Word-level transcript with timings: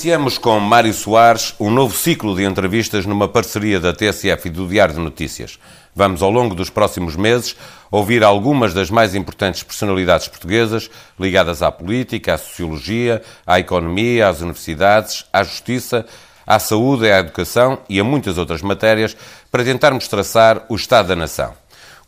Iniciamos 0.00 0.38
com 0.38 0.58
Mário 0.58 0.94
Soares 0.94 1.54
um 1.60 1.70
novo 1.70 1.94
ciclo 1.94 2.34
de 2.34 2.42
entrevistas 2.42 3.04
numa 3.04 3.28
parceria 3.28 3.78
da 3.78 3.92
TSF 3.92 4.48
e 4.48 4.50
do 4.50 4.66
Diário 4.66 4.94
de 4.94 5.00
Notícias. 5.00 5.58
Vamos, 5.94 6.22
ao 6.22 6.30
longo 6.30 6.54
dos 6.54 6.70
próximos 6.70 7.16
meses, 7.16 7.54
ouvir 7.90 8.24
algumas 8.24 8.72
das 8.72 8.88
mais 8.88 9.14
importantes 9.14 9.62
personalidades 9.62 10.26
portuguesas 10.26 10.88
ligadas 11.18 11.60
à 11.60 11.70
política, 11.70 12.32
à 12.32 12.38
sociologia, 12.38 13.20
à 13.46 13.60
economia, 13.60 14.28
às 14.28 14.40
universidades, 14.40 15.26
à 15.30 15.42
justiça, 15.42 16.06
à 16.46 16.58
saúde, 16.58 17.12
à 17.12 17.18
educação 17.18 17.78
e 17.86 18.00
a 18.00 18.04
muitas 18.04 18.38
outras 18.38 18.62
matérias 18.62 19.14
para 19.52 19.64
tentarmos 19.64 20.08
traçar 20.08 20.64
o 20.70 20.76
Estado 20.76 21.08
da 21.08 21.16
Nação. 21.16 21.52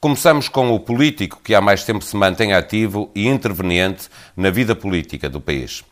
Começamos 0.00 0.48
com 0.48 0.74
o 0.74 0.80
político 0.80 1.40
que 1.44 1.54
há 1.54 1.60
mais 1.60 1.84
tempo 1.84 2.02
se 2.02 2.16
mantém 2.16 2.54
ativo 2.54 3.10
e 3.14 3.28
interveniente 3.28 4.08
na 4.34 4.48
vida 4.48 4.74
política 4.74 5.28
do 5.28 5.42
país. 5.42 5.84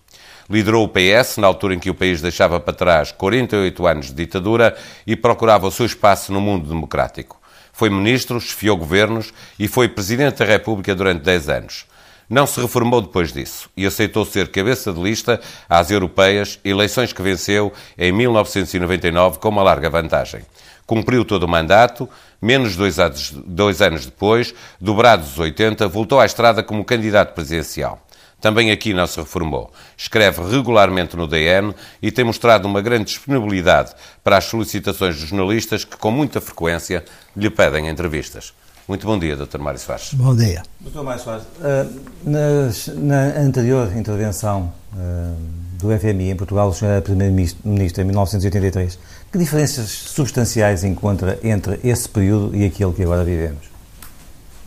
Liderou 0.51 0.85
o 0.85 0.89
PS 0.89 1.37
na 1.37 1.47
altura 1.47 1.75
em 1.75 1.79
que 1.79 1.89
o 1.89 1.95
país 1.95 2.21
deixava 2.21 2.59
para 2.59 2.75
trás 2.75 3.13
48 3.13 3.87
anos 3.87 4.07
de 4.07 4.15
ditadura 4.15 4.77
e 5.07 5.15
procurava 5.15 5.69
o 5.69 5.71
seu 5.71 5.87
espaço 5.87 6.33
no 6.33 6.41
mundo 6.41 6.69
democrático. 6.69 7.41
Foi 7.73 7.89
ministro, 7.89 8.41
chefiou 8.41 8.77
governos 8.77 9.33
e 9.59 9.69
foi 9.69 9.89
presidente 9.89 10.39
da 10.39 10.45
República 10.45 10.93
durante 10.93 11.23
10 11.23 11.49
anos. 11.49 11.87
Não 12.29 12.49
se 12.49 12.61
reformou 12.61 13.01
depois 13.01 13.33
disso 13.33 13.70
e 13.77 13.87
aceitou 13.87 14.25
ser 14.25 14.48
cabeça 14.48 14.92
de 14.92 15.01
lista 15.01 15.41
às 15.69 15.91
europeias, 15.91 16.59
eleições 16.64 17.12
que 17.12 17.23
venceu 17.23 17.73
em 17.97 18.11
1999 18.11 19.39
com 19.39 19.48
uma 19.51 19.62
larga 19.62 19.89
vantagem. 19.89 20.42
Cumpriu 20.85 21.25
todo 21.25 21.45
o 21.45 21.48
mandato, 21.48 22.09
menos 22.42 22.75
dois 22.75 22.98
anos, 22.98 23.31
dois 23.31 23.81
anos 23.81 24.05
depois, 24.05 24.53
dobrados 24.81 25.31
os 25.33 25.39
80, 25.39 25.87
voltou 25.87 26.19
à 26.19 26.27
estrada 26.27 26.61
como 26.62 26.85
candidato 26.85 27.35
presidencial. 27.35 28.05
Também 28.41 28.70
aqui 28.70 28.94
não 28.94 29.06
se 29.06 29.19
reformou. 29.19 29.70
Escreve 29.96 30.42
regularmente 30.50 31.16
no 31.16 31.27
DN 31.27 31.74
e 32.00 32.10
tem 32.10 32.24
mostrado 32.24 32.66
uma 32.66 32.80
grande 32.80 33.05
disponibilidade 33.05 33.92
para 34.24 34.38
as 34.38 34.44
solicitações 34.44 35.19
dos 35.19 35.28
jornalistas 35.28 35.84
que, 35.84 35.96
com 35.96 36.10
muita 36.10 36.41
frequência, 36.41 37.05
lhe 37.36 37.50
pedem 37.50 37.88
entrevistas. 37.88 38.55
Muito 38.88 39.06
bom 39.06 39.16
dia, 39.18 39.36
Dr. 39.36 39.58
Mário 39.58 39.78
Soares. 39.78 40.12
Bom 40.14 40.34
dia. 40.34 40.62
Dr. 40.80 41.02
Mário 41.02 41.22
Soares, 41.22 41.44
uh, 41.44 42.00
na, 42.24 42.70
na, 42.96 43.41
anterior 43.41 43.96
intervenção 43.96 44.72
uh, 44.92 45.36
do 45.78 45.96
FMI 45.96 46.30
em 46.30 46.34
Portugal, 46.34 46.68
o 46.68 46.74
Sr. 46.74 46.86
era 46.86 47.02
Primeiro-Ministro 47.02 48.02
em 48.02 48.05
1983, 48.06 48.98
que 49.30 49.38
diferenças 49.38 49.91
substanciais 49.91 50.83
encontra 50.83 51.38
entre 51.44 51.78
esse 51.84 52.08
período 52.08 52.56
e 52.56 52.64
aquele 52.64 52.92
que 52.92 53.05
agora 53.05 53.22
vivemos? 53.22 53.70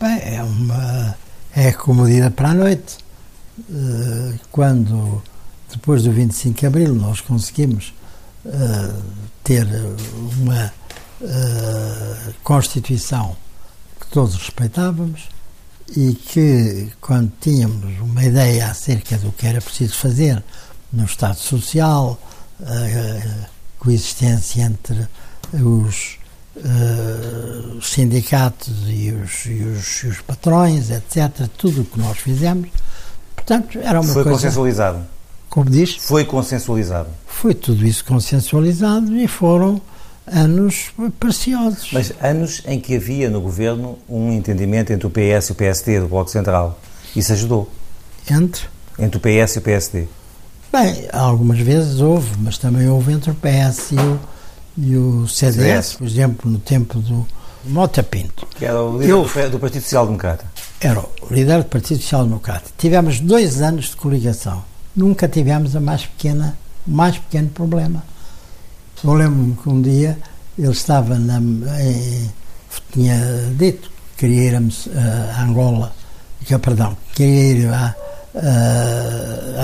Bem, 0.00 0.36
é 0.36 0.42
uma. 0.42 1.16
é 1.54 1.72
como 1.72 2.06
dia 2.06 2.30
para 2.30 2.48
a 2.48 2.54
noite. 2.54 3.03
Eh, 3.58 4.38
quando, 4.50 5.22
depois 5.70 6.02
do 6.02 6.10
25 6.10 6.58
de 6.58 6.66
Abril, 6.66 6.94
nós 6.94 7.20
conseguimos 7.20 7.94
uh, 8.44 9.02
ter 9.44 9.66
uma 10.42 10.72
uh, 11.20 12.34
Constituição 12.42 13.36
que 14.00 14.08
todos 14.08 14.34
respeitávamos 14.34 15.28
e 15.96 16.14
que, 16.14 16.90
quando 17.00 17.32
tínhamos 17.40 18.00
uma 18.00 18.24
ideia 18.24 18.68
acerca 18.68 19.16
do 19.18 19.30
que 19.30 19.46
era 19.46 19.60
preciso 19.60 19.94
fazer 19.94 20.42
no 20.92 21.04
Estado 21.04 21.36
Social, 21.36 22.18
a 22.60 23.48
coexistência 23.78 24.62
entre 24.62 25.06
os, 25.52 26.18
os 27.76 27.90
sindicatos 27.90 28.74
e 28.88 29.10
os, 29.10 29.46
e, 29.46 29.62
os, 29.62 30.02
e 30.02 30.06
os 30.06 30.20
patrões, 30.22 30.90
etc., 30.90 31.48
tudo 31.56 31.82
o 31.82 31.84
que 31.84 31.98
nós 31.98 32.18
fizemos, 32.18 32.70
Portanto, 33.46 33.78
era 33.82 34.00
uma 34.00 34.12
Foi 34.12 34.22
coisa... 34.22 34.38
consensualizado? 34.38 34.98
Como 35.48 35.70
diz? 35.70 35.96
Foi 35.96 36.24
consensualizado. 36.24 37.08
Foi 37.26 37.54
tudo 37.54 37.86
isso 37.86 38.04
consensualizado 38.04 39.16
e 39.16 39.28
foram 39.28 39.80
anos 40.26 40.90
preciosos. 41.20 41.90
Mas 41.92 42.12
anos 42.22 42.62
em 42.66 42.80
que 42.80 42.96
havia 42.96 43.28
no 43.28 43.40
governo 43.40 43.98
um 44.08 44.32
entendimento 44.32 44.92
entre 44.92 45.06
o 45.06 45.10
PS 45.10 45.48
e 45.48 45.52
o 45.52 45.54
PSD 45.54 46.00
do 46.00 46.08
Bloco 46.08 46.30
Central. 46.30 46.78
Isso 47.14 47.32
ajudou? 47.32 47.70
Entre? 48.28 48.66
Entre 48.98 49.18
o 49.18 49.20
PS 49.20 49.56
e 49.56 49.58
o 49.58 49.62
PSD. 49.62 50.08
Bem, 50.72 51.06
algumas 51.12 51.58
vezes 51.58 52.00
houve, 52.00 52.30
mas 52.38 52.58
também 52.58 52.88
houve 52.88 53.12
entre 53.12 53.30
o 53.30 53.34
PS 53.34 53.92
e 53.92 53.96
o, 53.96 54.20
e 54.76 54.96
o 54.96 55.28
CDS, 55.28 55.54
CDS. 55.54 55.92
por 55.94 56.06
exemplo, 56.06 56.50
no 56.50 56.58
tempo 56.58 56.98
do 56.98 57.24
Mota 57.66 58.02
Pinto. 58.02 58.46
Que 58.56 58.64
era 58.64 58.82
o 58.82 58.98
líder 58.98 59.10
Eu, 59.10 59.50
do 59.50 59.58
Partido 59.58 59.82
Social 59.82 60.06
Democrata 60.06 60.44
era 60.86 61.00
o 61.00 61.08
líder 61.30 61.62
do 61.62 61.68
Partido 61.68 62.00
Social 62.00 62.24
Democrata. 62.24 62.70
Tivemos 62.76 63.20
dois 63.20 63.62
anos 63.62 63.86
de 63.86 63.96
coligação. 63.96 64.62
Nunca 64.94 65.26
tivemos 65.26 65.74
a 65.74 65.80
mais 65.80 66.04
pequena, 66.06 66.56
o 66.86 66.90
mais 66.90 67.16
pequeno 67.18 67.48
problema. 67.48 68.04
Eu 69.02 69.14
lembro-me 69.14 69.56
que 69.56 69.68
um 69.68 69.80
dia 69.80 70.18
ele 70.58 70.70
estava 70.70 71.18
na. 71.18 71.38
Em, 71.80 72.30
tinha 72.92 73.18
dito 73.56 73.90
que 74.16 74.26
queria 74.26 74.50
ir 74.50 74.54
a, 74.56 75.38
a 75.38 75.42
Angola, 75.42 75.92
que, 76.44 76.56
perdão, 76.58 76.96
queria 77.14 77.52
ir 77.52 77.68
a, 77.68 77.94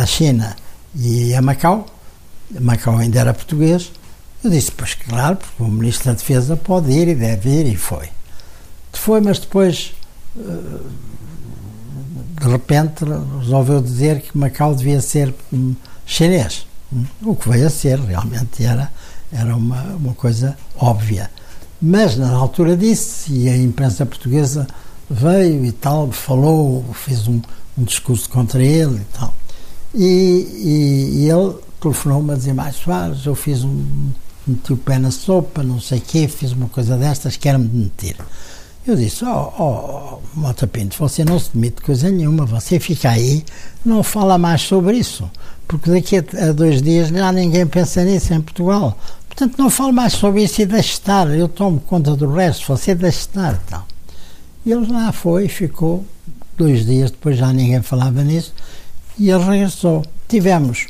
a 0.00 0.06
China 0.06 0.56
e 0.94 1.34
a 1.34 1.42
Macau. 1.42 1.86
Macau 2.60 2.98
ainda 2.98 3.20
era 3.20 3.34
português. 3.34 3.92
Eu 4.42 4.50
disse, 4.50 4.72
pois 4.72 4.94
claro, 4.94 5.36
porque 5.36 5.62
o 5.62 5.68
Ministro 5.68 6.06
da 6.06 6.12
Defesa 6.14 6.56
pode 6.56 6.90
ir 6.90 7.08
e 7.08 7.14
deve 7.14 7.50
ir, 7.50 7.66
e 7.66 7.76
foi. 7.76 8.08
Foi, 8.92 9.20
mas 9.20 9.38
depois 9.38 9.92
de 12.40 12.48
repente 12.48 13.04
resolveu 13.38 13.82
dizer 13.82 14.22
que 14.22 14.36
Macau 14.36 14.74
devia 14.74 15.00
ser 15.00 15.34
chinês. 16.06 16.66
O 17.22 17.36
que 17.36 17.48
veio 17.48 17.66
a 17.66 17.70
ser, 17.70 17.98
realmente 18.00 18.64
era, 18.64 18.90
era 19.32 19.54
uma, 19.54 19.82
uma 19.94 20.14
coisa 20.14 20.56
óbvia. 20.76 21.30
Mas 21.80 22.16
na 22.16 22.30
altura 22.30 22.76
disse, 22.76 23.32
e 23.32 23.48
a 23.48 23.56
imprensa 23.56 24.04
portuguesa 24.04 24.66
veio 25.08 25.64
e 25.64 25.72
tal, 25.72 26.10
falou, 26.12 26.84
fez 26.94 27.28
um, 27.28 27.40
um 27.76 27.84
discurso 27.84 28.28
contra 28.28 28.62
ele 28.62 28.96
e 28.96 29.18
tal. 29.18 29.34
E, 29.94 30.04
e, 30.04 31.18
e 31.20 31.30
ele 31.30 31.54
telefonou-me 31.80 32.32
a 32.32 32.36
dizer, 32.36 32.52
mais 32.52 32.76
Soares, 32.76 33.24
eu 33.24 33.34
fiz 33.34 33.64
um, 33.64 34.10
meti 34.46 34.72
o 34.72 34.76
pé 34.76 34.98
na 34.98 35.10
sopa, 35.10 35.62
não 35.62 35.80
sei 35.80 35.98
o 35.98 36.02
quê, 36.02 36.28
fiz 36.28 36.52
uma 36.52 36.68
coisa 36.68 36.96
destas, 36.96 37.36
quero-me 37.36 37.68
demitir. 37.68 38.16
Eu 38.86 38.96
disse, 38.96 39.24
ó, 39.24 39.52
oh, 39.58 40.18
oh, 40.34 40.40
Mota 40.40 40.66
Pinto, 40.66 40.96
você 40.98 41.24
não 41.24 41.38
se 41.38 41.50
demite 41.52 41.82
coisa 41.82 42.10
nenhuma, 42.10 42.46
você 42.46 42.80
fica 42.80 43.10
aí, 43.10 43.44
não 43.84 44.02
fala 44.02 44.38
mais 44.38 44.62
sobre 44.62 44.96
isso, 44.96 45.30
porque 45.68 45.90
daqui 45.90 46.16
a, 46.16 46.52
dois 46.52 46.80
dias 46.80 47.08
já 47.08 47.30
ninguém 47.30 47.66
pensa 47.66 48.02
nisso 48.04 48.32
em 48.32 48.40
Portugal. 48.40 48.96
Portanto, 49.28 49.58
não 49.58 49.70
fale 49.70 49.92
mais 49.92 50.14
sobre 50.14 50.42
isso 50.42 50.60
e 50.62 50.66
deixe 50.66 50.92
estar, 50.92 51.28
eu 51.30 51.48
tomo 51.48 51.78
conta 51.80 52.16
do 52.16 52.32
resto, 52.32 52.66
você 52.66 52.94
deixe 52.94 53.20
estar. 53.20 53.60
Então. 53.66 53.82
E 54.64 54.72
ele 54.72 54.90
lá 54.90 55.12
foi, 55.12 55.46
ficou, 55.46 56.04
dois 56.56 56.84
dias 56.84 57.10
depois 57.10 57.36
já 57.36 57.52
ninguém 57.52 57.82
falava 57.82 58.24
nisso, 58.24 58.52
e 59.18 59.30
ele 59.30 59.44
regressou. 59.44 60.04
Tivemos... 60.26 60.86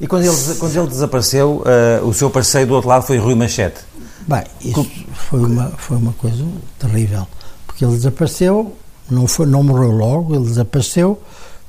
E 0.00 0.06
quando 0.06 0.24
ele, 0.24 0.54
quando 0.58 0.76
ele 0.76 0.88
desapareceu, 0.88 1.62
uh, 1.62 2.06
o 2.06 2.12
seu 2.12 2.28
parceiro 2.30 2.68
do 2.68 2.74
outro 2.74 2.88
lado 2.88 3.06
foi 3.06 3.16
Rui 3.18 3.34
Machete? 3.34 3.80
Bem, 4.26 4.44
isso 4.60 4.90
foi 5.12 5.40
uma, 5.40 5.68
foi 5.70 5.96
uma 5.96 6.12
coisa 6.14 6.44
terrível, 6.78 7.26
porque 7.66 7.84
ele 7.84 7.94
desapareceu, 7.94 8.76
não, 9.10 9.26
foi, 9.26 9.46
não 9.46 9.62
morreu 9.62 9.90
logo, 9.90 10.34
ele 10.34 10.44
desapareceu 10.44 11.20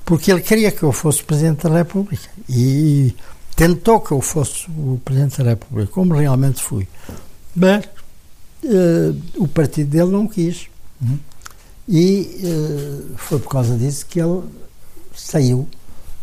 porque 0.06 0.32
ele 0.32 0.42
queria 0.42 0.72
que 0.72 0.84
eu 0.84 0.92
fosse 0.92 1.24
Presidente 1.24 1.68
da 1.68 1.78
República 1.78 2.30
e 2.48 3.14
tentou 3.56 4.00
que 4.00 4.12
eu 4.12 4.22
fosse 4.22 4.70
o 4.70 5.02
Presidente 5.04 5.42
da 5.42 5.50
República, 5.50 5.92
como 5.92 6.14
realmente 6.14 6.62
fui. 6.62 6.88
Mas 7.56 7.86
uh, 8.64 9.20
o 9.38 9.48
partido 9.48 9.90
dele 9.90 10.12
não 10.12 10.28
quis. 10.28 10.68
Uhum. 11.02 11.18
E 11.88 12.40
uh, 12.44 13.18
foi 13.18 13.40
por 13.40 13.50
causa 13.50 13.76
disso 13.76 14.06
que 14.06 14.20
ele 14.22 14.44
saiu, 15.16 15.68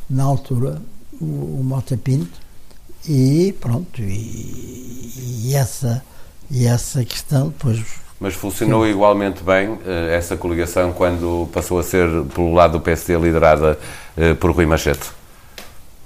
na 0.08 0.22
altura, 0.24 0.80
o, 1.22 1.60
o 1.60 1.64
Mota 1.64 1.96
Pinto, 1.96 2.40
e 3.08 3.54
pronto, 3.60 4.00
e, 4.00 5.44
e 5.44 5.54
essa 5.54 6.02
e 6.52 6.66
essa 6.66 7.02
questão 7.04 7.48
depois. 7.48 7.82
Mas 8.20 8.34
funcionou 8.34 8.86
igualmente 8.86 9.42
bem 9.42 9.78
eh, 9.86 10.14
essa 10.14 10.36
coligação 10.36 10.92
quando 10.92 11.48
passou 11.52 11.78
a 11.78 11.82
ser, 11.82 12.06
pelo 12.34 12.52
lado 12.52 12.72
do 12.72 12.80
PSD, 12.80 13.18
liderada 13.18 13.78
eh, 14.16 14.34
por 14.34 14.52
Rui 14.52 14.66
Machete? 14.66 15.10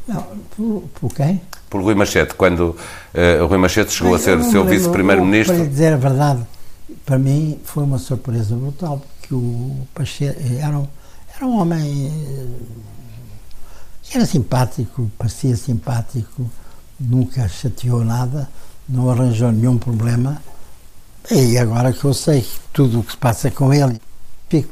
Não, 0.06 0.24
por, 0.56 0.84
por 1.00 1.14
quem? 1.14 1.42
Por 1.68 1.82
Rui 1.82 1.96
Machete, 1.96 2.34
quando 2.34 2.76
uh, 3.12 3.46
Rui 3.46 3.58
Machete 3.58 3.92
chegou 3.92 4.14
a 4.14 4.18
ser 4.20 4.40
seu 4.44 4.64
vice-primeiro-ministro. 4.64 5.56
Para 5.56 5.66
dizer 5.66 5.92
a 5.92 5.96
verdade, 5.96 6.46
para 7.04 7.18
mim 7.18 7.58
foi 7.64 7.82
uma 7.82 7.98
surpresa 7.98 8.54
brutal, 8.54 9.02
porque 9.20 9.34
o 9.34 9.76
Machete 9.98 10.58
era 10.60 10.78
um, 10.78 10.86
era 11.36 11.44
um 11.44 11.58
homem 11.58 12.12
era 14.12 14.26
simpático, 14.26 15.10
parecia 15.18 15.56
simpático, 15.56 16.50
nunca 16.98 17.48
chateou 17.48 18.04
nada 18.04 18.48
não 18.88 19.10
arranjou 19.10 19.50
nenhum 19.50 19.78
problema. 19.78 20.40
E 21.30 21.58
agora 21.58 21.92
que 21.92 22.04
eu 22.04 22.14
sei 22.14 22.46
tudo 22.72 23.00
o 23.00 23.02
que 23.02 23.12
se 23.12 23.18
passa 23.18 23.50
com 23.50 23.74
ele, 23.74 24.00
fico 24.48 24.70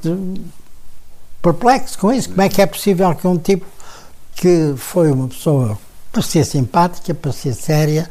perplexo 1.42 1.98
com 1.98 2.12
isso. 2.12 2.28
Como 2.30 2.42
é 2.42 2.48
que 2.48 2.62
é 2.62 2.66
possível 2.66 3.14
que 3.14 3.26
um 3.26 3.36
tipo 3.36 3.66
que 4.36 4.74
foi 4.76 5.10
uma 5.10 5.28
pessoa 5.28 5.78
parecia 6.12 6.44
simpática, 6.44 7.12
parecia 7.14 7.52
séria, 7.52 8.10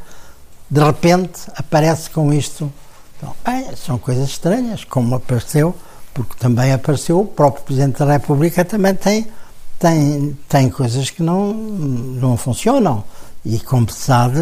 de 0.69 0.83
repente 0.83 1.41
aparece 1.55 2.09
com 2.09 2.33
isto. 2.33 2.71
Então, 3.17 3.33
é, 3.45 3.73
são 3.75 3.97
coisas 3.97 4.29
estranhas, 4.29 4.83
como 4.83 5.15
apareceu, 5.15 5.73
porque 6.13 6.35
também 6.37 6.73
apareceu 6.73 7.21
o 7.21 7.25
próprio 7.25 7.63
Presidente 7.63 7.99
da 7.99 8.13
República 8.13 8.65
também 8.65 8.93
tem, 8.93 9.27
tem, 9.83 10.37
tem 10.47 10.69
coisas 10.69 11.09
que 11.09 11.21
não, 11.21 11.53
não 11.53 12.37
funcionam. 12.37 13.03
E, 13.45 13.59
como 13.59 13.91
se 13.91 13.99
sabe, 13.99 14.39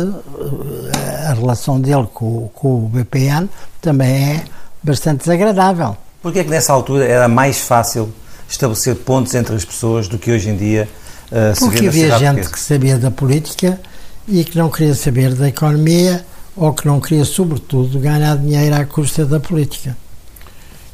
a 1.28 1.34
relação 1.34 1.82
dele 1.82 2.08
com, 2.14 2.48
com 2.54 2.86
o 2.86 2.88
BPN 2.88 3.50
também 3.82 4.36
é 4.36 4.44
bastante 4.84 5.22
desagradável. 5.22 5.98
Porquê 6.22 6.40
é 6.40 6.44
que 6.44 6.52
nessa 6.52 6.72
altura 6.72 7.06
era 7.06 7.28
mais 7.28 7.62
fácil 7.62 8.14
estabelecer 8.48 8.96
pontos 8.98 9.34
entre 9.34 9.56
as 9.56 9.66
pessoas 9.66 10.08
do 10.08 10.20
que 10.20 10.32
hoje 10.32 10.50
em 10.50 10.56
dia 10.56 10.88
uh, 11.32 11.56
se 11.56 11.62
Porque 11.62 11.88
havia 11.88 12.16
gente 12.20 12.48
que 12.48 12.60
sabia 12.60 13.00
da 13.00 13.10
política 13.10 13.82
e 14.28 14.44
que 14.44 14.56
não 14.56 14.70
queria 14.70 14.94
saber 14.94 15.34
da 15.34 15.48
economia 15.48 16.24
ou 16.56 16.72
que 16.72 16.86
não 16.86 17.00
queria, 17.00 17.26
sobretudo, 17.26 17.98
ganhar 18.00 18.38
dinheiro 18.38 18.76
à 18.76 18.86
custa 18.86 19.26
da 19.26 19.40
política. 19.40 19.98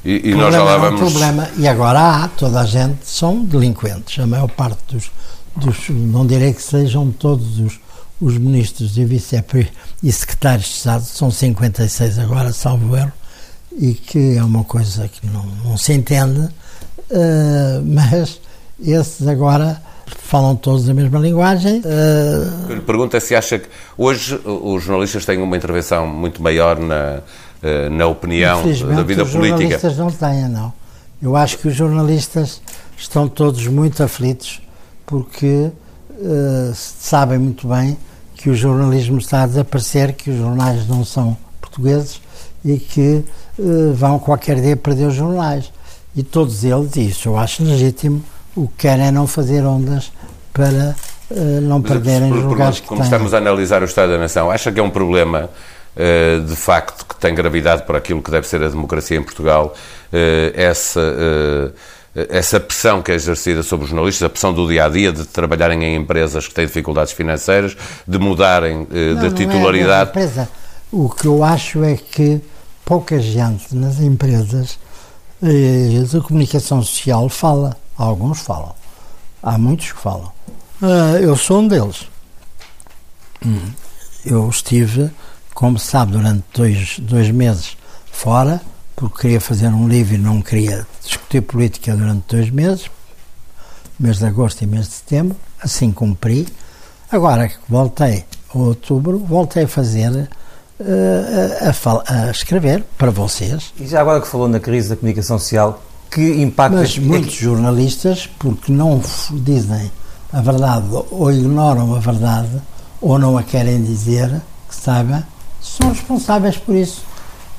E, 0.06 0.30
e 0.30 0.36
nós 0.36 0.54
já 0.54 0.64
lá 0.64 0.78
vamos... 0.78 1.00
problema. 1.00 1.50
E 1.58 1.68
agora 1.68 2.00
há, 2.00 2.28
toda 2.28 2.62
a 2.62 2.66
gente 2.66 3.00
são 3.04 3.44
delinquentes. 3.44 4.24
A 4.24 4.28
maior 4.28 4.48
parte 4.48 4.80
dos, 4.90 5.12
dos 5.56 5.90
não 5.90 6.26
direi 6.26 6.54
que 6.54 6.62
sejam 6.62 7.12
todos 7.12 7.60
os, 7.60 7.80
os 8.22 8.38
ministros 8.38 8.98
e 8.98 9.06
vice 9.06 9.44
e 10.04 10.12
secretários 10.12 10.66
de 10.66 10.74
Estado, 10.76 11.04
são 11.04 11.32
56 11.32 12.20
agora, 12.20 12.54
salvo 12.54 12.96
erro, 12.96 13.12
e 13.78 13.94
que 13.94 14.38
é 14.38 14.44
uma 14.44 14.64
coisa 14.64 15.08
que 15.08 15.26
não, 15.28 15.46
não 15.64 15.78
se 15.78 15.94
entende, 15.94 16.40
uh, 16.40 17.84
mas 17.84 18.40
esses 18.80 19.28
agora 19.28 19.82
falam 20.06 20.56
todos 20.56 20.88
a 20.90 20.94
mesma 20.94 21.20
linguagem. 21.20 21.82
Uh... 21.82 22.74
lhe 22.74 22.82
pergunto 22.82 23.16
é 23.18 23.20
se 23.20 23.36
acha 23.36 23.60
que 23.60 23.68
hoje 23.98 24.40
os 24.46 24.84
jornalistas 24.84 25.26
têm 25.26 25.42
uma 25.42 25.58
intervenção 25.58 26.08
muito 26.08 26.42
maior 26.42 26.80
na, 26.80 27.22
na 27.92 28.08
opinião 28.08 28.62
da 28.64 29.04
vida 29.04 29.24
os 29.24 29.32
política. 29.32 29.76
Os 29.76 29.82
jornalistas 29.82 29.98
não 29.98 30.12
têm, 30.12 30.48
não. 30.48 30.74
Eu 31.22 31.36
acho 31.36 31.58
que 31.58 31.68
os 31.68 31.76
jornalistas 31.76 32.62
estão 32.98 33.28
todos 33.28 33.66
muito 33.68 34.04
aflitos 34.04 34.62
porque 35.06 35.72
uh, 36.12 36.72
sabem 36.74 37.40
muito 37.40 37.68
bem 37.68 37.98
que 38.36 38.50
o 38.50 38.56
jornalismo 38.56 39.18
está 39.18 39.44
a 39.44 39.48
desaparecer, 39.48 40.14
que 40.14 40.30
os 40.30 40.38
jornais 40.38 40.88
não 40.88 41.04
são 41.04 41.36
portugueses 41.60 42.22
e 42.64 42.78
que 42.78 43.24
vão 43.96 44.20
qualquer 44.20 44.62
dia 44.62 44.76
perder 44.76 45.08
os 45.08 45.16
jornais. 45.16 45.72
E 46.16 46.24
todos 46.24 46.64
eles, 46.64 46.96
e 46.96 47.10
isso 47.10 47.30
eu 47.30 47.38
acho 47.38 47.64
legítimo, 47.64 48.24
o 48.56 48.68
que 48.68 48.74
querem 48.80 49.06
é 49.06 49.12
não 49.12 49.28
fazer 49.28 49.64
ondas 49.64 50.12
para 50.52 50.96
uh, 51.30 51.62
não 51.62 51.80
Mas, 51.80 51.92
perderem 51.92 52.30
por, 52.30 52.40
os 52.40 52.44
lugares 52.46 52.80
por, 52.80 52.88
Como 52.88 53.04
estamos 53.04 53.34
a 53.36 53.38
analisar 53.38 53.84
o 53.84 53.86
Estado 53.86 54.14
da 54.14 54.18
Nação, 54.18 54.50
acha 54.50 54.72
que 54.72 54.80
é 54.80 54.84
um 54.84 54.90
problema 54.90 55.44
uh, 55.44 55.50
de 56.48 56.56
facto 56.56 57.06
que 57.06 57.16
tem 57.20 57.34
gravidade 57.34 57.84
para 57.84 57.98
aquilo 57.98 58.22
que 58.22 58.30
deve 58.30 58.48
ser 58.48 58.62
a 58.64 58.68
democracia 58.68 59.18
em 59.18 59.24
Portugal, 59.24 59.74
uh, 59.74 60.52
essa 60.54 61.02
essa 62.30 62.60
pressão 62.60 63.04
que 63.04 63.12
é 63.12 63.16
exercida 63.16 63.62
sobre 63.62 63.84
os 63.84 63.92
jornalistas, 63.92 64.26
a 64.26 64.30
pressão 64.30 64.52
do 64.52 64.68
dia 64.68 64.86
a 64.86 64.90
dia 64.90 65.14
de 65.14 65.24
trabalharem 65.24 65.84
em 65.84 65.96
empresas 65.96 66.48
que 66.48 66.54
têm 66.54 66.66
dificuldades 66.66 67.14
financeiras, 67.14 67.78
de 68.08 68.18
mudarem 68.18 68.88
não, 68.90 69.30
de 69.30 69.36
titularidade. 69.36 70.12
Não 70.16 70.22
é 70.22 70.26
empresa. 70.26 70.50
O 70.92 71.10
que 71.10 71.28
eu 71.28 71.44
acho 71.44 71.84
é 71.84 71.96
que 71.96 72.42
pouca 72.84 73.20
gente 73.20 73.76
nas 73.76 74.00
empresas 74.00 74.80
a 75.42 76.22
comunicação 76.22 76.82
social 76.82 77.30
fala. 77.30 77.78
Alguns 77.98 78.42
falam. 78.42 78.76
Há 79.42 79.58
muitos 79.58 79.92
que 79.92 80.00
falam. 80.00 80.32
Uh, 80.82 81.18
eu 81.22 81.36
sou 81.36 81.62
um 81.62 81.68
deles. 81.68 82.08
Hum. 83.46 83.72
Eu 84.26 84.50
estive, 84.50 85.10
como 85.58 85.80
se 85.80 85.88
sabe, 85.88 86.12
durante 86.12 86.44
dois, 86.54 87.00
dois 87.00 87.32
meses 87.32 87.76
fora, 88.12 88.62
porque 88.96 89.22
queria 89.22 89.42
fazer 89.42 89.70
um 89.70 89.88
livro 89.88 90.14
e 90.14 90.18
não 90.20 90.40
queria 90.40 90.86
discutir 91.04 91.42
política 91.42 91.96
durante 91.96 92.26
dois 92.28 92.52
meses, 92.52 92.92
mês 94.00 94.20
de 94.20 94.26
agosto 94.28 94.62
e 94.62 94.68
mês 94.68 94.88
de 94.88 94.94
setembro, 94.94 95.36
assim 95.60 95.92
cumpri. 95.92 96.48
Agora 97.12 97.48
que 97.48 97.56
voltei 97.68 98.24
a 98.54 98.58
outubro, 98.60 99.18
voltei 99.18 99.64
a 99.64 99.68
fazer, 99.68 100.12
uh, 100.12 100.84
a, 101.60 102.12
a, 102.12 102.28
a, 102.28 102.30
escrever 102.30 102.84
para 102.96 103.10
vocês. 103.10 103.74
E 103.80 103.88
já 103.88 104.02
agora 104.02 104.22
que 104.22 104.28
falou 104.28 104.48
na 104.48 104.60
crise 104.60 104.90
da 104.90 104.96
comunicação 104.96 105.40
social, 105.40 105.82
que 106.12 106.40
impacto... 106.40 106.76
Mas 106.76 107.00
muitos 107.00 107.34
jornalistas, 107.34 108.30
porque 108.38 108.72
não 108.72 109.02
dizem 109.32 109.92
a 110.32 110.40
verdade 110.40 110.86
ou 111.10 111.32
ignoram 111.32 111.96
a 111.96 112.00
verdade 112.00 112.62
ou 113.02 113.18
não 113.18 113.36
a 113.40 113.42
querem 113.42 113.82
dizer, 113.82 114.40
que 114.70 114.76
saiba, 114.76 115.26
são 115.76 115.90
responsáveis 115.90 116.58
por 116.58 116.76
isso. 116.76 117.04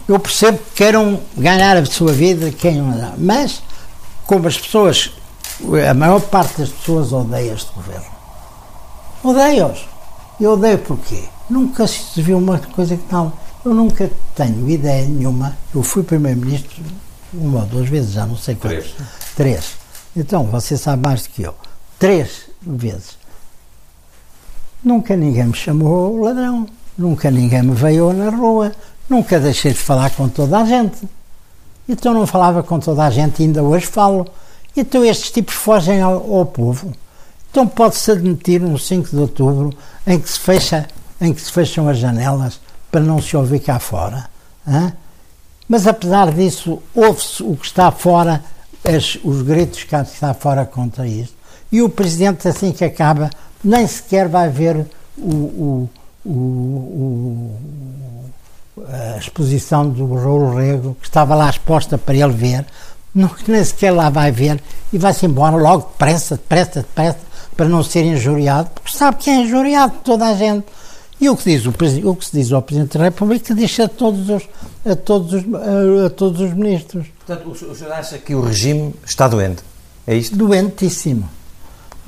Eu 0.09 0.19
percebo 0.19 0.59
que 0.59 0.77
queiram 0.77 1.21
ganhar 1.37 1.77
a 1.77 1.85
sua 1.85 2.13
vida, 2.13 2.51
quem 2.51 2.83
mas 3.19 3.63
como 4.27 4.49
as 4.49 4.57
pessoas, 4.57 5.13
a 5.89 5.95
maior 5.95 6.21
parte 6.21 6.61
das 6.61 6.71
pessoas 6.71 7.13
odeia 7.13 7.53
este 7.53 7.73
governo. 7.73 8.07
Odeia-os. 9.23 9.87
Eu 10.41 10.53
odeio 10.53 10.79
porquê? 10.79 11.25
Nunca 11.51 11.87
se 11.87 12.23
viu 12.23 12.39
uma 12.39 12.59
coisa 12.59 12.97
que 12.97 13.13
não. 13.13 13.33
Eu 13.65 13.75
nunca 13.75 14.11
tenho 14.35 14.69
ideia 14.69 15.07
nenhuma. 15.07 15.57
Eu 15.75 15.83
fui 15.83 16.03
primeiro-ministro 16.03 16.83
uma 17.33 17.61
ou 17.61 17.67
duas 17.67 17.89
vezes, 17.89 18.13
já 18.13 18.27
não 18.27 18.37
sei 18.37 18.55
quantas. 18.55 18.93
Três. 18.93 19.35
Três. 19.37 19.71
Então, 20.17 20.45
você 20.45 20.77
sabe 20.77 21.03
mais 21.03 21.23
do 21.23 21.29
que 21.31 21.43
eu. 21.43 21.55
Três 21.99 22.49
vezes. 22.63 23.19
Nunca 24.83 25.17
ninguém 25.17 25.45
me 25.45 25.55
chamou 25.55 26.21
ladrão. 26.23 26.67
Nunca 26.99 27.31
ninguém 27.31 27.63
me 27.63 27.75
veio 27.75 28.13
na 28.13 28.29
rua. 28.29 28.73
Nunca 29.09 29.39
deixei 29.39 29.73
de 29.73 29.79
falar 29.79 30.11
com 30.11 30.29
toda 30.29 30.59
a 30.59 30.65
gente. 30.65 31.09
Então 31.89 32.13
não 32.13 32.27
falava 32.27 32.63
com 32.63 32.81
toda 32.81 33.05
a 33.05 33.11
gente 33.11 33.41
ainda 33.41 33.63
hoje 33.63 33.87
falo. 33.87 34.27
Então 34.77 35.05
estes 35.05 35.31
tipos 35.31 35.55
fogem 35.55 36.03
ao, 36.03 36.35
ao 36.35 36.45
povo. 36.45 36.93
Então 37.51 37.67
pode-se 37.67 38.11
admitir 38.11 38.61
no 38.61 38.79
5 38.79 39.11
de 39.11 39.17
outubro 39.17 39.73
em 40.07 40.19
que 40.19 40.29
se 40.29 40.41
fecha, 40.41 40.89
em 41.21 41.33
que 41.33 41.41
se 41.41 41.53
fecham 41.53 41.89
as 41.89 41.99
janelas 41.99 42.61
para 42.91 43.01
não 43.01 43.23
se 43.23 43.37
ouvir 43.37 43.61
cá 43.61 43.79
fora. 43.79 44.29
Hã? 44.67 44.93
Mas 45.69 45.87
apesar 45.87 46.33
disso, 46.33 46.83
ouve-se 46.95 47.43
o 47.43 47.55
que 47.55 47.67
está 47.67 47.91
fora, 47.91 48.43
as, 48.85 49.19
os 49.23 49.43
gritos 49.43 49.85
que 49.85 49.95
está 49.95 50.35
fora 50.35 50.65
contra 50.65 51.07
isso. 51.07 51.35
E 51.71 51.83
o 51.83 51.89
Presidente, 51.89 52.49
assim 52.49 52.73
que 52.73 52.85
acaba, 52.85 53.31
nem 53.63 53.87
sequer 53.87 54.29
vai 54.29 54.49
ver 54.49 54.87
o, 55.17 55.31
o, 55.31 55.91
o, 56.29 57.57
a 58.87 59.19
exposição 59.19 59.89
do 59.89 60.15
Raul 60.15 60.55
Rego, 60.55 60.97
que 61.01 61.07
estava 61.07 61.35
lá 61.35 61.49
exposta 61.49 61.97
para 61.97 62.15
ele 62.15 62.33
ver, 62.33 62.67
não, 63.15 63.31
nem 63.47 63.65
sequer 63.65 63.91
lá 63.91 64.11
vai 64.11 64.31
ver 64.31 64.61
e 64.93 64.99
vai-se 64.99 65.27
embora 65.27 65.57
logo 65.57 65.89
depressa, 65.89 66.37
depressa, 66.37 66.81
depressa, 66.81 67.19
para 67.57 67.69
não 67.69 67.83
ser 67.83 68.05
injuriado, 68.05 68.71
porque 68.75 68.97
sabe 68.97 69.17
que 69.17 69.31
é 69.31 69.37
injuriado 69.43 69.95
toda 70.05 70.27
a 70.27 70.35
gente. 70.35 70.67
E 71.21 71.29
o 71.29 71.37
que, 71.37 71.45
diz 71.45 71.67
o, 71.67 71.71
o 71.71 72.15
que 72.15 72.25
se 72.25 72.33
diz 72.33 72.53
ao 72.53 72.63
Presidente 72.63 72.97
da 72.97 73.05
República 73.05 73.53
diz 73.53 73.81
a 73.81 73.89
todos 73.89 74.29
os, 74.31 74.49
a 74.87 74.95
todos 74.95 75.33
os, 75.33 75.45
a 76.07 76.11
todos 76.11 76.41
os 76.41 76.53
ministros. 76.55 77.09
Portanto, 77.27 77.51
o 77.51 77.75
senhor 77.75 77.93
acha 77.93 78.19
que 78.19 78.35
o 78.37 78.41
regime 78.41 78.95
está 79.05 79.27
doente? 79.27 79.63
É 80.07 80.15
isto? 80.15 80.37
Doentíssimo. 80.37 81.29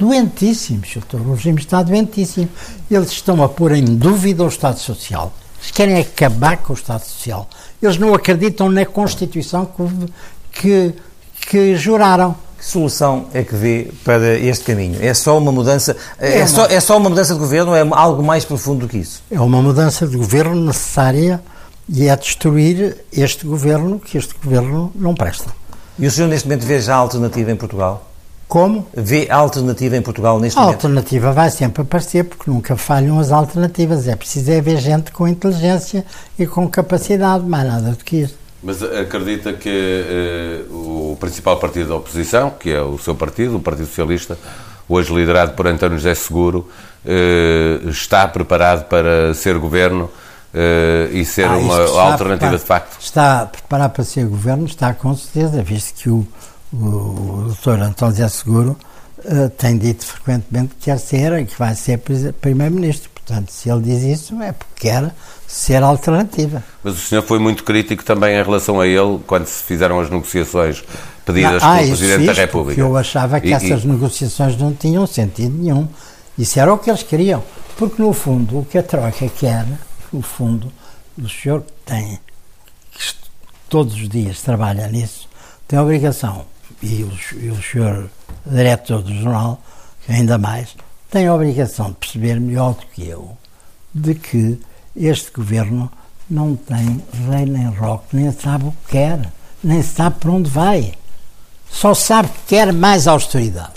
Doentíssimo, 0.00 0.80
doutor. 0.94 1.20
O 1.20 1.34
regime 1.34 1.60
está 1.60 1.82
doentíssimo. 1.82 2.48
Eles 2.90 3.10
estão 3.10 3.44
a 3.44 3.48
pôr 3.50 3.72
em 3.72 3.84
dúvida 3.84 4.42
o 4.42 4.48
Estado 4.48 4.78
Social. 4.78 5.30
Eles 5.58 5.70
querem 5.70 5.98
acabar 5.98 6.56
com 6.56 6.72
o 6.72 6.76
Estado 6.76 7.02
Social. 7.02 7.46
Eles 7.82 7.98
não 7.98 8.14
acreditam 8.14 8.70
na 8.70 8.86
Constituição 8.86 9.66
que, 9.66 10.08
que, 10.52 10.94
que 11.46 11.76
juraram. 11.76 12.34
Que 12.56 12.64
solução 12.64 13.26
é 13.34 13.42
que 13.42 13.54
vê 13.54 13.92
para 14.02 14.38
este 14.38 14.64
caminho? 14.64 14.96
É 15.02 15.12
só 15.12 15.36
uma 15.36 15.52
mudança, 15.52 15.94
é, 16.18 16.38
é, 16.38 16.38
uma, 16.38 16.46
só, 16.46 16.66
é 16.66 16.80
só 16.80 16.96
uma 16.96 17.10
mudança 17.10 17.34
de 17.34 17.40
governo 17.40 17.72
ou 17.72 17.76
é 17.76 17.86
algo 17.92 18.22
mais 18.22 18.42
profundo 18.42 18.86
do 18.86 18.88
que 18.88 18.96
isso? 18.96 19.22
É 19.30 19.38
uma 19.38 19.60
mudança 19.60 20.06
de 20.06 20.16
governo 20.16 20.54
necessária 20.54 21.42
e 21.86 22.08
é 22.08 22.16
destruir 22.16 22.96
este 23.12 23.44
governo, 23.44 24.00
que 24.00 24.16
este 24.16 24.34
governo 24.42 24.90
não 24.94 25.14
presta. 25.14 25.50
E 25.98 26.06
o 26.06 26.10
senhor 26.10 26.28
neste 26.28 26.48
momento 26.48 26.64
vê 26.64 26.80
já 26.80 26.94
a 26.94 26.98
alternativa 26.98 27.50
em 27.50 27.56
Portugal? 27.56 28.09
Como? 28.50 28.84
Vê 28.92 29.28
a 29.30 29.36
alternativa 29.36 29.96
em 29.96 30.02
Portugal 30.02 30.40
neste 30.40 30.58
a 30.58 30.62
momento? 30.62 30.84
A 30.84 30.88
alternativa 30.88 31.32
vai 31.32 31.50
sempre 31.50 31.82
aparecer, 31.82 32.24
porque 32.24 32.50
nunca 32.50 32.76
falham 32.76 33.20
as 33.20 33.30
alternativas. 33.30 34.08
É 34.08 34.16
preciso 34.16 34.50
é 34.50 34.60
ver 34.60 34.76
gente 34.78 35.12
com 35.12 35.28
inteligência 35.28 36.04
e 36.36 36.44
com 36.48 36.68
capacidade, 36.68 37.44
mais 37.44 37.64
nada 37.64 37.92
do 37.92 38.04
que 38.04 38.22
isso. 38.22 38.34
Mas 38.60 38.82
acredita 38.82 39.52
que 39.52 40.66
uh, 40.68 41.12
o 41.12 41.16
principal 41.20 41.58
partido 41.58 41.90
da 41.90 41.94
oposição, 41.94 42.50
que 42.50 42.72
é 42.72 42.82
o 42.82 42.98
seu 42.98 43.14
partido, 43.14 43.56
o 43.56 43.60
Partido 43.60 43.86
Socialista, 43.86 44.36
hoje 44.88 45.14
liderado 45.14 45.52
por 45.52 45.68
António 45.68 45.96
José 45.96 46.16
Seguro, 46.16 46.68
uh, 47.04 47.88
está 47.88 48.26
preparado 48.26 48.88
para 48.88 49.32
ser 49.32 49.58
governo 49.58 50.10
uh, 50.52 51.14
e 51.14 51.24
ser 51.24 51.46
ah, 51.46 51.56
uma 51.56 52.02
alternativa 52.02 52.58
de 52.58 52.64
facto? 52.64 53.00
Está 53.00 53.46
preparado 53.46 53.92
para 53.92 54.02
ser 54.02 54.26
governo, 54.26 54.66
está 54.66 54.92
com 54.92 55.16
certeza, 55.16 55.62
visto 55.62 55.94
que 55.94 56.10
o, 56.10 56.26
o, 56.72 57.52
Dr. 57.62 57.82
António 57.82 58.16
José 58.16 58.28
Seguro 58.28 58.76
uh, 59.18 59.50
tem 59.50 59.76
dito 59.78 60.04
frequentemente 60.04 60.74
que 60.76 60.84
quer 60.84 60.98
ser 60.98 61.32
e 61.38 61.46
que 61.46 61.58
vai 61.58 61.74
ser 61.74 61.98
Primeiro-Ministro. 62.40 63.10
Portanto, 63.14 63.50
se 63.50 63.70
ele 63.70 63.82
diz 63.82 64.02
isso, 64.02 64.40
é 64.42 64.52
porque 64.52 64.88
quer 64.88 65.12
ser 65.46 65.82
alternativa. 65.82 66.62
Mas 66.82 66.94
o 66.94 67.00
senhor 67.00 67.22
foi 67.22 67.38
muito 67.38 67.62
crítico 67.64 68.04
também 68.04 68.34
em 68.34 68.42
relação 68.42 68.80
a 68.80 68.86
ele 68.86 69.20
quando 69.26 69.46
se 69.46 69.62
fizeram 69.62 70.00
as 70.00 70.10
negociações 70.10 70.82
pedidas 71.24 71.62
não, 71.62 71.70
ah, 71.70 71.76
pelo 71.76 71.88
Presidente 71.88 72.26
da 72.26 72.32
República. 72.32 72.80
eu 72.80 72.96
achava 72.96 73.40
que 73.40 73.48
e, 73.48 73.52
essas 73.52 73.84
e... 73.84 73.86
negociações 73.86 74.56
não 74.56 74.72
tinham 74.72 75.06
sentido 75.06 75.56
nenhum. 75.56 75.86
Isso 76.38 76.58
era 76.58 76.72
o 76.72 76.78
que 76.78 76.90
eles 76.90 77.02
queriam. 77.02 77.42
Porque, 77.76 78.00
no 78.00 78.12
fundo, 78.12 78.58
o 78.58 78.64
que 78.64 78.78
a 78.78 78.82
Troika 78.82 79.28
quer, 79.28 79.66
no 80.12 80.22
fundo, 80.22 80.72
o 81.18 81.28
senhor 81.28 81.64
tem, 81.84 82.18
que 82.92 83.14
todos 83.68 83.94
os 83.94 84.08
dias 84.08 84.40
trabalha 84.42 84.86
nisso, 84.88 85.28
tem 85.66 85.78
a 85.78 85.82
obrigação, 85.82 86.46
e 86.82 87.04
o, 87.04 87.12
e 87.38 87.50
o 87.50 87.62
senhor 87.62 88.10
diretor 88.46 89.02
do 89.02 89.14
jornal, 89.14 89.60
ainda 90.08 90.38
mais, 90.38 90.76
tem 91.10 91.26
a 91.26 91.34
obrigação 91.34 91.90
de 91.90 91.96
perceber 91.96 92.40
melhor 92.40 92.74
do 92.74 92.86
que 92.86 93.08
eu 93.08 93.36
de 93.94 94.14
que 94.14 94.60
este 94.96 95.30
governo 95.32 95.90
não 96.28 96.54
tem 96.54 97.02
rei 97.28 97.44
nem 97.44 97.66
roque, 97.66 98.16
nem 98.16 98.32
sabe 98.32 98.66
o 98.66 98.72
que 98.72 98.92
quer, 98.92 99.32
nem 99.62 99.82
sabe 99.82 100.16
para 100.20 100.30
onde 100.30 100.48
vai. 100.48 100.94
Só 101.70 101.94
sabe 101.94 102.28
que 102.28 102.56
quer 102.56 102.72
mais 102.72 103.06
austeridade 103.06 103.72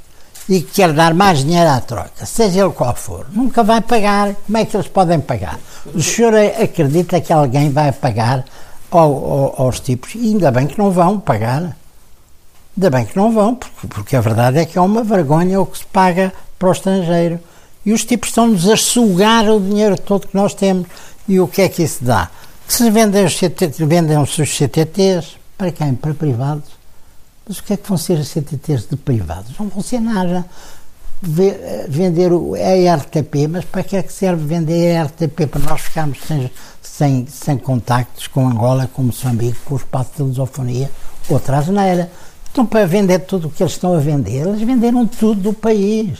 e 0.48 0.62
que 0.62 0.72
quer 0.74 0.94
dar 0.94 1.14
mais 1.14 1.40
dinheiro 1.40 1.70
à 1.70 1.80
troca, 1.80 2.26
seja 2.26 2.64
ele 2.64 2.74
qual 2.74 2.96
for. 2.96 3.28
Nunca 3.32 3.64
vai 3.64 3.82
pagar. 3.82 4.36
Como 4.46 4.58
é 4.58 4.66
que 4.66 4.76
eles 4.76 4.88
podem 4.88 5.20
pagar? 5.20 5.60
O 5.94 6.02
senhor 6.02 6.34
acredita 6.36 7.22
que 7.22 7.32
alguém 7.32 7.72
vai 7.72 7.92
pagar 7.92 8.46
ao, 8.92 9.02
ao, 9.02 9.62
aos 9.64 9.80
tipos? 9.80 10.16
E 10.16 10.20
ainda 10.20 10.52
bem 10.52 10.68
que 10.68 10.78
não 10.78 10.92
vão 10.92 11.20
pagar. 11.20 11.76
Ainda 12.76 12.90
bem 12.90 13.06
que 13.06 13.16
não 13.16 13.32
vão, 13.32 13.56
porque, 13.90 14.16
a 14.16 14.22
verdade 14.22 14.58
é 14.58 14.66
que 14.66 14.78
é 14.78 14.82
uma 14.82 15.04
vergonha 15.04 15.62
o 15.62 15.66
que 15.66 15.78
se 15.78 15.86
paga 15.86 16.34
para 16.58 16.70
o 16.70 16.72
estrangeiro. 16.72 17.40
E 17.86 17.94
os 17.94 18.04
tipos 18.04 18.30
estão-nos 18.30 18.68
a 18.68 18.76
sugar 18.76 19.48
o 19.50 19.60
dinheiro 19.60 20.00
todo 20.00 20.28
que 20.28 20.36
nós 20.36 20.54
temos. 20.54 20.88
E 21.28 21.40
o 21.40 21.48
que 21.48 21.62
é 21.62 21.70
que 21.70 21.84
isso 21.84 22.04
dá? 22.04 22.30
Que 22.68 22.74
se 22.74 22.90
vendem 22.90 23.26
os, 23.26 23.36
CTT, 23.38 23.86
vendem 23.86 24.18
os 24.18 24.34
CTTs, 24.36 25.38
para 25.58 25.72
quem? 25.72 25.94
Para 25.94 26.14
privados. 26.14 26.70
Mas 27.48 27.60
o 27.60 27.64
que 27.64 27.74
é 27.74 27.78
que 27.78 27.88
vão 27.88 27.98
ser 27.98 28.18
os 28.18 28.30
CTTs 28.30 28.88
de 28.90 28.96
privados? 28.96 29.58
Não 29.60 29.68
vão 29.68 29.84
ser 29.84 30.00
nada. 30.00 30.46
Vender 31.88 32.32
a 32.32 32.96
RTP, 32.96 33.48
mas 33.50 33.66
para 33.66 33.84
que 33.84 33.96
é 33.96 34.04
que 34.04 34.12
serve 34.12 34.46
vender 34.46 34.98
a 34.98 35.04
RTP? 35.04 35.48
Para 35.48 35.62
nós 35.62 35.82
ficarmos 35.82 36.20
sem, 36.28 36.52
sem, 36.82 37.28
sem 37.28 37.58
contactos 37.58 38.28
com 38.28 38.48
Angola, 38.48 38.90
com 38.92 39.04
Moçambique, 39.04 39.60
com 39.64 39.76
o 39.76 39.78
espaço 39.78 40.12
de 40.18 40.24
lusofonia, 40.24 40.90
outra 41.30 41.60
asneira. 41.60 42.10
Então, 42.54 42.68
para 42.68 42.86
vender 42.86 43.18
tudo 43.22 43.48
o 43.48 43.52
que 43.52 43.64
eles 43.64 43.74
estão 43.74 43.96
a 43.96 44.00
vender, 44.00 44.46
eles 44.46 44.62
venderam 44.62 45.08
tudo 45.08 45.42
do 45.42 45.54
país. 45.54 46.20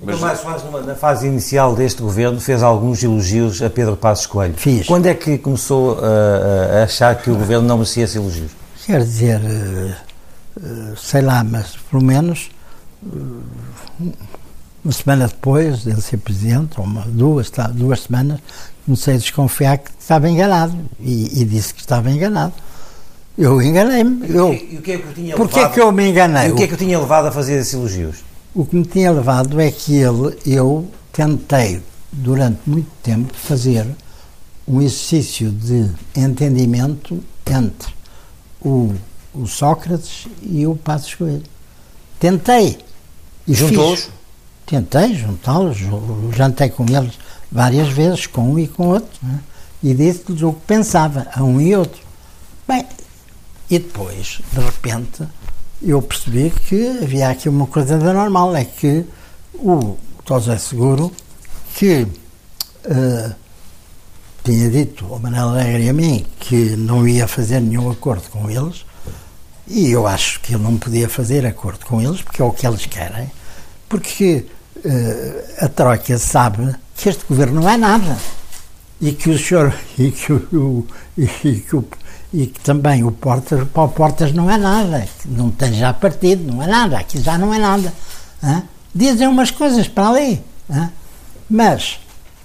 Mas, 0.00 0.18
Tomás 0.18 0.40
Soares, 0.40 0.86
na 0.86 0.94
fase 0.94 1.26
inicial 1.26 1.76
deste 1.76 2.00
governo, 2.00 2.40
fez 2.40 2.62
alguns 2.62 3.02
elogios 3.02 3.60
a 3.60 3.68
Pedro 3.68 3.94
Passos 3.94 4.24
Coelho. 4.24 4.54
Fiz. 4.56 4.86
Quando 4.86 5.04
é 5.04 5.12
que 5.12 5.36
começou 5.36 5.98
a, 6.02 6.80
a 6.80 6.84
achar 6.84 7.14
que 7.20 7.30
o 7.30 7.36
governo 7.36 7.68
não 7.68 7.76
merecia 7.76 8.04
esses 8.04 8.16
elogios? 8.16 8.52
Quer 8.86 9.00
dizer, 9.02 9.38
eh, 9.44 9.94
eh, 10.62 10.94
sei 10.96 11.20
lá, 11.20 11.44
mas 11.44 11.76
pelo 11.90 12.02
menos 12.02 12.50
eh, 13.04 14.08
uma 14.82 14.92
semana 14.92 15.28
depois 15.28 15.84
dele 15.84 16.00
ser 16.00 16.16
presidente, 16.16 16.80
ou 16.80 16.86
uma, 16.86 17.02
duas, 17.02 17.52
duas 17.74 18.00
semanas, 18.00 18.40
comecei 18.86 19.16
a 19.16 19.18
desconfiar 19.18 19.76
que 19.76 19.90
estava 19.98 20.26
enganado 20.26 20.74
e, 20.98 21.42
e 21.42 21.44
disse 21.44 21.74
que 21.74 21.80
estava 21.80 22.10
enganado. 22.10 22.54
Eu 23.36 23.60
enganei-me. 23.60 24.28
Eu... 24.28 24.52
E 24.52 24.76
o 24.78 24.82
que 24.82 24.92
é 24.92 24.98
que 24.98 25.04
eu 25.06 25.14
tinha 25.14 25.36
Porquê 25.36 25.56
levado... 25.56 25.74
que 25.74 25.80
eu 25.80 25.92
me 25.92 26.08
enganei? 26.08 26.48
E 26.48 26.52
o 26.52 26.56
que 26.56 26.64
é 26.64 26.66
que 26.66 26.74
eu 26.74 26.78
tinha 26.78 26.98
levado 26.98 27.26
a 27.26 27.32
fazer 27.32 27.58
esses 27.58 27.74
elogios? 27.74 28.24
O 28.54 28.64
que 28.64 28.76
me 28.76 28.84
tinha 28.84 29.10
levado 29.10 29.60
é 29.60 29.70
que 29.70 29.96
ele, 29.96 30.38
eu 30.46 30.88
tentei 31.12 31.82
durante 32.10 32.60
muito 32.66 32.90
tempo 33.02 33.34
fazer 33.34 33.86
um 34.66 34.80
exercício 34.80 35.50
de 35.50 35.90
entendimento 36.16 37.22
entre 37.46 37.92
o, 38.60 38.94
o 39.34 39.46
Sócrates 39.46 40.26
e 40.42 40.66
o 40.66 40.74
Passos 40.74 41.14
Coelho. 41.14 41.42
Tentei. 42.18 42.78
E 43.46 43.54
Juntou-os? 43.54 44.08
Tentei 44.64 45.14
juntá-los, 45.14 45.78
jantei 46.34 46.70
com 46.70 46.84
eles 46.86 47.16
várias 47.52 47.88
vezes, 47.88 48.26
com 48.26 48.50
um 48.52 48.58
e 48.58 48.66
com 48.66 48.88
outro, 48.88 49.18
né? 49.22 49.38
e 49.80 49.94
disse-lhes 49.94 50.42
o 50.42 50.52
que 50.52 50.60
pensava, 50.66 51.28
a 51.32 51.44
um 51.44 51.60
e 51.60 51.76
outro. 51.76 52.00
Bem, 52.66 52.84
e 53.68 53.78
depois, 53.78 54.40
de 54.52 54.60
repente, 54.60 55.24
eu 55.82 56.00
percebi 56.00 56.50
que 56.50 56.98
havia 57.02 57.30
aqui 57.30 57.48
uma 57.48 57.66
coisa 57.66 57.98
da 57.98 58.12
normal, 58.12 58.54
é 58.54 58.64
que 58.64 59.04
o 59.54 59.96
José 60.26 60.56
Seguro, 60.58 61.12
que 61.74 62.02
uh, 62.02 63.34
tinha 64.44 64.70
dito 64.70 65.06
ao 65.12 65.18
Manel 65.18 65.48
Alegre 65.48 65.84
e 65.84 65.88
a 65.88 65.92
mim 65.92 66.24
que 66.38 66.76
não 66.76 67.06
ia 67.06 67.26
fazer 67.26 67.60
nenhum 67.60 67.90
acordo 67.90 68.28
com 68.30 68.48
eles, 68.48 68.86
e 69.66 69.90
eu 69.90 70.06
acho 70.06 70.40
que 70.40 70.54
ele 70.54 70.62
não 70.62 70.76
podia 70.76 71.08
fazer 71.08 71.44
acordo 71.44 71.84
com 71.84 72.00
eles, 72.00 72.22
porque 72.22 72.40
é 72.40 72.44
o 72.44 72.52
que 72.52 72.66
eles 72.66 72.86
querem, 72.86 73.30
porque 73.88 74.46
uh, 74.76 75.64
a 75.64 75.68
Troika 75.68 76.16
sabe 76.18 76.74
que 76.94 77.08
este 77.08 77.24
governo 77.28 77.60
não 77.60 77.68
é 77.68 77.76
nada, 77.76 78.16
e 79.00 79.12
que 79.12 79.28
o 79.28 79.38
senhor, 79.38 79.74
e 79.98 80.10
que 80.10 80.32
o, 80.32 80.86
e 81.18 81.26
que 81.26 81.76
o 81.76 81.84
e 82.36 82.46
que 82.46 82.60
também 82.60 83.02
o 83.02 83.10
Portas, 83.10 83.66
para 83.72 83.82
o 83.84 83.88
Portas 83.88 84.30
não 84.30 84.50
é 84.50 84.58
nada, 84.58 85.08
não 85.24 85.50
tem 85.50 85.72
já 85.72 85.94
partido, 85.94 86.52
não 86.52 86.62
é 86.62 86.66
nada, 86.66 86.98
aqui 86.98 87.18
já 87.18 87.38
não 87.38 87.52
é 87.52 87.58
nada. 87.58 87.90
Hein? 88.44 88.62
Dizem 88.94 89.26
umas 89.26 89.50
coisas 89.50 89.88
para 89.88 90.10
ali, 90.10 90.42
hein? 90.70 90.90
mas 91.48 91.98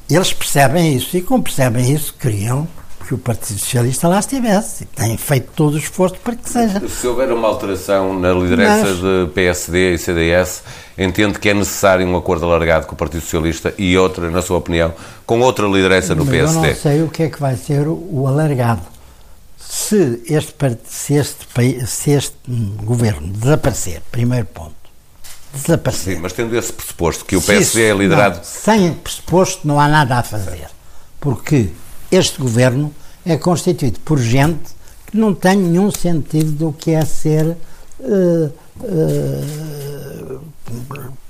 eles 0.10 0.32
percebem 0.32 0.96
isso 0.96 1.18
e, 1.18 1.22
como 1.22 1.44
percebem 1.44 1.92
isso, 1.92 2.16
criam 2.18 2.66
que 3.06 3.14
o 3.14 3.18
Partido 3.18 3.60
Socialista 3.60 4.08
lá 4.08 4.20
estivesse. 4.20 4.84
E 4.84 4.86
têm 4.86 5.18
feito 5.18 5.50
todo 5.54 5.74
o 5.74 5.78
esforço 5.78 6.16
para 6.24 6.38
que 6.38 6.50
seja. 6.50 6.82
Se 6.88 7.06
houver 7.06 7.30
uma 7.30 7.50
alteração 7.50 8.18
na 8.18 8.32
liderança 8.32 8.86
Mas, 8.86 8.98
de 9.00 9.34
PSD 9.34 9.96
e 9.96 9.98
CDS, 9.98 10.64
entende 10.98 11.38
que 11.38 11.50
é 11.50 11.54
necessário 11.54 12.08
um 12.08 12.16
acordo 12.16 12.46
alargado 12.46 12.88
com 12.88 12.94
o 12.94 12.98
Partido 12.98 13.20
Socialista 13.20 13.74
e 13.78 13.98
outra, 13.98 14.32
na 14.32 14.42
sua 14.42 14.58
opinião, 14.58 14.94
com 15.26 15.42
outra 15.42 15.68
liderança 15.68 16.16
no 16.16 16.26
PSD? 16.26 16.60
Eu 16.60 16.70
não 16.70 16.76
sei 16.76 17.04
o 17.04 17.10
que 17.10 17.24
é 17.24 17.30
que 17.30 17.42
vai 17.42 17.58
ser 17.58 17.86
o 17.90 18.26
alargado 18.26 18.91
se 19.72 20.22
este, 20.26 20.54
se 20.86 21.14
este, 21.14 21.88
se 21.88 22.12
este 22.12 22.36
governo 22.84 23.32
desaparecer, 23.32 24.02
primeiro 24.12 24.46
ponto, 24.48 24.76
desaparecer. 25.54 26.16
Sim, 26.16 26.22
mas 26.22 26.34
tendo 26.34 26.58
esse 26.58 26.74
pressuposto 26.74 27.24
que 27.24 27.38
o 27.38 27.42
PSD 27.42 27.84
é 27.84 27.94
liderado. 27.94 28.40
Não, 28.40 28.44
sem 28.44 28.94
pressuposto 28.96 29.66
não 29.66 29.80
há 29.80 29.88
nada 29.88 30.18
a 30.18 30.24
fazer. 30.24 30.68
Porque 31.22 31.70
este 32.12 32.38
governo 32.38 32.94
é 33.26 33.38
constituído 33.38 33.98
por 34.02 34.20
gente 34.20 34.72
que 35.08 35.16
não 35.16 35.34
tem 35.34 35.56
nenhum 35.56 35.90
sentido 35.90 36.52
do 36.52 36.74
que 36.74 36.92
é 36.92 37.06
ser 37.06 37.56
uh, 38.02 38.54
uh, 38.82 40.42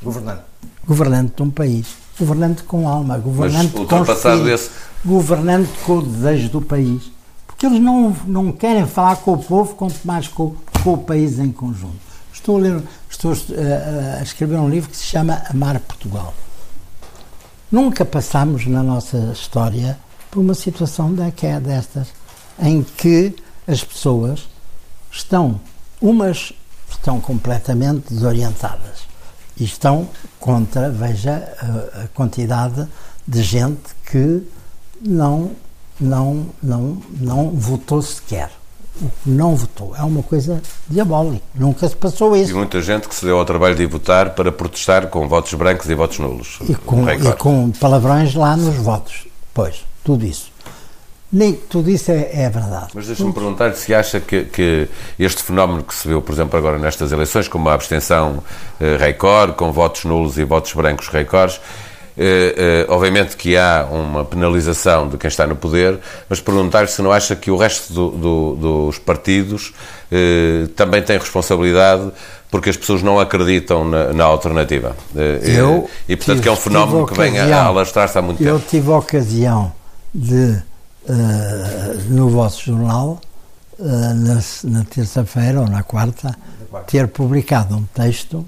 governante. 0.01 0.41
governante 0.87 1.33
de 1.35 1.43
um 1.43 1.51
país. 1.51 1.85
Governante 2.19 2.63
com 2.63 2.89
alma, 2.89 3.19
governante 3.19 3.71
com 3.71 4.01
espírito, 4.01 4.49
esse... 4.49 4.71
governante 5.05 5.69
com 5.85 5.99
o 5.99 6.01
desejo 6.01 6.49
do 6.49 6.61
país 6.61 7.20
que 7.61 7.67
eles 7.67 7.79
não, 7.79 8.09
não 8.25 8.51
querem 8.51 8.87
falar 8.87 9.17
com 9.17 9.33
o 9.33 9.37
povo, 9.37 9.75
quanto 9.75 9.99
mais 10.03 10.27
com, 10.27 10.55
com 10.83 10.93
o 10.93 10.97
país 10.97 11.37
em 11.37 11.51
conjunto. 11.51 11.99
Estou 12.33 12.57
a, 12.57 12.59
ler, 12.59 12.83
estou 13.07 13.33
a, 13.33 14.17
a 14.17 14.23
escrever 14.23 14.55
um 14.55 14.67
livro 14.67 14.89
que 14.89 14.97
se 14.97 15.03
chama 15.03 15.43
Amar 15.47 15.79
Portugal. 15.81 16.33
Nunca 17.71 18.03
passamos 18.03 18.65
na 18.65 18.81
nossa 18.81 19.31
história 19.31 19.99
por 20.31 20.39
uma 20.39 20.55
situação 20.55 21.15
é 21.43 21.59
destas, 21.59 22.07
em 22.59 22.81
que 22.81 23.35
as 23.67 23.83
pessoas 23.83 24.49
estão, 25.11 25.61
umas 26.01 26.53
estão 26.89 27.21
completamente 27.21 28.11
desorientadas 28.11 29.05
e 29.55 29.65
estão 29.65 30.09
contra, 30.39 30.89
veja, 30.89 31.47
a, 31.59 32.05
a 32.05 32.07
quantidade 32.07 32.87
de 33.27 33.43
gente 33.43 33.93
que 34.03 34.41
não 34.99 35.51
não, 35.99 36.47
não, 36.61 36.97
não 37.19 37.49
votou 37.49 38.01
sequer. 38.01 38.49
O 39.01 39.05
que 39.05 39.29
não 39.29 39.55
votou 39.55 39.95
é 39.95 40.03
uma 40.03 40.21
coisa 40.21 40.61
diabólica. 40.87 41.43
Nunca 41.55 41.87
se 41.87 41.95
passou 41.95 42.35
isso. 42.35 42.51
E 42.51 42.53
muita 42.53 42.81
gente 42.81 43.07
que 43.07 43.15
se 43.15 43.25
deu 43.25 43.37
ao 43.37 43.45
trabalho 43.45 43.75
de 43.75 43.85
votar 43.85 44.31
para 44.31 44.51
protestar 44.51 45.07
com 45.07 45.27
votos 45.27 45.53
brancos 45.53 45.89
e 45.89 45.95
votos 45.95 46.19
nulos. 46.19 46.59
E 46.67 46.75
com, 46.75 47.09
e 47.09 47.33
com 47.33 47.71
palavrões 47.71 48.35
lá 48.35 48.55
nos 48.57 48.75
votos. 48.75 49.27
Pois, 49.53 49.85
tudo 50.03 50.25
isso. 50.25 50.51
Nem 51.31 51.53
tudo 51.53 51.89
isso 51.89 52.11
é, 52.11 52.29
é 52.33 52.49
verdade. 52.49 52.87
Mas 52.93 53.07
deixa-me 53.07 53.31
perguntar 53.31 53.73
se 53.73 53.95
acha 53.95 54.19
que, 54.19 54.43
que, 54.43 54.89
este 55.17 55.41
fenómeno 55.41 55.81
que 55.81 55.95
se 55.95 56.05
viu, 56.05 56.21
por 56.21 56.33
exemplo, 56.33 56.59
agora 56.59 56.77
nestas 56.77 57.13
eleições, 57.13 57.47
como 57.47 57.69
a 57.69 57.73
abstenção 57.73 58.43
eh, 58.81 58.97
Record, 58.97 59.53
com 59.55 59.71
votos 59.71 60.03
nulos 60.03 60.37
e 60.37 60.43
votos 60.43 60.73
brancos 60.73 61.07
Records, 61.07 61.55
uh, 61.55 61.61
obviamente 62.89 63.35
que 63.35 63.57
há 63.57 63.87
uma 63.89 64.23
penalização 64.23 65.07
de 65.09 65.17
quem 65.17 65.27
está 65.27 65.47
no 65.47 65.55
poder, 65.55 65.99
mas 66.29 66.39
perguntar 66.39 66.87
se 66.87 67.01
não 67.01 67.11
acha 67.11 67.35
que 67.35 67.49
o 67.49 67.57
resto 67.57 67.93
do, 67.93 68.09
do, 68.09 68.55
dos 68.55 68.97
partidos 68.99 69.73
uh, 70.11 70.67
também 70.69 71.01
tem 71.01 71.17
responsabilidade 71.17 72.11
porque 72.51 72.69
as 72.69 72.75
pessoas 72.75 73.01
não 73.01 73.17
acreditam 73.17 73.85
na, 73.85 74.11
na 74.11 74.25
alternativa. 74.25 74.95
Eu 75.15 75.89
e, 76.07 76.17
portanto, 76.17 76.35
tive, 76.35 76.41
que 76.41 76.49
é 76.49 76.51
um 76.51 76.57
fenómeno 76.57 77.07
que 77.07 77.13
vem 77.13 77.39
a 77.39 77.63
alastrar-se 77.63 78.17
há 78.17 78.21
muito 78.21 78.43
eu 78.43 78.55
tempo. 78.55 78.65
Eu 78.65 78.69
tive 78.69 78.91
a 78.91 78.97
ocasião 78.97 79.71
de, 80.13 80.61
uh, 81.07 82.01
no 82.09 82.29
vosso 82.29 82.65
jornal, 82.65 83.21
uh, 83.79 83.85
na, 83.85 84.41
na 84.65 84.83
terça-feira 84.83 85.61
ou 85.61 85.67
na 85.67 85.81
quarta, 85.81 86.35
ter 86.87 87.07
publicado 87.07 87.73
um 87.73 87.83
texto 87.83 88.45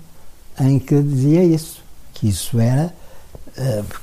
em 0.60 0.80
que 0.80 1.02
dizia 1.02 1.44
isso, 1.44 1.82
que 2.14 2.28
isso 2.28 2.60
era, 2.60 2.94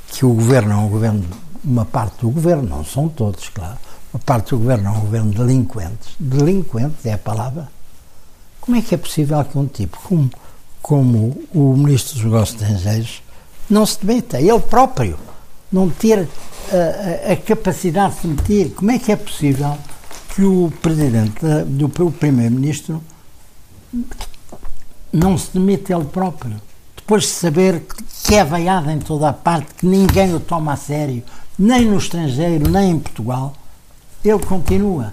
que 0.09 0.25
o 0.25 0.33
governo 0.33 0.73
é 0.73 0.77
um 0.77 0.89
governo, 0.89 1.25
uma 1.65 1.85
parte 1.85 2.21
do 2.21 2.31
governo, 2.31 2.69
não 2.69 2.85
são 2.85 3.09
todos, 3.09 3.49
claro, 3.49 3.79
uma 4.13 4.21
parte 4.21 4.51
do 4.51 4.59
governo 4.59 4.89
é 4.89 4.91
um 4.91 5.01
governo 5.01 5.31
de 5.31 5.39
delinquentes. 5.39 6.15
Delinquentes 6.19 7.07
é 7.07 7.13
a 7.13 7.19
palavra. 7.19 7.69
Como 8.61 8.77
é 8.77 8.83
que 8.83 8.95
é 8.95 8.99
possível 8.99 9.43
que 9.45 9.57
um 9.57 9.67
tipo 9.67 9.99
como, 10.03 10.31
como 10.83 11.43
o 11.55 11.77
Ministro 11.77 12.15
dos 12.15 12.25
Negócios 12.25 12.61
Estrangeiros 12.61 13.23
não 13.69 13.87
se 13.87 14.05
demeta, 14.05 14.41
ele 14.41 14.61
próprio, 14.61 15.17
não 15.71 15.89
ter 15.89 16.29
a, 16.73 17.31
a, 17.31 17.33
a 17.33 17.37
capacidade 17.37 18.17
de 18.17 18.21
se 18.21 18.27
meter? 18.27 18.71
Como 18.75 18.91
é 18.91 18.99
que 18.99 19.13
é 19.13 19.17
possível 19.17 19.79
que 20.35 20.43
o 20.43 20.73
Presidente, 20.83 21.41
do, 21.67 21.87
o 21.87 22.13
Primeiro-Ministro, 22.13 23.03
não 25.13 25.39
se 25.39 25.51
demite 25.53 25.93
ele 25.93 26.05
próprio? 26.05 26.61
Depois 26.97 27.23
de 27.23 27.29
saber 27.29 27.81
que 27.81 28.05
é 28.29 28.45
veiado 28.45 28.91
em 28.91 28.99
toda 28.99 29.29
a 29.29 29.33
parte, 29.33 29.75
que 29.75 29.87
ninguém 29.87 30.35
o 30.35 30.41
toma 30.41 30.75
a 30.75 30.77
sério, 30.77 31.23
nem 31.59 31.85
no 31.85 31.97
estrangeiro, 31.97 32.71
nem 32.71 32.93
em 32.93 32.99
Portugal, 32.99 33.55
ele 34.25 34.39
continua 34.39 35.13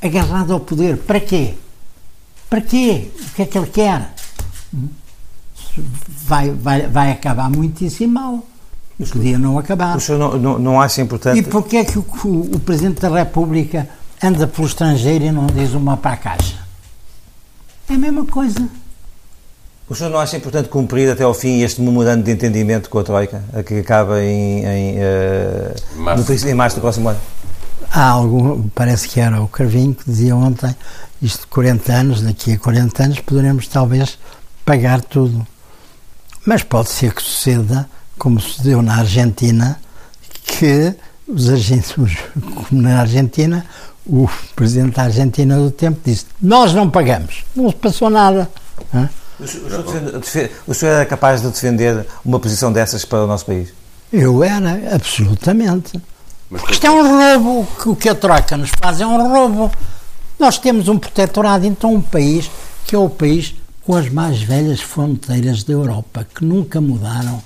agarrado 0.00 0.52
ao 0.52 0.60
poder. 0.60 0.98
Para 0.98 1.20
quê? 1.20 1.54
Para 2.50 2.60
quê? 2.60 3.10
O 3.18 3.34
que 3.34 3.42
é 3.42 3.46
que 3.46 3.56
ele 3.56 3.68
quer? 3.68 4.12
Vai, 6.26 6.50
vai, 6.50 6.86
vai 6.88 7.10
acabar 7.12 7.48
muitíssimo 7.48 8.12
mal. 8.12 8.46
Podia 9.10 9.38
não 9.38 9.58
acabar. 9.58 9.96
O 9.96 10.00
senhor 10.00 10.18
não, 10.18 10.38
não, 10.38 10.58
não 10.58 10.80
acha 10.80 11.00
importante. 11.00 11.38
E 11.38 11.42
porquê 11.42 11.78
é 11.78 11.84
que 11.84 11.98
o, 11.98 12.04
o, 12.24 12.56
o, 12.56 12.60
Presidente 12.60 13.00
da 13.00 13.08
República 13.08 13.88
anda 14.22 14.46
pelo 14.46 14.66
estrangeiro 14.66 15.24
e 15.24 15.32
não 15.32 15.46
diz 15.46 15.72
uma 15.72 15.96
para 15.96 16.12
a 16.12 16.16
caixa? 16.16 16.56
É 17.88 17.94
a 17.94 17.98
mesma 17.98 18.24
coisa. 18.26 18.68
O 19.92 19.94
senhor 19.94 20.08
não 20.08 20.18
acha 20.18 20.38
importante 20.38 20.70
cumprir 20.70 21.10
até 21.10 21.22
ao 21.22 21.34
fim 21.34 21.60
este 21.60 21.82
memorando 21.82 22.24
de 22.24 22.30
entendimento 22.30 22.88
com 22.88 22.98
a 22.98 23.04
Troika, 23.04 23.42
que 23.66 23.80
acaba 23.80 24.22
em, 24.22 24.64
em, 24.64 24.96
uh, 24.96 26.00
março. 26.00 26.32
No, 26.32 26.50
em 26.50 26.54
março 26.54 26.76
do 26.76 26.80
próximo 26.80 27.10
ano? 27.10 27.20
há 27.92 28.08
algum, 28.08 28.68
parece 28.70 29.06
que 29.06 29.20
era 29.20 29.42
o 29.42 29.46
Carvinho 29.46 29.94
que 29.94 30.10
dizia 30.10 30.34
ontem, 30.34 30.74
isto 31.20 31.40
de 31.42 31.46
40 31.48 31.92
anos, 31.92 32.22
daqui 32.22 32.54
a 32.54 32.58
40 32.58 33.02
anos 33.02 33.20
poderemos 33.20 33.68
talvez 33.68 34.18
pagar 34.64 35.02
tudo. 35.02 35.46
Mas 36.46 36.62
pode 36.62 36.88
ser 36.88 37.12
que 37.12 37.22
suceda, 37.22 37.86
como 38.18 38.40
sucedeu 38.40 38.80
na 38.80 38.96
Argentina, 38.96 39.78
que 40.42 40.94
os 41.28 41.50
argentinos, 41.50 42.16
como 42.40 42.80
na 42.80 43.00
Argentina, 43.00 43.66
o 44.06 44.26
presidente 44.56 44.96
da 44.96 45.02
Argentina 45.02 45.56
do 45.56 45.70
tempo 45.70 46.00
disse: 46.02 46.26
Nós 46.40 46.72
não 46.72 46.88
pagamos, 46.88 47.44
não 47.54 47.68
se 47.68 47.76
passou 47.76 48.08
nada. 48.08 48.50
O 49.40 49.46
senhor, 49.46 50.20
o 50.66 50.74
senhor 50.74 50.92
era 50.92 51.06
capaz 51.06 51.40
de 51.40 51.48
defender 51.48 52.06
uma 52.24 52.38
posição 52.38 52.72
dessas 52.72 53.04
para 53.04 53.24
o 53.24 53.26
nosso 53.26 53.46
país? 53.46 53.72
Eu 54.12 54.44
era, 54.44 54.94
absolutamente. 54.94 56.00
Mas 56.50 56.62
Isto 56.70 56.86
é 56.86 56.90
um 56.90 57.02
roubo. 57.02 57.68
O 57.86 57.96
que 57.96 58.08
a 58.08 58.14
Troika 58.14 58.56
nos 58.56 58.70
faz 58.70 59.00
é 59.00 59.06
um 59.06 59.32
roubo. 59.32 59.72
Nós 60.38 60.58
temos 60.58 60.88
um 60.88 60.98
protetorado, 60.98 61.66
então 61.66 61.94
um 61.94 62.02
país 62.02 62.50
que 62.84 62.94
é 62.94 62.98
o 62.98 63.08
país 63.08 63.54
com 63.84 63.96
as 63.96 64.10
mais 64.10 64.42
velhas 64.42 64.80
fronteiras 64.80 65.64
da 65.64 65.72
Europa, 65.72 66.26
que 66.34 66.44
nunca 66.44 66.80
mudaram. 66.80 67.42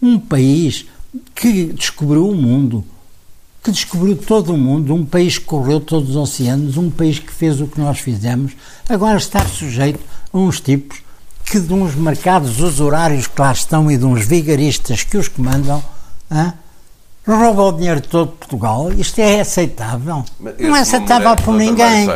Um 0.00 0.18
país 0.18 0.86
que 1.34 1.72
descobriu 1.72 2.28
o 2.28 2.34
mundo, 2.34 2.84
que 3.62 3.70
descobriu 3.70 4.16
todo 4.16 4.52
o 4.52 4.58
mundo, 4.58 4.94
um 4.94 5.04
país 5.04 5.38
que 5.38 5.44
correu 5.44 5.80
todos 5.80 6.10
os 6.10 6.16
oceanos, 6.16 6.76
um 6.76 6.90
país 6.90 7.18
que 7.18 7.32
fez 7.32 7.60
o 7.60 7.66
que 7.66 7.80
nós 7.80 7.98
fizemos, 7.98 8.52
agora 8.88 9.18
está 9.18 9.44
sujeito 9.46 10.00
a 10.32 10.38
uns 10.38 10.60
tipos 10.60 11.02
que 11.50 11.58
de 11.58 11.72
uns 11.72 11.96
mercados 11.96 12.60
usurários 12.60 13.26
que 13.26 13.40
lá 13.40 13.50
estão 13.50 13.90
e 13.90 13.96
de 13.96 14.04
uns 14.04 14.24
vigaristas 14.24 15.02
que 15.02 15.16
os 15.16 15.26
comandam, 15.26 15.82
hein, 16.30 16.52
rouba 17.26 17.62
o 17.62 17.72
dinheiro 17.72 18.00
todo 18.00 18.30
de 18.30 18.36
Portugal. 18.36 18.92
Isto 18.92 19.20
é 19.20 19.40
aceitável. 19.40 20.24
não 20.38 20.76
é 20.76 20.80
aceitável 20.80 21.34
por 21.36 21.54
ninguém. 21.54 22.08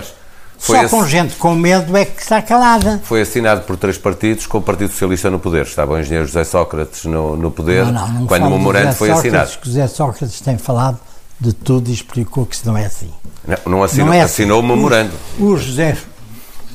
Só 0.56 0.88
com 0.88 1.04
gente 1.06 1.34
com 1.34 1.54
medo 1.54 1.96
é 1.96 2.04
que 2.04 2.22
está 2.22 2.40
calada. 2.40 3.00
Foi 3.02 3.22
assinado 3.22 3.62
por 3.62 3.76
três 3.76 3.98
partidos, 3.98 4.46
com 4.46 4.58
o 4.58 4.62
Partido 4.62 4.92
Socialista 4.92 5.28
no 5.28 5.40
poder. 5.40 5.66
Estava 5.66 5.94
o 5.94 5.98
engenheiro 5.98 6.26
José 6.26 6.44
Sócrates 6.44 7.04
no, 7.04 7.36
no 7.36 7.50
poder, 7.50 7.84
não, 7.86 7.92
não, 7.92 8.08
não 8.08 8.26
quando 8.26 8.46
o 8.46 8.50
memorando 8.50 8.94
foi 8.94 9.08
Sócrates, 9.08 9.34
assinado. 9.34 9.58
Que 9.58 9.66
José 9.66 9.88
Sócrates 9.88 10.40
tem 10.40 10.56
falado 10.56 10.98
de 11.40 11.52
tudo 11.52 11.90
e 11.90 11.92
explicou 11.92 12.46
que 12.46 12.54
isso 12.54 12.66
não 12.66 12.78
é 12.78 12.86
assim. 12.86 13.10
Não, 13.46 13.72
não 13.72 13.82
assinou, 13.82 14.06
não 14.06 14.14
é 14.14 14.22
assinou 14.22 14.60
assim. 14.60 14.66
o 14.66 14.76
memorando. 14.76 15.12
O, 15.38 15.44
o 15.46 15.56
José. 15.58 15.98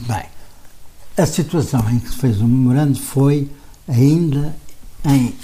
Bem, 0.01 0.23
a 1.19 1.25
situação 1.25 1.83
em 1.89 1.99
que 1.99 2.09
se 2.09 2.15
fez 2.15 2.39
o 2.39 2.47
memorando 2.47 2.97
foi 2.97 3.49
ainda 3.87 4.55
em 5.03 5.35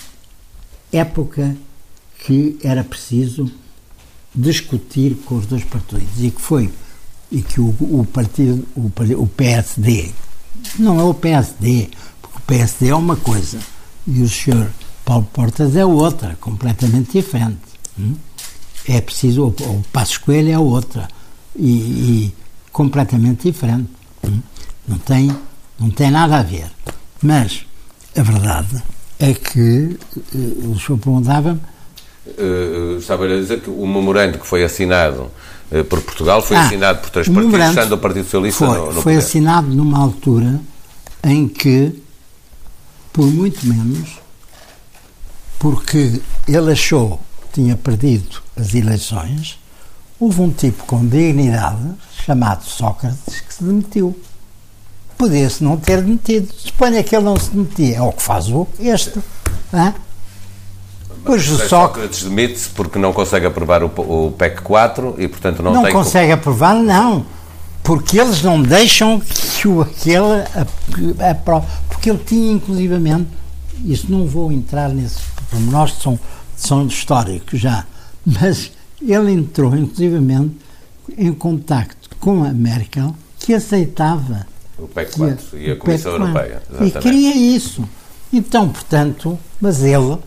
época 0.92 1.56
que 2.26 2.58
era 2.64 2.82
preciso 2.82 3.52
discutir 4.34 5.16
com 5.26 5.36
os 5.36 5.46
dois 5.46 5.66
partidos 5.66 6.24
e 6.24 6.32
que 6.32 6.42
foi 6.42 6.72
e 7.30 7.42
que 7.42 7.60
o, 7.60 7.76
o 7.82 8.08
partido 8.12 8.66
o, 8.76 8.90
o 9.22 9.28
PSD 9.28 10.12
não 10.80 11.00
é 11.00 11.04
o 11.04 11.14
PSD 11.14 11.90
porque 12.22 12.38
o 12.38 12.42
PSD 12.42 12.90
é 12.90 12.96
uma 12.96 13.18
coisa 13.18 13.60
e 14.08 14.22
o 14.22 14.30
senhor 14.30 14.72
Paulo 15.04 15.28
Portas 15.34 15.76
é 15.76 15.86
outra 15.86 16.38
completamente 16.40 17.12
diferente 17.12 17.60
hum? 18.00 18.16
é 18.88 19.02
preciso 19.02 19.44
o, 19.44 19.48
o 19.48 19.84
Passos 19.92 20.20
Coelho 20.20 20.52
é 20.52 20.60
outra 20.60 21.10
e, 21.54 21.68
e 21.68 22.36
completamente 22.72 23.52
diferente 23.52 23.90
hum? 24.24 24.40
não 24.88 24.98
tem 25.00 25.36
não 25.80 25.90
tem 25.90 26.12
nada 26.12 26.38
a 26.38 26.44
ver 26.44 26.68
mas 27.22 27.66
a 28.18 28.22
verdade 28.22 28.82
é 29.20 29.34
que 29.34 29.98
eh, 30.34 30.68
o 30.68 30.80
senhor 30.80 30.98
perguntava-me 31.00 31.62
uh, 32.26 32.98
estava 32.98 33.26
a 33.26 33.28
dizer 33.28 33.62
que 33.62 33.70
o 33.70 33.86
memorando 33.86 34.40
que 34.40 34.46
foi 34.46 34.64
assinado 34.64 35.32
uh, 35.72 35.84
por 35.86 36.02
Portugal 36.02 36.42
foi 36.42 36.58
ah, 36.58 36.66
assinado 36.66 37.00
por 37.02 37.10
três 37.10 37.28
partidos, 37.28 37.60
estando 37.60 37.92
o 37.94 37.98
Partido 37.98 38.26
Socialista 38.26 38.66
foi, 38.66 38.78
no, 38.78 38.86
no 38.88 38.94
Foi 38.94 39.14
poder. 39.14 39.18
assinado 39.18 39.68
numa 39.68 40.00
altura 40.00 40.60
em 41.24 41.48
que, 41.48 42.02
por 43.12 43.26
muito 43.26 43.66
menos, 43.66 44.20
porque 45.60 46.22
ele 46.48 46.72
achou 46.72 47.20
que 47.42 47.62
tinha 47.62 47.76
perdido 47.76 48.42
as 48.56 48.74
eleições, 48.74 49.60
houve 50.20 50.42
um 50.42 50.52
tipo 50.52 50.84
com 50.86 51.06
dignidade, 51.06 51.94
chamado 52.26 52.64
Sócrates, 52.64 53.42
que 53.42 53.54
se 53.54 53.64
demitiu. 53.64 54.18
Podia-se 55.18 55.64
não 55.64 55.78
ter 55.78 56.02
demitido. 56.02 56.54
Suponha 56.54 57.04
que 57.04 57.16
ele 57.16 57.26
não 57.26 57.38
se 57.38 57.52
demitia. 57.52 57.98
É 57.98 58.02
o 58.02 58.12
que 58.12 58.22
faz 58.22 58.50
o 58.50 58.68
este. 58.80 59.20
Hein? 59.74 59.94
Pois 61.24 61.50
o 61.50 61.58
Sócrates 61.68 62.24
demite-se 62.24 62.70
porque 62.70 63.00
não 63.00 63.12
consegue 63.12 63.48
aprovar 63.48 63.84
o, 63.84 63.88
o 63.88 64.32
PEC 64.34 64.62
4 64.62 65.16
e, 65.18 65.28
portanto, 65.28 65.64
não, 65.64 65.74
não 65.74 65.84
tem... 65.84 65.94
Não 65.94 66.00
consegue 66.04 66.32
aprovar, 66.32 66.76
não. 66.76 67.26
Porque 67.82 68.20
eles 68.20 68.44
não 68.44 68.62
deixam 68.62 69.20
que 69.20 69.68
o, 69.68 69.82
aquele 69.82 70.44
aprove. 71.30 71.66
Porque 71.90 72.10
ele 72.10 72.20
tinha, 72.20 72.52
inclusivamente, 72.52 73.28
isso 73.84 74.12
não 74.12 74.28
vou 74.28 74.52
entrar 74.52 74.90
nesse 74.90 75.20
pormenores 75.50 75.94
que 75.94 76.04
são, 76.04 76.20
são 76.56 76.88
históricos 76.88 77.60
já, 77.60 77.86
mas 78.26 78.72
ele 79.02 79.32
entrou, 79.32 79.76
inclusivamente, 79.76 80.56
em 81.18 81.34
contacto 81.34 82.10
com 82.20 82.44
a 82.44 82.52
Merkel, 82.52 83.16
que 83.40 83.54
aceitava 83.54 84.48
o 84.78 84.88
PEC 84.88 85.18
4 85.18 85.46
que, 85.46 85.58
e 85.58 85.72
a 85.72 85.76
Comissão 85.76 86.12
Europeia. 86.14 86.62
Exatamente. 86.70 86.98
E 86.98 87.02
queria 87.02 87.36
isso. 87.36 87.88
Então, 88.32 88.70
portanto, 88.70 89.40
mas 89.62 89.84
ele 89.84 90.18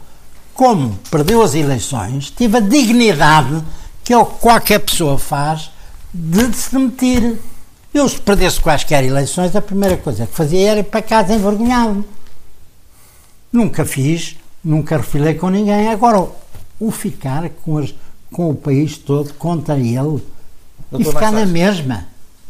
como 0.59 0.99
perdeu 1.09 1.41
as 1.41 1.55
eleições, 1.55 2.31
teve 2.31 2.57
a 2.57 2.61
dignidade 2.61 3.63
que 4.03 4.13
é 4.13 4.19
o 4.19 4.27
que 4.27 4.41
qualquer 4.41 4.81
pessoa 4.81 5.17
faz 5.17 5.71
de 6.13 6.53
se 6.53 6.73
demitir. 6.73 7.39
Eu, 7.95 8.09
se 8.09 8.21
perdesse 8.21 8.61
quaisquer 8.61 9.05
eleições, 9.05 9.55
a 9.55 9.63
primeira 9.63 9.97
coisa 9.97 10.27
que 10.27 10.35
fazia 10.35 10.71
era 10.71 10.81
ir 10.81 10.83
para 10.83 11.01
casa 11.01 11.33
envergonhado. 11.33 12.05
Nunca 13.53 13.85
fiz, 13.85 14.37
nunca 14.65 14.97
refilei 14.97 15.35
com 15.35 15.49
ninguém. 15.49 15.89
Agora, 15.89 16.29
o 16.81 16.91
ficar 16.91 17.49
com, 17.65 17.79
as, 17.79 17.95
com 18.33 18.51
o 18.51 18.55
país 18.57 18.99
todo 18.99 19.33
contra 19.35 19.79
ele 19.79 20.21
Doutor 20.91 21.01
e 21.01 21.05
ficar 21.05 21.31
na 21.31 21.47
mesma. 21.47 22.09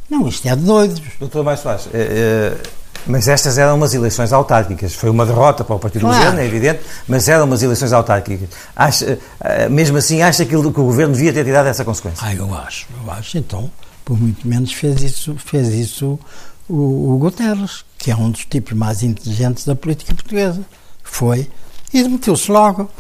Não, 0.09 0.27
isto 0.29 0.47
é 0.49 0.57
de 0.57 0.63
doidos. 0.63 1.03
Doutor 1.19 1.45
Mais 1.45 1.61
Soares, 1.61 1.89
é, 1.93 2.57
é 2.65 2.79
mas 3.07 3.27
estas 3.27 3.57
eram 3.57 3.77
umas 3.77 3.95
eleições 3.95 4.33
autárquicas. 4.33 4.95
Foi 4.95 5.09
uma 5.09 5.25
derrota 5.25 5.65
para 5.65 5.75
o 5.75 5.79
Partido 5.79 6.03
claro. 6.03 6.17
do 6.17 6.19
Governo, 6.19 6.41
é 6.41 6.47
evidente, 6.47 6.81
mas 7.07 7.27
eram 7.29 7.47
umas 7.47 7.63
eleições 7.63 7.93
autárquicas. 7.93 8.49
Acha, 8.77 9.19
eh, 9.41 9.69
mesmo 9.69 9.97
assim, 9.97 10.21
acha 10.21 10.45
que 10.45 10.55
o 10.55 10.71
Governo 10.71 11.15
devia 11.15 11.33
ter 11.33 11.45
tirado 11.45 11.67
essa 11.67 11.85
consequência? 11.85 12.27
Ah, 12.27 12.35
eu 12.35 12.55
acho, 12.55 12.87
eu 13.03 13.11
acho. 13.11 13.39
Então, 13.39 13.71
por 14.05 14.21
muito 14.21 14.47
menos 14.47 14.73
fez 14.73 15.03
isso, 15.03 15.37
fez 15.39 15.69
isso 15.69 16.19
o, 16.69 17.15
o 17.15 17.19
Guterres, 17.19 17.85
que 17.97 18.11
é 18.11 18.17
um 18.17 18.31
dos 18.31 18.45
tipos 18.45 18.75
mais 18.75 19.03
inteligentes 19.03 19.65
da 19.65 19.75
política 19.75 20.15
portuguesa. 20.15 20.61
Foi 21.03 21.49
e 21.93 22.03
demitiu-se 22.03 22.51
logo. 22.51 22.91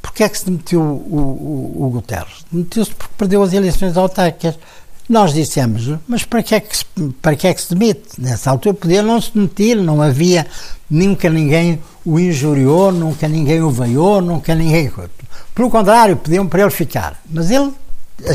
Porquê 0.00 0.24
é 0.24 0.28
que 0.28 0.38
se 0.38 0.46
demitiu 0.46 0.80
o, 0.80 1.74
o, 1.76 1.86
o 1.86 1.90
Guterres? 1.90 2.44
Demitiu-se 2.50 2.94
porque 2.94 3.12
perdeu 3.18 3.42
as 3.42 3.52
eleições 3.52 3.96
autárquicas. 3.96 4.58
Nós 5.08 5.32
dissemos, 5.32 5.90
mas 6.06 6.24
para 6.24 6.42
que, 6.42 6.54
é 6.54 6.60
que 6.60 6.76
se, 6.76 6.84
para 7.22 7.34
que 7.34 7.46
é 7.46 7.54
que 7.54 7.62
se 7.62 7.74
demite? 7.74 8.02
Nessa 8.18 8.50
altura 8.50 8.74
podia 8.74 9.02
não 9.02 9.18
se 9.18 9.32
demitir, 9.32 9.76
não 9.76 10.02
havia, 10.02 10.46
nunca 10.90 11.30
ninguém 11.30 11.80
o 12.04 12.20
injuriou, 12.20 12.92
nunca 12.92 13.26
ninguém 13.26 13.62
o 13.62 13.70
veiou, 13.70 14.20
nunca 14.20 14.54
ninguém. 14.54 14.92
Pelo 15.54 15.70
contrário, 15.70 16.16
pediam 16.16 16.46
para 16.46 16.60
ele 16.60 16.70
ficar. 16.70 17.18
Mas 17.30 17.50
ele 17.50 17.72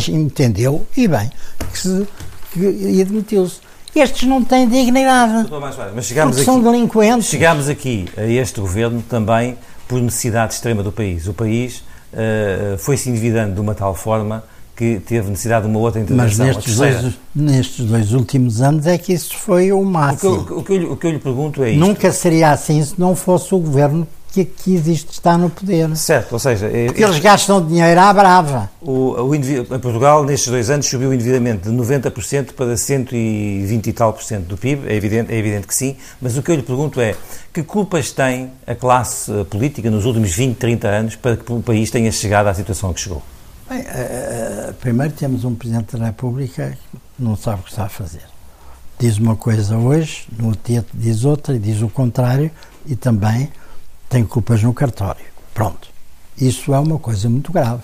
entendeu, 0.10 0.86
e 0.98 1.08
bem, 1.08 1.32
que, 1.72 1.78
se, 1.78 2.08
que 2.52 2.60
e 2.60 3.04
demitiu-se. 3.04 3.60
Estes 3.96 4.28
não 4.28 4.44
têm 4.44 4.68
dignidade. 4.68 5.48
Mas 5.94 6.06
chegámos 6.06 6.38
aqui, 6.38 6.46
são 6.46 6.60
delinquentes. 6.60 7.28
Chegámos 7.28 7.70
aqui 7.70 8.08
a 8.18 8.26
este 8.26 8.60
governo 8.60 9.04
também 9.08 9.56
por 9.88 10.02
necessidade 10.02 10.56
extrema 10.56 10.82
do 10.82 10.92
país. 10.92 11.28
O 11.28 11.34
país 11.34 11.84
uh, 12.12 12.76
foi 12.80 12.98
se 12.98 13.12
endividando 13.12 13.54
de 13.54 13.62
uma 13.62 13.76
tal 13.76 13.94
forma 13.94 14.44
que 14.76 15.00
teve 15.06 15.30
necessidade 15.30 15.66
de 15.66 15.72
uma 15.72 15.80
outra 15.80 16.02
intervenção. 16.02 16.46
Mas 16.46 16.56
nestes, 16.56 16.76
dois, 16.78 17.14
nestes 17.36 17.86
dois 17.86 18.14
últimos 18.14 18.62
anos 18.62 18.88
é 18.88 18.98
que 18.98 19.14
isso 19.14 19.38
foi 19.38 19.72
o 19.72 19.84
máximo. 19.84 20.34
O 20.34 20.46
que, 20.46 20.52
eu, 20.52 20.58
o 20.58 20.64
que, 20.64 20.74
eu, 20.74 20.92
o 20.92 20.98
que 20.98 21.08
eu 21.08 21.12
lhe 21.12 21.20
pergunto 21.20 21.64
é 21.64 21.72
isto. 21.72 21.80
Nunca 21.80 22.12
seria 22.12 22.52
assim 22.52 22.84
se 22.84 23.00
não 23.00 23.16
fosse 23.16 23.54
o 23.54 23.60
governo 23.60 24.08
que 24.34 24.42
aqui 24.42 24.74
existe 24.74 25.12
está 25.12 25.38
no 25.38 25.48
poder. 25.48 25.96
Certo, 25.96 26.34
ou 26.34 26.40
seja... 26.40 26.66
É, 26.66 26.88
Porque 26.88 27.04
eles 27.04 27.20
gastam 27.20 27.64
dinheiro 27.64 28.00
à 28.00 28.12
brava. 28.12 28.68
O, 28.82 29.12
o 29.12 29.36
em 29.36 29.64
Portugal, 29.80 30.24
nestes 30.26 30.50
dois 30.50 30.72
anos, 30.72 30.88
subiu 30.88 31.10
o 31.10 31.14
endividamento 31.14 31.70
de 31.70 31.78
90% 31.78 32.54
para 32.54 32.76
120 32.76 33.88
e 33.88 33.94
tal 33.94 34.12
por 34.12 34.24
cento 34.24 34.48
do 34.48 34.58
PIB, 34.58 34.88
é 34.88 34.96
evidente, 34.96 35.32
é 35.32 35.38
evidente 35.38 35.68
que 35.68 35.76
sim, 35.76 35.96
mas 36.20 36.36
o 36.36 36.42
que 36.42 36.50
eu 36.50 36.56
lhe 36.56 36.64
pergunto 36.64 37.00
é, 37.00 37.16
que 37.54 37.62
culpas 37.62 38.12
tem 38.12 38.50
a 38.66 38.74
classe 38.74 39.32
política 39.52 39.92
nos 39.92 40.04
últimos 40.04 40.32
20, 40.32 40.58
30 40.58 40.88
anos 40.88 41.16
para 41.16 41.38
que 41.38 41.54
o 41.54 41.62
país 41.62 41.92
tenha 41.92 42.12
chegado 42.12 42.48
à 42.48 42.56
situação 42.56 42.92
que 42.92 43.02
chegou? 43.02 43.22
Bem, 43.74 43.82
uh, 43.82 44.74
primeiro 44.76 45.14
temos 45.14 45.44
um 45.44 45.56
Presidente 45.56 45.98
da 45.98 46.06
República 46.06 46.78
que 46.92 47.24
não 47.24 47.36
sabe 47.36 47.62
o 47.62 47.64
que 47.64 47.72
está 47.72 47.86
a 47.86 47.90
fazer. 47.90 48.22
Diz 49.00 49.18
uma 49.18 49.36
coisa 49.36 49.76
hoje, 49.76 50.28
no 50.38 50.50
outro 50.50 50.62
dia 50.64 50.86
diz 50.94 51.26
outra, 51.26 51.56
e 51.56 51.60
diz 51.60 51.82
o 51.82 51.90
contrário, 51.90 52.52
e 52.86 52.96
também 52.96 53.52
tem 54.08 54.24
culpas 54.24 54.62
no 54.62 54.76
cartório. 54.76 55.26
Pronto. 55.56 55.90
Isso 56.38 56.72
é 56.72 56.78
uma 56.78 57.00
coisa 57.00 57.28
muito 57.28 57.52
grave. 57.52 57.82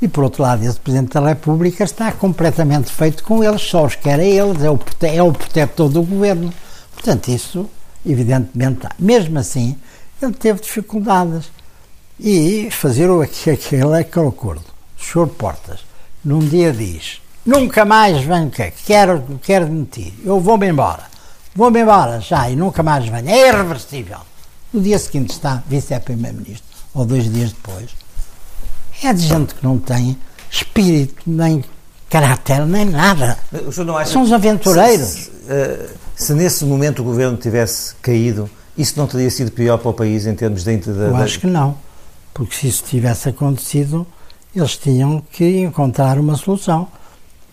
E, 0.00 0.08
por 0.08 0.24
outro 0.24 0.42
lado, 0.42 0.64
esse 0.64 0.80
Presidente 0.80 1.12
da 1.12 1.28
República 1.28 1.84
está 1.84 2.10
completamente 2.10 2.90
feito 2.90 3.22
com 3.22 3.44
eles, 3.44 3.60
só 3.60 3.84
os 3.84 3.96
quer 3.96 4.20
a 4.20 4.24
eles, 4.24 4.62
é 4.62 4.70
o, 4.70 4.80
é 5.02 5.22
o 5.22 5.32
protetor 5.32 5.90
do 5.90 6.02
governo. 6.04 6.50
Portanto, 6.94 7.28
isso, 7.28 7.68
evidentemente. 8.06 8.88
Mesmo 8.98 9.38
assim, 9.38 9.76
ele 10.22 10.32
teve 10.32 10.62
dificuldades. 10.62 11.50
E 12.18 12.70
fazer 12.70 13.10
aquele, 13.20 13.94
aquele 13.94 14.28
acordo. 14.28 14.77
Senhor 15.00 15.28
Portas, 15.28 15.80
num 16.24 16.40
dia 16.40 16.72
diz: 16.72 17.20
Nunca 17.44 17.84
mais 17.84 18.22
venho, 18.24 18.50
quero, 18.84 19.40
quero 19.42 19.66
demitir, 19.66 20.12
eu 20.24 20.40
vou-me 20.40 20.68
embora. 20.68 21.04
Vou-me 21.54 21.80
embora 21.80 22.20
já 22.20 22.50
e 22.50 22.56
nunca 22.56 22.82
mais 22.82 23.06
venho. 23.08 23.28
É 23.28 23.48
irreversível. 23.48 24.18
No 24.72 24.80
dia 24.80 24.98
seguinte 24.98 25.30
está 25.30 25.62
vice-primeiro-ministro, 25.66 26.66
ou 26.94 27.04
dois 27.04 27.32
dias 27.32 27.52
depois. 27.52 27.90
É 29.02 29.12
de 29.12 29.22
gente 29.22 29.54
que 29.54 29.64
não 29.64 29.78
tem 29.78 30.18
espírito, 30.50 31.22
nem 31.26 31.64
caráter, 32.10 32.66
nem 32.66 32.84
nada. 32.84 33.38
São 34.06 34.22
os 34.22 34.32
aventureiros. 34.32 35.08
Se, 35.08 35.22
se, 35.22 35.30
uh, 35.30 35.88
se, 36.14 36.34
nesse 36.34 36.64
momento 36.64 37.00
o 37.00 37.04
governo 37.04 37.36
tivesse 37.36 37.94
caído, 38.02 38.50
isso 38.76 38.94
não 38.96 39.06
teria 39.06 39.30
sido 39.30 39.50
pior 39.50 39.78
para 39.78 39.90
o 39.90 39.94
país 39.94 40.26
em 40.26 40.34
termos 40.34 40.64
de. 40.64 40.76
de 40.76 40.88
Eu 40.88 41.16
acho 41.16 41.40
que 41.40 41.46
não. 41.46 41.76
Porque 42.34 42.54
se 42.54 42.68
isso 42.68 42.84
tivesse 42.84 43.28
acontecido, 43.28 44.06
eles 44.60 44.76
tinham 44.76 45.22
que 45.32 45.58
encontrar 45.58 46.18
uma 46.18 46.36
solução. 46.36 46.88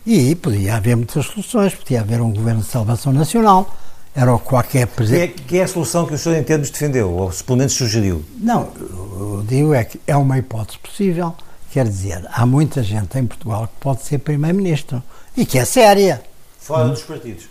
E 0.06 0.36
podia 0.36 0.76
haver 0.76 0.96
muitas 0.96 1.26
soluções. 1.26 1.74
Podia 1.74 2.02
haver 2.02 2.22
um 2.22 2.32
governo 2.32 2.62
de 2.62 2.68
salvação 2.68 3.12
nacional 3.12 3.76
era 4.16 4.34
o 4.34 4.40
qualquer 4.40 4.88
presidente. 4.88 5.34
Que, 5.34 5.42
é, 5.42 5.48
que 5.48 5.58
é, 5.60 5.64
a 5.64 5.68
solução 5.68 6.06
que 6.06 6.14
o 6.14 6.18
senhor, 6.18 6.38
em 6.38 6.44
termos, 6.44 6.70
defendeu, 6.70 7.12
ou 7.12 7.32
se 7.32 7.44
pelo 7.44 7.58
menos 7.58 7.74
sugeriu? 7.74 8.24
Não, 8.38 8.70
eu 8.80 9.44
digo 9.46 9.74
é 9.74 9.84
que 9.84 10.00
é 10.08 10.16
uma 10.16 10.38
hipótese 10.38 10.80
possível. 10.80 11.36
Quer 11.72 11.86
dizer, 11.86 12.26
há 12.32 12.46
muita 12.46 12.82
gente 12.82 13.20
em 13.20 13.26
Portugal 13.26 13.68
que 13.68 13.74
pode 13.82 14.04
ser 14.04 14.20
primeiro-ministro 14.20 15.04
e 15.36 15.46
que 15.46 15.60
é 15.60 15.66
séria. 15.66 16.24
Fora 16.58 16.86
hum? 16.86 16.92
dos 16.92 17.04
partidos? 17.04 17.48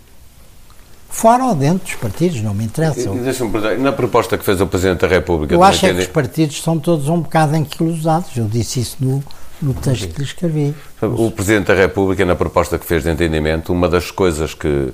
Fora 1.07 1.45
ou 1.45 1.55
dentro 1.55 1.85
dos 1.85 1.95
partidos, 1.95 2.41
não 2.41 2.53
me 2.53 2.65
interessa. 2.65 3.09
me 3.11 3.77
na 3.77 3.91
proposta 3.91 4.35
que 4.37 4.43
fez 4.43 4.59
o 4.59 4.67
Presidente 4.67 5.01
da 5.01 5.07
República... 5.07 5.53
Eu 5.53 5.63
acho 5.63 5.85
é 5.85 5.93
que 5.93 5.99
os 5.99 6.07
partidos 6.07 6.61
são 6.61 6.79
todos 6.79 7.07
um 7.07 7.21
bocado 7.21 7.55
anquilosados. 7.55 8.35
Eu 8.35 8.47
disse 8.47 8.81
isso 8.81 8.97
no, 8.99 9.23
no 9.61 9.73
texto 9.73 10.07
que 10.09 10.19
lhe 10.19 10.25
escrevi. 10.25 10.75
O 11.01 11.31
Presidente 11.31 11.67
da 11.67 11.75
República, 11.75 12.25
na 12.25 12.35
proposta 12.35 12.77
que 12.77 12.85
fez 12.85 13.03
de 13.03 13.09
entendimento, 13.09 13.71
uma 13.71 13.87
das 13.87 14.11
coisas 14.11 14.53
que 14.53 14.93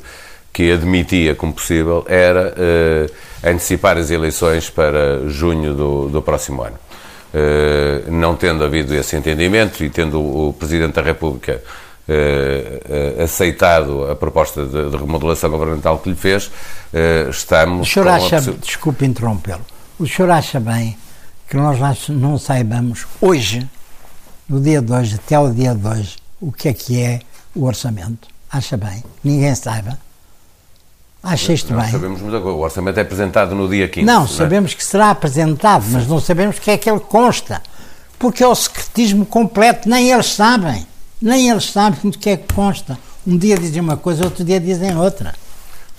que 0.53 0.71
admitia 0.71 1.35
como 1.35 1.53
possível 1.53 2.05
era 2.07 2.53
uh, 2.53 3.47
antecipar 3.47 3.97
as 3.97 4.09
eleições 4.09 4.69
para 4.69 5.27
junho 5.27 5.73
do, 5.73 6.09
do 6.09 6.21
próximo 6.21 6.63
ano. 6.63 6.77
Uh, 7.33 8.11
não 8.11 8.35
tendo 8.35 8.63
havido 8.63 8.93
esse 8.93 9.15
entendimento 9.15 9.83
e 9.83 9.89
tendo 9.89 10.19
o 10.19 10.51
Presidente 10.51 10.93
da 10.93 11.01
República 11.01 11.63
uh, 12.07 13.23
aceitado 13.23 14.11
a 14.11 14.15
proposta 14.15 14.65
de, 14.65 14.89
de, 14.89 14.97
remodelação 14.97 15.49
governamental 15.49 15.99
que 15.99 16.09
lhe 16.09 16.15
fez, 16.15 16.51
estamos. 17.29 17.87
O 17.87 17.91
senhor 17.91 18.09
acha, 18.09 18.37
a... 18.37 18.41
desculpe 18.41 19.05
interrompê-lo, 19.05 19.65
o 19.97 20.05
senhor 20.05 20.29
acha 20.31 20.59
bem 20.59 20.97
que 21.47 21.55
nós 21.55 22.09
não 22.09 22.37
saibamos 22.37 23.07
hoje, 23.21 23.65
no 24.51 24.59
dia 24.59 24.81
de 24.81 24.91
hoje, 24.91 25.15
até 25.15 25.39
o 25.39 25.49
dia 25.49 25.73
de 25.73 25.87
hoje, 25.87 26.17
o 26.41 26.51
que 26.51 26.67
é 26.67 26.73
que 26.73 27.01
é 27.01 27.21
o 27.55 27.63
orçamento? 27.63 28.27
Acha 28.51 28.75
bem? 28.75 29.01
Ninguém 29.23 29.55
saiba? 29.55 29.97
Acha 31.23 31.53
isto 31.53 31.73
bem? 31.73 31.89
sabemos 31.89 32.19
muita 32.21 32.41
coisa. 32.41 32.57
O 32.57 32.59
orçamento 32.59 32.97
é 32.97 33.01
apresentado 33.01 33.55
no 33.55 33.69
dia 33.69 33.87
15. 33.87 34.05
Não, 34.05 34.19
não 34.19 34.25
é? 34.25 34.27
sabemos 34.27 34.73
que 34.73 34.83
será 34.83 35.11
apresentado, 35.11 35.85
mas 35.89 36.05
não 36.05 36.19
sabemos 36.19 36.57
o 36.57 36.61
que 36.61 36.69
é 36.69 36.77
que 36.77 36.89
ele 36.89 36.99
consta. 36.99 37.61
Porque 38.19 38.43
é 38.43 38.47
o 38.47 38.53
secretismo 38.53 39.25
completo, 39.25 39.87
nem 39.87 40.11
eles 40.11 40.33
sabem. 40.33 40.85
Nem 41.21 41.49
eles 41.49 41.71
sabem 41.71 42.11
do 42.11 42.17
que 42.17 42.31
é 42.31 42.35
que 42.35 42.53
consta. 42.53 42.99
Um 43.25 43.37
dia 43.37 43.57
dizem 43.57 43.81
uma 43.81 43.95
coisa, 43.95 44.25
outro 44.25 44.43
dia 44.43 44.59
dizem 44.59 44.97
outra. 44.97 45.33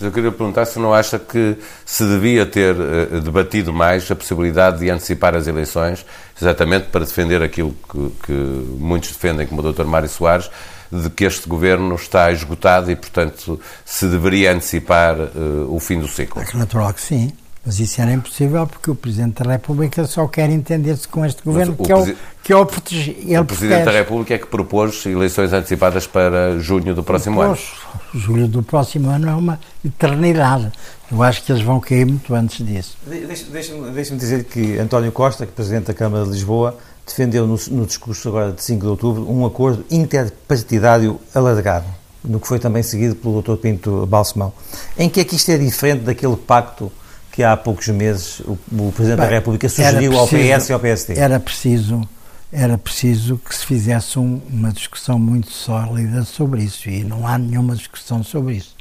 Mas 0.03 0.07
eu 0.07 0.11
queria 0.11 0.31
perguntar 0.33 0.65
se 0.65 0.77
não 0.79 0.93
acha 0.93 1.17
que 1.17 1.55
se 1.85 2.03
devia 2.03 2.45
ter 2.45 2.75
uh, 2.75 3.21
debatido 3.21 3.71
mais 3.71 4.11
a 4.11 4.15
possibilidade 4.15 4.79
de 4.79 4.89
antecipar 4.89 5.33
as 5.33 5.47
eleições, 5.47 6.05
exatamente 6.39 6.87
para 6.87 7.05
defender 7.05 7.41
aquilo 7.41 7.73
que, 7.89 8.11
que 8.25 8.33
muitos 8.77 9.11
defendem, 9.11 9.47
como 9.47 9.61
o 9.61 9.71
Dr. 9.71 9.85
Mário 9.85 10.09
Soares, 10.09 10.51
de 10.91 11.09
que 11.09 11.23
este 11.23 11.47
governo 11.47 11.95
está 11.95 12.29
esgotado 12.33 12.91
e, 12.91 12.97
portanto, 12.97 13.57
se 13.85 14.05
deveria 14.07 14.51
antecipar 14.51 15.15
uh, 15.17 15.73
o 15.73 15.79
fim 15.79 16.01
do 16.01 16.07
ciclo? 16.09 16.41
É 16.41 16.57
natural 16.57 16.93
que 16.93 17.01
sim. 17.01 17.31
Mas 17.65 17.79
isso 17.79 18.01
era 18.01 18.11
impossível 18.11 18.67
porque 18.67 18.91
o 18.91 18.95
Presidente 18.95 19.41
da 19.41 19.51
República 19.51 20.05
só 20.05 20.27
quer 20.27 20.49
entender-se 20.49 21.07
com 21.07 21.25
este 21.25 21.41
governo, 21.43 21.77
que, 21.77 21.91
é 21.91 21.95
o, 21.95 22.15
que 22.43 22.51
é 22.51 22.57
o 22.57 22.65
proteger. 22.65 23.39
O 23.39 23.45
Presidente 23.45 23.85
da 23.85 23.91
República 23.91 24.33
é 24.33 24.37
que 24.37 24.47
propôs 24.47 25.05
eleições 25.05 25.53
antecipadas 25.53 26.05
para 26.05 26.59
junho 26.59 26.93
do 26.93 27.01
próximo 27.01 27.39
propôs. 27.39 27.71
ano. 27.93 28.19
Julho 28.19 28.47
do 28.49 28.61
próximo 28.61 29.09
ano 29.09 29.29
é 29.29 29.33
uma 29.33 29.59
eternidade. 29.83 30.73
Eu 31.09 31.23
acho 31.23 31.41
que 31.41 31.53
eles 31.53 31.61
vão 31.61 31.79
cair 31.79 32.05
muito 32.05 32.35
antes 32.35 32.65
disso. 32.65 32.97
Deixa-me 33.07 33.91
deixa 33.91 34.13
dizer 34.15 34.43
que 34.43 34.77
António 34.77 35.11
Costa, 35.13 35.45
que 35.45 35.51
é 35.53 35.55
Presidente 35.55 35.85
da 35.85 35.93
Câmara 35.93 36.25
de 36.25 36.31
Lisboa, 36.31 36.77
defendeu 37.07 37.47
no, 37.47 37.57
no, 37.71 37.85
discurso 37.85 38.27
agora 38.27 38.51
de 38.51 38.61
5 38.61 38.81
de 38.81 38.87
outubro 38.87 39.31
um 39.31 39.45
acordo 39.45 39.85
interpartidário 39.89 41.17
alargado, 41.33 41.85
no 42.23 42.41
que 42.41 42.47
foi 42.47 42.59
também 42.59 42.83
seguido 42.83 43.15
pelo 43.15 43.41
Dr. 43.41 43.55
Pinto 43.55 44.05
Balsemão. 44.05 44.51
Em 44.97 45.07
que 45.07 45.21
é 45.21 45.23
que 45.23 45.35
isto 45.35 45.49
é 45.49 45.57
diferente 45.57 46.01
daquele 46.01 46.35
pacto 46.35 46.91
que 47.33 47.43
há 47.43 47.57
poucos 47.57 47.87
meses 47.89 48.39
o, 48.41 48.51
o 48.71 48.91
Presidente 48.91 49.19
Bem, 49.19 49.29
da 49.29 49.35
República 49.35 49.67
sugeriu 49.67 50.11
preciso, 50.11 50.37
ao 50.53 50.59
PS 50.59 50.69
e 50.69 50.73
ao 50.73 50.79
PSD? 50.79 51.19
Era 51.19 51.39
preciso, 51.39 52.09
era 52.51 52.77
preciso 52.77 53.37
que 53.39 53.55
se 53.55 53.65
fizesse 53.65 54.19
um, 54.19 54.39
uma 54.47 54.71
discussão 54.71 55.17
muito 55.17 55.51
sólida 55.51 56.23
sobre 56.23 56.63
isso 56.63 56.87
e 56.89 57.03
não 57.03 57.27
há 57.27 57.37
nenhuma 57.39 57.75
discussão 57.75 58.23
sobre 58.23 58.57
isso. 58.57 58.75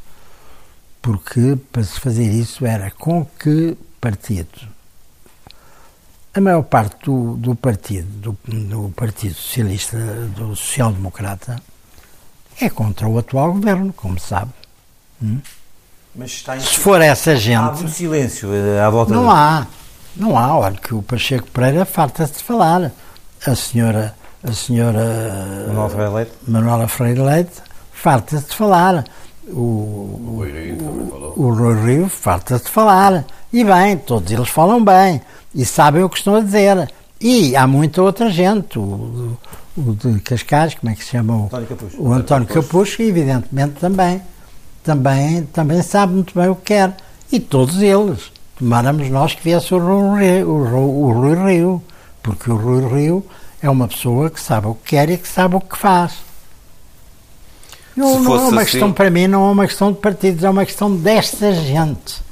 Porque 1.01 1.59
para 1.73 1.83
se 1.83 1.99
fazer 1.99 2.31
isso 2.31 2.67
era 2.67 2.91
com 2.91 3.25
que 3.25 3.77
partido 3.99 4.71
a 6.35 6.41
maior 6.41 6.63
parte 6.63 7.05
do, 7.05 7.37
do 7.37 7.55
partido, 7.55 8.09
do, 8.09 8.39
do, 8.67 8.91
Partido 8.91 9.35
Socialista, 9.35 9.99
do 10.35 10.57
Social 10.57 10.93
Democrata, 10.93 11.63
é 12.61 12.71
contra 12.71 13.07
o 13.07 13.19
atual 13.19 13.53
governo, 13.53 13.93
como 13.93 14.19
sabe. 14.19 14.53
Hum? 15.23 15.41
Se 16.61 16.79
for 16.79 17.01
essa 17.01 17.35
gente. 17.37 17.57
Há 17.57 17.85
um 17.85 17.89
silêncio 17.89 18.53
eh, 18.53 18.81
à 18.81 18.91
volta. 18.91 19.15
Não 19.15 19.31
há. 19.31 19.67
Não 20.15 20.37
há. 20.37 20.59
Olha 20.59 20.77
que 20.77 20.95
o 20.95 21.01
Pacheco 21.03 21.49
Pereira 21.51 21.87
farta-se 21.87 22.35
de 22.35 22.45
falar. 22.45 22.93
A 23.47 23.55
senhora. 23.55 24.15
A 24.45 24.53
senhora. 24.53 25.65
Manuela 25.69 25.89
Freire 25.89 26.13
Leite. 26.13 26.33
Manuela 26.47 26.89
Freire 26.89 27.21
Leite 27.21 27.63
farta-se 27.93 28.49
de 28.49 28.55
falar. 28.55 29.05
o, 29.49 29.61
o, 29.61 30.35
Rui 30.37 30.51
Rio 30.51 30.77
também 30.77 31.07
falou. 31.07 31.35
O 31.37 31.55
Rui 31.55 31.87
Rio 31.87 32.09
farta-se 32.09 32.65
de 32.65 32.71
falar. 32.71 33.25
E 33.51 33.65
bem, 33.65 33.97
todos 33.97 34.31
eles 34.31 34.49
falam 34.49 34.85
bem 34.85 35.21
e 35.55 35.65
sabem 35.65 36.03
o 36.03 36.11
que 36.11 36.19
estão 36.19 36.35
a 36.35 36.41
dizer. 36.41 36.91
E 37.21 37.57
há 37.57 37.67
muita 37.67 38.03
outra 38.03 38.29
gente, 38.29 38.79
o, 38.79 39.39
o 39.77 39.95
de 39.95 40.21
Cascais, 40.21 40.75
como 40.75 40.93
é 40.93 40.97
que 40.97 41.05
se 41.05 41.11
chama? 41.11 41.37
O 41.37 41.45
António 41.45 41.67
Capucho. 41.69 42.03
O 42.03 42.13
António 42.13 42.49
Capucho, 42.49 43.03
evidentemente 43.03 43.75
também, 43.75 44.21
também, 44.83 45.45
também 45.45 45.83
sabe 45.83 46.15
muito 46.15 46.39
bem 46.39 46.49
o 46.49 46.57
que 46.57 46.63
quer. 46.67 46.97
E 47.31 47.41
todos 47.41 47.81
eles. 47.81 48.33
Tomáramos 48.59 49.09
nós 49.09 49.35
que 49.35 49.43
viesse 49.43 49.75
o 49.75 49.79
Rui, 49.79 50.21
Rio, 50.21 50.49
o, 50.49 51.07
o 51.07 51.13
Rui 51.13 51.53
Rio, 51.53 51.83
porque 52.23 52.51
o 52.51 52.57
Rui 52.57 52.87
Rio 52.87 53.27
é 53.61 53.71
uma 53.71 53.89
pessoa 53.89 54.31
que 54.31 54.41
sabe 54.41 54.67
o 54.67 54.75
que 54.75 54.91
quer 54.91 55.11
e 55.11 55.17
que 55.17 55.27
sabe 55.27 55.57
o 55.57 55.61
que 55.61 55.77
faz. 55.77 56.13
Não, 57.97 58.21
não 58.21 58.35
é 58.35 58.39
uma 58.39 58.63
assim... 58.63 58.73
questão 58.73 58.93
para 58.93 59.11
mim, 59.11 59.27
não 59.27 59.49
é 59.49 59.53
uma 59.53 59.67
questão 59.67 59.93
de 59.93 59.99
partidos, 59.99 60.45
é 60.45 60.51
uma 60.51 60.65
questão 60.65 60.95
desta 60.95 61.53
gente. 61.53 62.23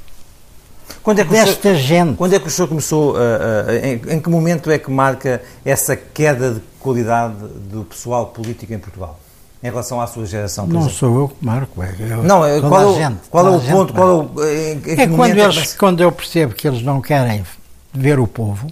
Quando 1.02 1.20
é 1.20 1.24
que 1.24 1.30
desta 1.30 1.62
senhor, 1.62 1.76
gente. 1.76 2.16
Quando 2.16 2.34
é 2.34 2.38
que 2.38 2.46
o 2.46 2.50
senhor 2.50 2.68
começou, 2.68 3.12
uh, 3.12 3.16
uh, 3.16 3.70
em, 3.82 4.16
em, 4.16 4.20
que 4.20 4.28
momento 4.28 4.70
é 4.70 4.78
que 4.78 4.90
marca 4.90 5.42
essa 5.64 5.96
queda 5.96 6.54
de 6.54 6.60
qualidade 6.78 7.34
do 7.70 7.84
pessoal 7.84 8.26
político 8.26 8.72
em 8.72 8.78
Portugal? 8.78 9.18
Em 9.62 9.68
relação 9.68 10.00
à 10.00 10.06
sua 10.06 10.24
geração? 10.24 10.66
Não 10.66 10.80
exemplo? 10.80 10.96
sou 10.96 11.20
eu 11.20 11.28
que 11.28 11.44
marco, 11.44 11.82
é 11.82 11.94
eu, 11.98 12.22
Não, 12.22 12.44
é, 12.44 12.60
qual, 12.60 12.92
é, 12.92 12.94
gente, 12.94 13.20
qual 13.28 13.46
é 13.46 13.56
o 13.56 13.60
ponto? 13.60 13.92
Qual 13.92 14.30
é, 14.38 15.02
é 15.02 15.06
quando, 15.06 15.38
eles, 15.38 15.56
é 15.56 15.62
que... 15.62 15.76
quando 15.76 16.00
eu 16.00 16.10
percebo 16.10 16.54
que 16.54 16.66
eles 16.66 16.82
não 16.82 17.02
querem 17.02 17.44
ver 17.92 18.18
o 18.18 18.26
povo, 18.26 18.68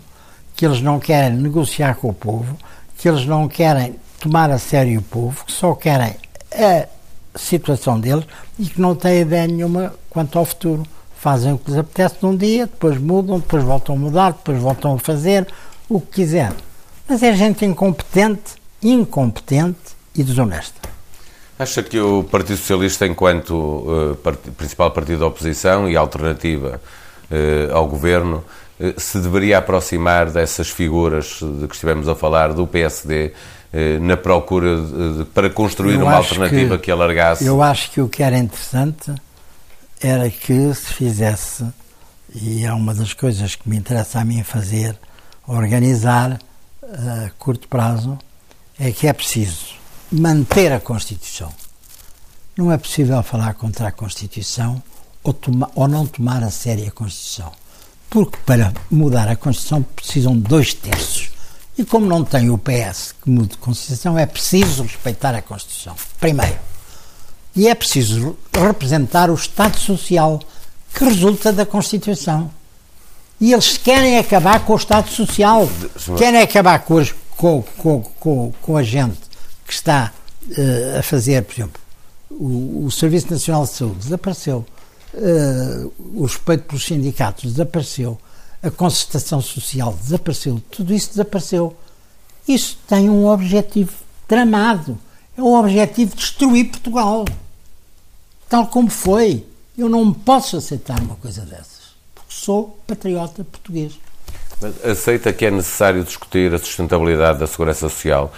que 0.57 0.65
eles 0.65 0.81
não 0.81 0.99
querem 0.99 1.37
negociar 1.37 1.95
com 1.97 2.09
o 2.09 2.15
povo, 2.15 2.57
que 2.97 3.07
eles 3.07 3.27
não 3.27 3.47
querem 3.49 3.97
tomar 4.19 4.51
a 4.51 4.59
sério 4.59 4.99
o 5.01 5.03
povo, 5.03 5.45
que 5.45 5.53
só 5.53 5.75
querem 5.75 6.15
a 6.53 6.87
situação 7.39 8.01
deles 8.01 8.25
e 8.59 8.65
que 8.67 8.81
não 8.81 8.95
têm 8.95 9.21
ideia 9.21 9.47
nenhuma 9.47 9.95
quanto 10.09 10.39
ao 10.39 10.45
futuro. 10.45 10.85
Fazem 11.17 11.53
o 11.53 11.59
que 11.59 11.71
lhes 11.71 11.79
apetece 11.79 12.17
num 12.23 12.37
dia, 12.37 12.67
depois 12.67 12.97
mudam, 12.97 13.41
depois 13.41 13.63
voltam 13.63 13.95
a 13.95 13.99
mudar, 13.99 14.33
depois 14.33 14.59
voltam 14.59 14.95
a 14.95 14.99
fazer 14.99 15.47
o 15.89 16.01
que 16.01 16.23
quiser. 16.23 16.53
Mas 17.09 17.23
é 17.23 17.35
gente 17.35 17.65
incompetente, 17.65 18.55
incompetente 18.83 19.98
e 20.19 20.25
desonesta. 20.25 20.89
Acha 21.59 21.83
que 21.83 21.99
o 21.99 22.23
Partido 22.25 22.57
Socialista, 22.57 23.07
enquanto 23.07 23.53
uh, 23.53 24.17
part 24.17 24.51
principal 24.53 24.91
partido 24.91 25.21
da 25.21 25.27
oposição 25.27 25.89
e 25.89 25.97
alternativa 25.97 26.81
uh, 27.31 27.75
ao 27.75 27.87
governo, 27.87 28.45
uh, 28.79 29.01
se 29.01 29.19
deveria 29.19 29.59
aproximar 29.59 30.31
dessas 30.31 30.69
figuras 30.69 31.41
de 31.41 31.67
que 31.67 31.75
estivemos 31.75 32.09
a 32.09 32.15
falar, 32.15 32.53
do 32.53 32.67
PSD, 32.67 33.33
na 34.01 34.17
procura 34.17 34.77
de, 34.81 35.27
para 35.27 35.51
construir 35.51 35.97
eu 35.97 36.01
uma 36.01 36.15
alternativa 36.15 36.79
que, 36.79 36.85
que 36.85 36.91
alargasse? 36.91 37.45
Eu 37.45 37.61
acho 37.61 37.91
que 37.91 38.01
o 38.01 38.09
que 38.09 38.23
era 38.23 38.39
interessante 38.39 39.13
era 40.01 40.31
que 40.31 40.73
se 40.73 40.95
fizesse, 40.95 41.67
e 42.35 42.65
é 42.65 42.73
uma 42.73 42.95
das 42.95 43.13
coisas 43.13 43.57
que 43.57 43.69
me 43.69 43.77
interessa 43.77 44.21
a 44.21 44.25
mim 44.25 44.43
fazer, 44.43 44.97
organizar 45.47 46.39
a 46.83 47.31
curto 47.39 47.69
prazo, 47.69 48.17
é 48.81 48.91
que 48.91 49.07
é 49.07 49.13
preciso 49.13 49.78
manter 50.11 50.73
a 50.73 50.81
Constituição. 50.81 51.53
Não 52.57 52.73
é 52.73 52.79
possível 52.79 53.23
falar 53.23 53.55
contra 53.55 53.89
a 53.89 53.93
Constituição 53.93 54.83
ou, 55.23 55.33
toma, 55.33 55.71
ou 55.75 55.87
não 55.87 56.07
tomar 56.07 56.43
a 56.43 56.51
sério 56.51 56.89
a 56.89 56.91
Constituição. 56.91 57.53
Porque 58.11 58.39
para 58.45 58.73
mudar 58.91 59.29
a 59.29 59.37
Constituição 59.37 59.83
precisam 59.83 60.35
de 60.35 60.43
dois 60.43 60.73
terços. 60.75 61.31
E 61.77 61.85
como 61.85 62.07
não 62.07 62.25
tem 62.25 62.51
o 62.51 62.59
PS 62.59 63.15
que 63.23 63.31
mude 63.31 63.55
a 63.55 63.65
Constituição, 63.65 64.19
é 64.19 64.27
preciso 64.27 64.83
respeitar 64.83 65.35
a 65.35 65.43
Constituição. 65.43 65.95
Primeiro. 66.19 66.59
E 67.55 67.69
é 67.69 67.75
preciso 67.75 68.37
representar 68.53 69.31
o 69.31 69.35
Estado 69.35 69.79
Social 69.79 70.41
que 70.95 71.05
resulta 71.05 71.53
da 71.53 71.67
Constituição. 71.67 72.51
E 73.41 73.53
eles 73.53 73.77
querem 73.77 74.19
acabar 74.19 74.65
com 74.65 74.73
o 74.73 74.77
Estado 74.77 75.09
Social. 75.11 75.69
Querem 76.17 76.41
acabar 76.41 76.81
com, 76.81 76.99
as, 76.99 77.15
com, 77.37 77.63
com, 77.77 78.03
com, 78.03 78.53
com 78.61 78.77
a 78.77 78.83
gente 78.83 79.28
que 79.69 79.75
está 79.75 80.13
uh, 80.49 80.99
a 80.99 81.03
fazer, 81.03 81.45
por 81.45 81.55
exemplo, 81.55 81.81
o, 82.31 82.87
o, 82.87 82.91
Serviço 82.91 83.31
Nacional 83.31 83.65
de 83.65 83.71
Saúde 83.71 83.99
desapareceu, 83.99 84.67
uh, 85.15 85.93
o 86.15 86.23
respeito 86.23 86.65
pelos 86.65 86.85
sindicatos 86.85 87.53
desapareceu, 87.53 88.19
a 88.63 88.71
concertação 88.71 89.41
social 89.41 89.93
desapareceu, 90.03 90.61
tudo 90.71 90.93
isso 90.95 91.11
desapareceu. 91.11 91.77
Isso 92.49 92.79
tem 92.89 93.11
um 93.11 93.27
objetivo 93.27 93.93
tramado. 94.27 94.99
É 95.37 95.43
o 95.43 95.53
objetivo 95.53 96.13
de 96.13 96.17
destruir 96.17 96.71
Portugal. 96.71 97.27
Tal 98.49 98.67
como 98.67 98.89
foi. 98.89 99.45
Eu 99.77 99.89
não 99.89 100.13
posso 100.13 100.57
aceitar 100.57 100.99
uma 101.01 101.15
coisa 101.17 101.43
dessas. 101.43 101.93
Porque 102.15 102.33
sou 102.33 102.79
patriota 102.87 103.45
português. 103.45 103.93
Aceita 104.83 105.33
que 105.33 105.47
é 105.47 105.51
necessário 105.51 106.03
discutir 106.03 106.53
a 106.53 106.59
sustentabilidade 106.59 107.39
da 107.39 107.47
segurança 107.47 107.89
social, 107.89 108.33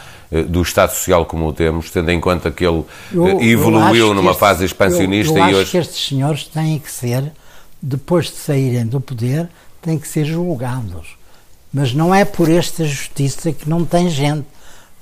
do 0.49 0.63
Estado 0.63 0.91
Social 0.93 1.27
como 1.27 1.49
o 1.49 1.53
temos, 1.53 1.91
tendo 1.91 2.11
em 2.11 2.21
conta 2.21 2.51
que 2.51 2.65
ele 2.65 2.85
eu, 3.13 3.27
eh, 3.27 3.47
evoluiu 3.47 4.15
numa 4.15 4.31
este, 4.31 4.41
fase 4.41 4.65
expansionista 4.65 5.33
eu, 5.33 5.39
eu 5.39 5.45
e 5.45 5.51
acho 5.51 5.59
hoje. 5.59 5.71
que 5.73 5.79
estes 5.79 6.09
senhores 6.09 6.45
têm 6.45 6.79
que 6.79 6.91
ser, 6.91 7.33
depois 7.83 8.27
de 8.27 8.37
saírem 8.37 8.87
do 8.87 9.01
poder, 9.01 9.49
têm 9.83 9.99
que 9.99 10.07
ser 10.07 10.25
julgados. 10.25 11.17
Mas 11.73 11.93
não 11.93 12.15
é 12.15 12.25
por 12.25 12.49
esta 12.49 12.85
justiça 12.85 13.53
que 13.53 13.69
não 13.69 13.85
tem 13.85 14.09
gente. 14.09 14.47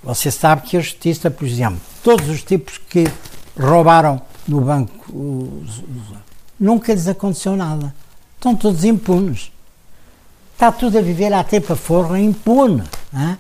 Você 0.03 0.31
sabe 0.31 0.62
que 0.62 0.77
a 0.77 0.81
justiça, 0.81 1.31
por 1.31 1.47
exemplo, 1.47 1.81
todos 2.03 2.29
os 2.29 2.43
tipos 2.43 2.79
que 2.88 3.07
roubaram 3.59 4.23
no 4.47 4.61
banco, 4.61 5.62
nunca 6.59 6.95
lhes 6.95 7.09
aconteceu 7.09 7.57
nada. 7.57 7.95
Estão 8.37 8.55
todos 8.55 8.85
impunes. 8.85 9.51
Está 10.55 10.73
tudo 10.73 10.99
a 10.99 11.03
viver 11.03 11.33
à 11.33 11.45
tempo 11.45 11.75
forra 11.77 12.19
impune. 12.19 12.83
Hein? 13.14 13.38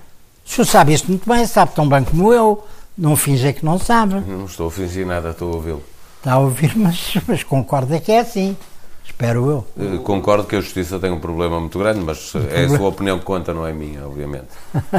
O 0.48 0.50
senhor 0.50 0.66
sabe 0.66 0.94
isso 0.94 1.04
muito 1.08 1.28
bem, 1.28 1.46
sabe 1.46 1.72
tão 1.74 1.86
bem 1.86 2.02
como 2.02 2.32
eu. 2.32 2.64
Não 2.96 3.14
finge 3.14 3.52
que 3.52 3.64
não 3.64 3.78
sabe. 3.78 4.14
Não 4.26 4.46
estou 4.46 4.68
a 4.68 4.70
fingir 4.70 5.06
nada, 5.06 5.30
estou 5.30 5.52
a 5.52 5.56
ouvi-lo. 5.56 5.82
Está 6.16 6.32
a 6.32 6.38
ouvir, 6.38 6.72
mas, 6.76 7.14
mas 7.28 7.44
concorda 7.44 8.00
que 8.00 8.10
é 8.10 8.20
assim. 8.20 8.56
Espero 9.04 9.50
eu. 9.50 9.66
Uh, 9.76 9.98
concordo 10.00 10.44
que 10.44 10.56
a 10.56 10.60
Justiça 10.60 10.98
tem 10.98 11.10
um 11.10 11.18
problema 11.18 11.58
muito 11.58 11.78
grande, 11.78 12.00
mas 12.00 12.34
um 12.34 12.40
é 12.50 12.64
a 12.64 12.68
sua 12.68 12.88
opinião 12.88 13.18
que 13.18 13.24
conta, 13.24 13.54
não 13.54 13.66
é 13.66 13.72
minha, 13.72 14.06
obviamente. 14.06 14.46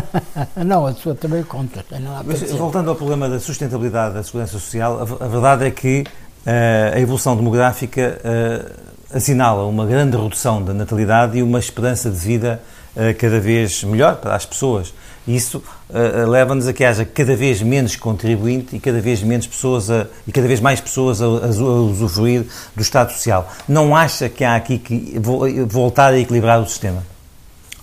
não, 0.65 0.85
a 0.85 0.93
sua 0.93 1.15
também 1.15 1.43
conta. 1.43 1.85
Mas, 2.25 2.51
voltando 2.51 2.89
ao 2.89 2.95
problema 2.95 3.29
da 3.29 3.39
sustentabilidade 3.39 4.15
da 4.15 4.23
segurança 4.23 4.53
social, 4.53 4.99
a, 4.99 5.25
a 5.25 5.27
verdade 5.27 5.65
é 5.65 5.71
que 5.71 6.03
uh, 6.45 6.95
a 6.95 6.99
evolução 6.99 7.35
demográfica 7.35 8.19
uh, 8.23 9.15
assinala 9.15 9.65
uma 9.65 9.85
grande 9.85 10.17
redução 10.17 10.63
da 10.63 10.73
natalidade 10.73 11.37
e 11.37 11.43
uma 11.43 11.59
esperança 11.59 12.09
de 12.09 12.17
vida 12.17 12.61
uh, 12.95 13.15
cada 13.17 13.39
vez 13.39 13.83
melhor 13.83 14.17
para 14.17 14.35
as 14.35 14.45
pessoas. 14.45 14.93
Isso 15.27 15.63
uh, 15.89 16.29
leva-nos 16.29 16.67
a 16.67 16.73
que 16.73 16.83
haja 16.83 17.05
cada 17.05 17.35
vez 17.35 17.61
menos 17.61 17.95
contribuinte 17.95 18.75
e 18.75 18.79
cada 18.79 18.99
vez 18.99 19.21
menos 19.21 19.45
pessoas 19.45 19.89
a, 19.89 20.07
e 20.27 20.31
cada 20.31 20.47
vez 20.47 20.59
mais 20.59 20.81
pessoas 20.81 21.21
a, 21.21 21.25
a, 21.25 21.49
usufruir 21.49 22.45
do 22.75 22.81
Estado 22.81 23.11
Social. 23.11 23.51
Não 23.67 23.95
acha 23.95 24.27
que 24.29 24.43
há 24.43 24.55
aqui 24.55 24.79
que 24.79 25.19
voltar 25.67 26.13
a 26.13 26.19
equilibrar 26.19 26.59
o 26.59 26.67
sistema? 26.67 27.03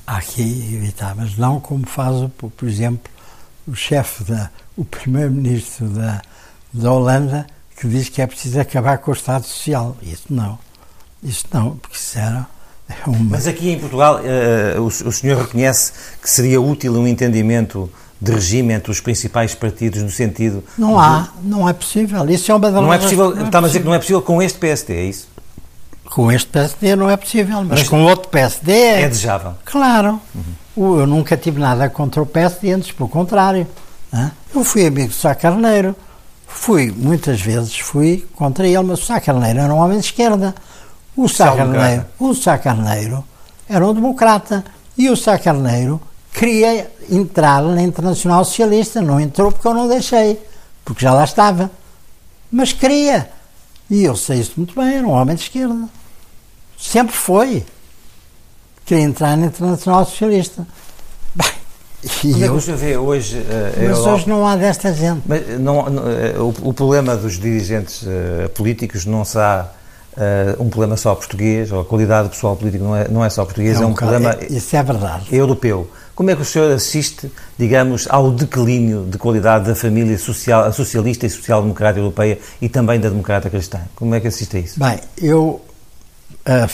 Há 0.06 0.20
que 0.20 0.42
evitar, 0.42 1.14
mas 1.14 1.36
não 1.36 1.60
como 1.60 1.86
faz, 1.86 2.14
por 2.36 2.68
exemplo, 2.68 3.10
o 3.66 3.74
chefe 3.74 4.24
da, 4.24 4.50
o 4.76 4.84
primeiro-ministro 4.84 5.88
da, 5.88 6.22
da 6.72 6.92
Holanda, 6.92 7.46
que 7.76 7.88
diz 7.88 8.08
que 8.08 8.22
é 8.22 8.26
preciso 8.26 8.60
acabar 8.60 8.98
com 8.98 9.10
o 9.10 9.14
Estado 9.14 9.44
Social. 9.44 9.96
Isso 10.02 10.26
não. 10.30 10.58
Isso 11.22 11.44
não, 11.52 11.76
porque 11.76 11.96
isso 11.96 12.18
era 12.18 12.46
uma... 13.06 13.18
Mas 13.30 13.46
aqui 13.46 13.70
em 13.70 13.78
Portugal, 13.78 14.20
uh, 14.20 14.80
o, 14.80 14.86
o 14.86 15.12
senhor 15.12 15.38
reconhece 15.42 15.92
que 16.20 16.28
seria 16.28 16.60
útil 16.60 16.94
um 16.94 17.06
entendimento 17.06 17.90
de 18.20 18.32
regime 18.32 18.72
entre 18.72 18.90
os 18.90 19.00
principais 19.00 19.54
partidos 19.54 20.02
no 20.02 20.10
sentido... 20.10 20.64
Não 20.78 20.98
há, 20.98 21.28
não 21.42 21.68
é 21.68 21.72
possível. 21.72 22.28
Isso 22.30 22.50
é 22.50 22.54
uma 22.54 22.70
Não 22.70 22.92
é 22.92 22.98
possível, 22.98 23.34
não 23.34 23.42
é 23.42 23.46
está 23.46 23.58
a 23.58 23.62
dizer 23.62 23.80
que 23.80 23.86
não 23.86 23.94
é 23.94 23.98
possível 23.98 24.22
com 24.22 24.40
este 24.40 24.58
PSD, 24.58 24.94
é 24.94 25.04
isso? 25.04 25.28
Com 26.06 26.32
este 26.32 26.48
PSD 26.48 26.96
não 26.96 27.10
é 27.10 27.16
possível, 27.16 27.58
mas, 27.58 27.80
mas 27.80 27.88
com 27.88 28.02
outro 28.04 28.28
PSD 28.28 28.72
é... 28.72 29.02
É 29.02 29.08
desejável. 29.08 29.54
Claro. 29.64 30.20
Uhum. 30.34 30.98
Eu 31.00 31.06
nunca 31.06 31.36
tive 31.36 31.58
nada 31.58 31.88
contra 31.90 32.22
o 32.22 32.26
PSD, 32.26 32.72
antes 32.72 32.92
pelo 32.92 33.08
contrário. 33.08 33.66
Eu 34.54 34.64
fui 34.64 34.86
amigo 34.86 35.08
do 35.08 35.14
Sá 35.14 35.34
Carneiro, 35.34 35.94
fui, 36.46 36.92
muitas 36.96 37.40
vezes 37.40 37.78
fui 37.78 38.26
contra 38.34 38.66
ele, 38.66 38.82
mas 38.82 39.02
o 39.02 39.04
Sá 39.04 39.20
Carneiro 39.20 39.58
era 39.58 39.74
um 39.74 39.78
homem 39.78 39.98
de 39.98 40.06
esquerda. 40.06 40.54
O 41.16 41.28
Sá 41.28 41.56
Carneiro, 41.56 42.04
o 42.18 42.34
Sá 42.34 42.58
Carneiro 42.58 43.24
era 43.68 43.86
um 43.86 43.94
democrata 43.94 44.64
e 44.98 45.08
o 45.08 45.16
Sá 45.16 45.38
Carneiro 45.38 46.00
queria 46.32 46.90
entrar 47.10 47.62
na 47.62 47.82
Internacional 47.82 48.44
Socialista, 48.44 49.00
não 49.00 49.18
entrou 49.18 49.50
porque 49.50 49.66
eu 49.66 49.74
não 49.74 49.88
deixei, 49.88 50.38
porque 50.84 51.02
já 51.02 51.14
lá 51.14 51.24
estava. 51.24 51.70
Mas 52.52 52.72
queria. 52.72 53.30
E 53.88 54.04
eu 54.04 54.14
sei 54.14 54.40
isso 54.40 54.52
muito 54.56 54.74
bem, 54.74 54.96
era 54.96 55.06
um 55.06 55.10
homem 55.10 55.34
de 55.34 55.42
esquerda. 55.42 55.88
Sempre 56.78 57.14
foi. 57.14 57.64
Queria 58.84 59.04
entrar 59.04 59.36
na 59.36 59.46
Internacional 59.46 60.04
Socialista. 60.04 60.66
Bem, 61.34 61.50
E 62.24 62.32
Como 62.32 62.44
é 62.44 62.48
que 62.48 62.54
o 62.54 62.60
senhor 62.60 62.76
vê 62.76 62.96
hoje 62.96 63.38
uh, 63.38 63.44
Mas 63.76 63.82
Europa? 63.82 64.10
hoje 64.10 64.28
não 64.28 64.46
há 64.46 64.56
desta 64.56 64.92
gente. 64.92 65.22
Mas 65.26 65.58
não, 65.58 65.88
não, 65.88 66.02
uh, 66.02 66.54
o, 66.62 66.68
o, 66.68 66.74
problema 66.74 67.16
dos 67.16 67.38
dirigentes 67.38 68.02
uh, 68.02 68.48
políticos 68.54 69.04
não 69.06 69.24
será 70.16 70.62
um 70.62 70.68
problema 70.68 70.96
só 70.96 71.14
português, 71.14 71.70
ou 71.70 71.80
a 71.80 71.84
qualidade 71.84 72.28
do 72.28 72.30
pessoal 72.30 72.56
político 72.56 72.84
não 72.84 72.96
é, 72.96 73.08
não 73.08 73.24
é 73.24 73.30
só 73.30 73.44
português, 73.44 73.76
é 73.76 73.80
um, 73.80 73.84
é 73.84 73.86
um 73.86 73.94
problema 73.94 74.32
é, 74.40 74.52
isso 74.52 74.74
é 74.74 74.82
verdade. 74.82 75.34
europeu. 75.34 75.90
Como 76.14 76.30
é 76.30 76.34
que 76.34 76.40
o 76.40 76.44
senhor 76.44 76.72
assiste, 76.72 77.30
digamos, 77.58 78.06
ao 78.08 78.30
declínio 78.32 79.04
de 79.04 79.18
qualidade 79.18 79.66
da 79.66 79.74
família 79.74 80.16
social, 80.18 80.72
socialista 80.72 81.26
e 81.26 81.30
social-democrata 81.30 81.98
europeia 81.98 82.38
e 82.60 82.70
também 82.70 82.98
da 82.98 83.10
democrata 83.10 83.50
cristã? 83.50 83.80
Como 83.94 84.14
é 84.14 84.20
que 84.20 84.28
assiste 84.28 84.56
a 84.56 84.60
isso? 84.60 84.80
Bem, 84.80 84.98
eu. 85.18 85.60
A, 86.44 86.64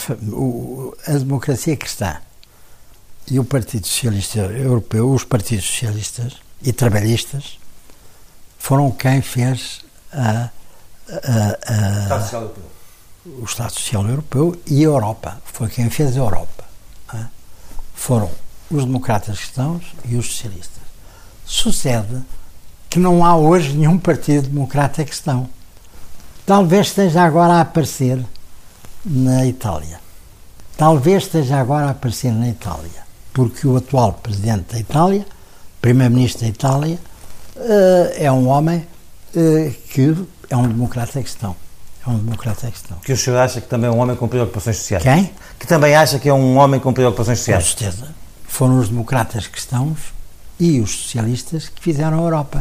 a 1.11 1.17
democracia 1.17 1.75
cristã 1.75 2.17
e 3.29 3.39
o 3.39 3.43
Partido 3.43 3.87
Socialista 3.87 4.39
Europeu, 4.39 5.11
os 5.11 5.23
partidos 5.23 5.65
socialistas 5.65 6.33
e 6.61 6.71
trabalhistas, 6.71 7.57
foram 8.59 8.91
quem 8.91 9.21
fez 9.21 9.81
a, 10.13 10.49
a, 11.09 11.57
a, 12.13 12.53
o 13.25 13.43
Estado 13.45 13.71
Social 13.71 14.05
Europeu 14.05 14.59
e 14.67 14.81
a 14.81 14.87
Europa. 14.87 15.41
Foi 15.45 15.69
quem 15.69 15.89
fez 15.89 16.15
a 16.15 16.19
Europa. 16.19 16.63
Foram 17.95 18.29
os 18.69 18.85
democratas 18.85 19.37
cristãos 19.37 19.83
e 20.05 20.15
os 20.15 20.25
socialistas. 20.25 20.83
Sucede 21.45 22.21
que 22.89 22.99
não 22.99 23.23
há 23.23 23.35
hoje 23.35 23.73
nenhum 23.73 23.97
partido 23.97 24.49
democrata 24.49 25.03
cristão. 25.03 25.49
Talvez 26.45 26.87
esteja 26.87 27.23
agora 27.23 27.53
a 27.53 27.61
aparecer 27.61 28.23
na 29.05 29.45
Itália. 29.45 29.99
Talvez 30.75 31.23
esteja 31.23 31.59
agora 31.59 31.87
a 31.87 31.91
aparecer 31.91 32.31
na 32.31 32.49
Itália, 32.49 33.03
porque 33.33 33.67
o 33.67 33.77
atual 33.77 34.13
presidente 34.13 34.73
da 34.73 34.79
Itália, 34.79 35.25
primeiro-ministro 35.79 36.41
da 36.41 36.47
Itália, 36.47 36.99
eh, 37.55 38.25
é 38.25 38.31
um 38.31 38.47
homem 38.47 38.85
eh, 39.35 39.73
que 39.89 40.15
é 40.49 40.57
um 40.57 40.67
democrata 40.67 41.21
cristão. 41.21 41.55
É 42.05 42.09
um 42.09 42.17
democrata 42.17 42.69
cristão. 42.69 42.97
Que 42.97 43.13
o 43.13 43.17
senhor 43.17 43.37
acha 43.39 43.61
que 43.61 43.67
também 43.67 43.89
é 43.89 43.91
um 43.91 43.99
homem 43.99 44.15
com 44.15 44.27
preocupações 44.27 44.77
sociais? 44.77 45.03
Quem? 45.03 45.31
Que 45.57 45.65
também 45.65 45.95
acha 45.95 46.19
que 46.19 46.27
é 46.27 46.33
um 46.33 46.57
homem 46.57 46.79
com 46.79 46.91
preocupações 46.91 47.39
sociais? 47.39 47.71
Com 47.71 47.79
certeza 47.79 48.23
foram 48.53 48.77
os 48.77 48.89
democratas 48.89 49.47
cristãos 49.47 49.97
e 50.59 50.79
os 50.79 50.91
socialistas 50.91 51.69
que 51.69 51.81
fizeram 51.81 52.19
a 52.19 52.21
Europa. 52.21 52.59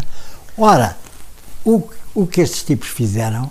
Ora, 0.57 0.97
o, 1.63 1.87
o 2.15 2.27
que 2.27 2.41
estes 2.41 2.63
tipos 2.63 2.89
fizeram, 2.89 3.51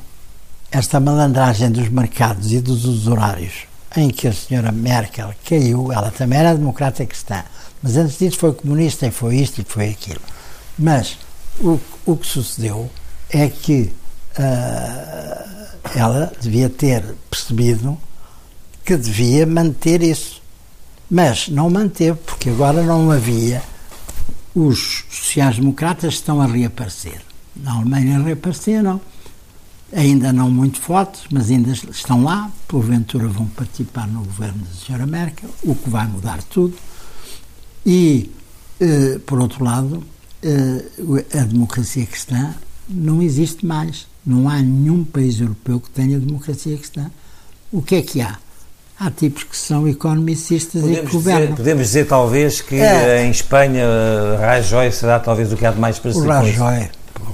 esta 0.71 0.99
malandragem 0.99 1.69
dos 1.69 1.87
mercados 1.89 2.51
e 2.51 2.59
dos 2.59 3.07
horários, 3.07 3.67
em 3.95 4.09
que 4.09 4.27
a 4.27 4.33
senhora 4.33 4.71
Merkel 4.71 5.31
caiu, 5.47 5.91
ela 5.91 6.09
também 6.09 6.39
era 6.39 6.55
democrata 6.55 7.05
cristã, 7.05 7.43
mas 7.81 7.95
antes 7.95 8.17
disso 8.17 8.39
foi 8.39 8.53
comunista 8.53 9.05
e 9.05 9.11
foi 9.11 9.35
isto 9.35 9.61
e 9.61 9.63
foi 9.63 9.89
aquilo. 9.89 10.21
Mas 10.79 11.19
o, 11.59 11.79
o 12.07 12.17
que 12.17 12.25
sucedeu 12.25 12.89
é 13.29 13.47
que 13.49 13.93
uh, 14.39 15.60
ela 15.95 16.31
devia 16.39 16.69
ter 16.69 17.03
percebido 17.29 17.97
que 18.83 18.97
devia 18.97 19.45
manter 19.45 20.01
isso. 20.01 20.41
Mas 21.09 21.49
não 21.49 21.69
manteve, 21.69 22.17
porque 22.25 22.49
agora 22.49 22.83
não 22.83 23.11
havia. 23.11 23.61
Os 24.55 25.05
sociais-democratas 25.09 26.15
estão 26.15 26.41
a 26.41 26.45
reaparecer. 26.45 27.21
Na 27.55 27.73
Alemanha 27.73 28.19
reapareceram, 28.19 29.01
ainda 29.93 30.31
não 30.31 30.49
muito 30.49 30.79
fortes, 30.79 31.23
mas 31.31 31.49
ainda 31.49 31.71
estão 31.71 32.23
lá. 32.23 32.49
Porventura 32.67 33.27
vão 33.27 33.45
participar 33.47 34.07
no 34.07 34.23
governo 34.23 34.63
da 34.63 34.73
senhora 34.73 35.05
Merkel, 35.05 35.49
o 35.63 35.75
que 35.75 35.89
vai 35.89 36.07
mudar 36.07 36.41
tudo. 36.43 36.75
E, 37.85 38.31
eh, 38.79 39.19
por 39.25 39.39
outro 39.39 39.63
lado, 39.63 40.03
eh, 40.41 40.85
a 41.33 41.43
democracia 41.43 42.05
cristã 42.05 42.55
não 42.87 43.21
existe 43.21 43.65
mais. 43.65 44.07
Não 44.25 44.47
há 44.47 44.59
nenhum 44.61 45.03
país 45.03 45.39
europeu 45.39 45.79
que 45.79 45.89
tenha 45.89 46.19
democracia 46.19 46.77
cristã. 46.77 47.09
O 47.71 47.81
que 47.81 47.95
é 47.95 48.01
que 48.01 48.21
há? 48.21 48.37
há 49.01 49.09
tipos 49.09 49.43
que 49.43 49.57
são 49.57 49.87
economicistas 49.87 50.81
podemos 50.81 50.99
e 50.99 51.05
que 51.07 51.11
governam. 51.11 51.41
Dizer, 51.41 51.55
podemos 51.55 51.87
dizer, 51.87 52.05
talvez, 52.05 52.61
que 52.61 52.75
é. 52.75 53.25
em 53.25 53.31
Espanha 53.31 53.87
Rajoy 54.39 54.91
será 54.91 55.19
talvez 55.19 55.51
o 55.51 55.57
que 55.57 55.65
há 55.65 55.71
de 55.71 55.79
mais 55.79 55.97
parecido 55.97 56.25
O 56.25 56.29
Rajoy, 56.29 56.89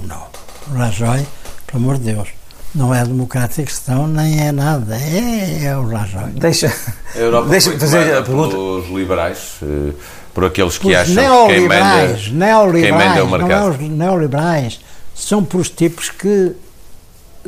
não. 0.06 0.22
O 0.70 0.78
Rajoy, 0.78 1.26
pelo 1.66 1.84
amor 1.84 1.98
de 1.98 2.14
Deus, 2.14 2.28
não 2.74 2.94
é 2.94 3.04
democrata 3.04 3.62
cristão, 3.62 4.06
nem 4.08 4.46
é 4.46 4.52
nada. 4.52 4.96
É, 4.96 5.64
é 5.66 5.76
o 5.76 5.86
Rajoy. 5.86 6.30
Deixa, 6.32 6.72
a 7.14 7.18
Europa 7.18 7.48
deixa 7.50 7.78
fazer 7.78 8.16
a 8.16 8.22
pergunta. 8.22 8.50
pelos 8.50 8.88
liberais, 8.88 9.56
eh, 9.62 9.92
por 10.32 10.46
aqueles 10.46 10.78
que 10.78 10.94
acham 10.94 11.48
que 11.48 11.54
quem 11.54 11.68
manda, 11.68 12.18
neoliberais, 12.32 12.82
quem 12.82 12.92
manda 12.92 13.18
é 13.18 13.22
o 13.22 13.30
mercado. 13.30 13.48
Não 13.48 13.66
é 13.66 13.70
os 13.70 13.90
neoliberais, 13.90 14.80
são 15.14 15.44
por 15.44 15.60
os 15.60 15.68
tipos 15.68 16.08
que 16.08 16.54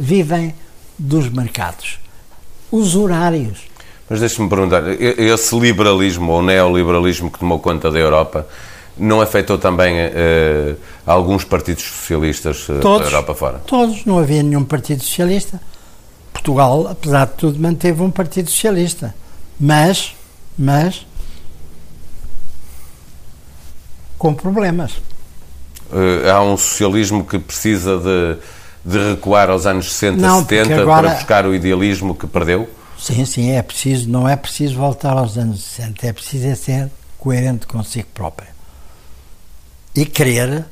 vivem 0.01 0.55
dos 0.99 1.29
mercados. 1.29 1.99
Os 2.71 2.97
horários 2.97 3.71
mas 4.11 4.19
deixe-me 4.19 4.49
perguntar, 4.49 4.83
esse 5.01 5.57
liberalismo 5.57 6.33
ou 6.33 6.43
neoliberalismo 6.43 7.31
que 7.31 7.39
tomou 7.39 7.61
conta 7.61 7.93
da 7.93 7.99
Europa 8.01 8.45
não 8.99 9.21
afetou 9.21 9.57
também 9.57 9.95
uh, 9.95 10.77
alguns 11.07 11.45
partidos 11.45 11.85
socialistas 11.85 12.69
uh, 12.69 12.81
todos, 12.81 13.03
da 13.09 13.13
Europa 13.13 13.35
fora? 13.37 13.59
Todos, 13.65 14.05
não 14.05 14.19
havia 14.19 14.43
nenhum 14.43 14.65
partido 14.65 15.01
socialista. 15.01 15.61
Portugal, 16.33 16.89
apesar 16.89 17.27
de 17.27 17.35
tudo, 17.35 17.61
manteve 17.61 18.03
um 18.03 18.11
partido 18.11 18.51
socialista. 18.51 19.15
Mas, 19.61 20.17
mas, 20.59 21.07
com 24.19 24.35
problemas. 24.35 24.95
Uh, 25.93 26.29
há 26.29 26.43
um 26.43 26.57
socialismo 26.57 27.25
que 27.25 27.39
precisa 27.39 27.97
de, 27.97 28.39
de 28.85 29.11
recuar 29.11 29.51
aos 29.51 29.67
anos 29.67 29.93
60, 29.93 30.21
não, 30.21 30.41
70 30.41 30.81
agora... 30.81 31.09
para 31.09 31.17
buscar 31.17 31.47
o 31.47 31.55
idealismo 31.55 32.15
que 32.15 32.27
perdeu? 32.27 32.69
Sim, 32.99 33.25
sim, 33.25 33.51
é 33.51 33.63
preciso, 33.63 34.09
não 34.09 34.29
é 34.29 34.37
preciso 34.37 34.77
voltar 34.77 35.17
aos 35.17 35.39
anos 35.39 35.63
60, 35.63 36.07
é 36.07 36.13
preciso 36.13 36.47
é 36.47 36.55
ser 36.55 36.91
coerente 37.19 37.67
consigo 37.67 38.09
próprio. 38.13 38.49
E 39.95 40.05
querer 40.05 40.67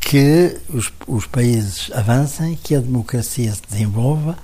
que 0.00 0.60
os, 0.68 0.92
os 1.06 1.26
países 1.26 1.90
avancem, 1.92 2.56
que 2.62 2.76
a 2.76 2.80
democracia 2.80 3.52
se 3.52 3.62
desenvolva, 3.68 4.38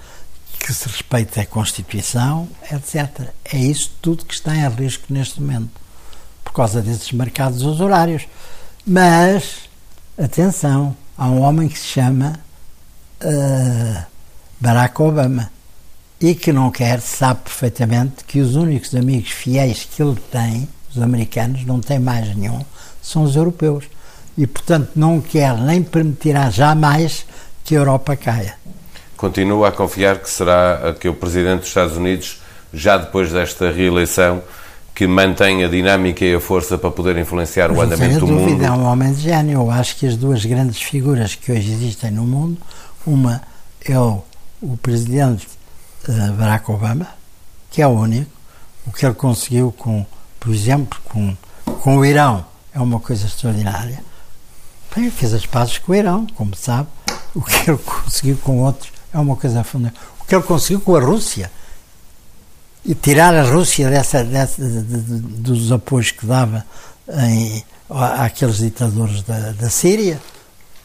que 0.59 0.72
se 0.72 0.88
respeite 0.88 1.38
a 1.38 1.46
Constituição, 1.46 2.48
etc. 2.70 3.29
É 3.44 3.59
isso 3.59 3.92
tudo 4.03 4.25
que 4.25 4.35
está 4.35 4.55
em 4.55 4.68
risco 4.68 5.05
neste 5.09 5.40
momento, 5.40 5.70
por 6.44 6.53
causa 6.53 6.83
desses 6.83 7.12
mercados 7.12 7.62
horários. 7.81 8.27
Mas, 8.85 9.68
atenção, 10.18 10.96
há 11.16 11.27
um 11.27 11.40
homem 11.40 11.68
que 11.68 11.79
se 11.79 11.87
chama 11.87 12.40
uh, 13.24 14.02
Barack 14.61 15.00
Obama 15.00 15.50
e 16.20 16.35
que 16.35 16.52
não 16.52 16.70
quer, 16.70 17.00
sabe 17.00 17.40
perfeitamente 17.44 18.24
que 18.24 18.40
os 18.40 18.54
únicos 18.54 18.94
amigos 18.94 19.30
fiéis 19.30 19.85
que 19.85 20.00
ele 20.00 20.16
tem, 20.30 20.68
os 20.94 21.02
americanos, 21.02 21.64
não 21.64 21.80
tem 21.80 21.98
mais 21.98 22.35
nenhum, 22.37 22.64
são 23.02 23.24
os 23.24 23.35
europeus. 23.35 23.85
E, 24.38 24.46
portanto, 24.46 24.90
não 24.94 25.20
quer 25.20 25.54
nem 25.58 25.82
permitirá 25.82 26.48
jamais 26.48 27.26
que 27.64 27.74
a 27.74 27.80
Europa 27.80 28.16
caia. 28.16 28.54
Continua 29.16 29.68
a 29.68 29.72
confiar 29.72 30.18
que 30.18 30.30
será 30.30 30.94
que 30.98 31.08
o 31.08 31.14
Presidente 31.14 31.61
dos 31.61 31.68
Estados 31.68 31.96
Unidos, 31.96 32.40
já 32.72 32.96
depois 32.96 33.32
desta 33.32 33.70
reeleição, 33.70 34.42
que 34.94 35.06
mantém 35.06 35.64
a 35.64 35.68
dinâmica 35.68 36.24
e 36.24 36.35
a 36.35 36.40
força 36.40 36.78
para 36.78 36.90
poder 36.90 37.16
influenciar 37.16 37.68
Mas 37.68 37.78
o 37.78 37.80
andamento 37.82 38.20
do 38.20 38.26
dúvida, 38.26 38.50
mundo? 38.50 38.64
É 38.64 38.70
um 38.70 38.85
homem 38.85 39.12
de 39.12 39.22
gênio. 39.22 39.61
Eu 39.61 39.70
acho 39.70 39.96
que 39.96 40.06
as 40.06 40.16
duas 40.16 40.44
grandes 40.44 40.80
figuras 40.80 41.35
que 41.35 41.50
hoje 41.50 41.72
existem 41.72 42.11
no 42.11 42.25
mundo, 42.25 42.58
uma 43.07 43.42
é 43.85 43.98
o, 43.98 44.23
o 44.61 44.77
Presidente 44.77 45.48
uh, 46.09 46.33
Barack 46.35 46.71
Obama, 46.71 47.09
que 47.71 47.83
é 47.83 47.87
o 47.87 47.90
único. 47.90 48.31
O 48.87 48.92
que 48.92 49.07
ele 49.07 49.15
conseguiu 49.15 49.73
com, 49.73 50.05
por 50.40 50.53
exemplo, 50.53 51.00
com, 51.05 51.37
com 51.65 51.98
o 51.98 52.05
Irão 52.05 52.44
é 52.75 52.81
uma 52.81 53.00
coisa 53.00 53.27
extraordinária. 53.27 54.03
Bem, 54.94 55.11
fez 55.11 55.33
as 55.33 55.46
pazes 55.46 55.79
com 55.79 55.92
o 55.92 55.94
Irão, 55.94 56.27
como 56.35 56.55
sabe. 56.55 56.88
O 57.35 57.42
que 57.42 57.71
ele 57.71 57.79
conseguiu 57.85 58.37
com 58.38 58.61
outros 58.61 58.92
é 59.13 59.19
uma 59.19 59.37
coisa 59.37 59.63
fundamental. 59.65 60.03
O 60.21 60.25
que 60.25 60.35
ele 60.35 60.44
conseguiu 60.44 60.81
com 60.81 60.96
a 60.96 61.00
Rússia 61.00 61.50
e 62.85 62.94
tirar 62.94 63.35
a 63.35 63.42
Rússia 63.42 63.88
dessa, 63.88 64.25
dessa 64.25 64.63
de, 64.63 64.83
de, 64.83 65.21
dos 65.21 65.71
apoios 65.71 66.11
que 66.11 66.27
dava 66.27 66.67
em, 67.09 67.65
àqueles 67.88 68.59
ditadores 68.59 69.23
da, 69.23 69.53
da 69.53 69.71
Síria, 69.71 70.21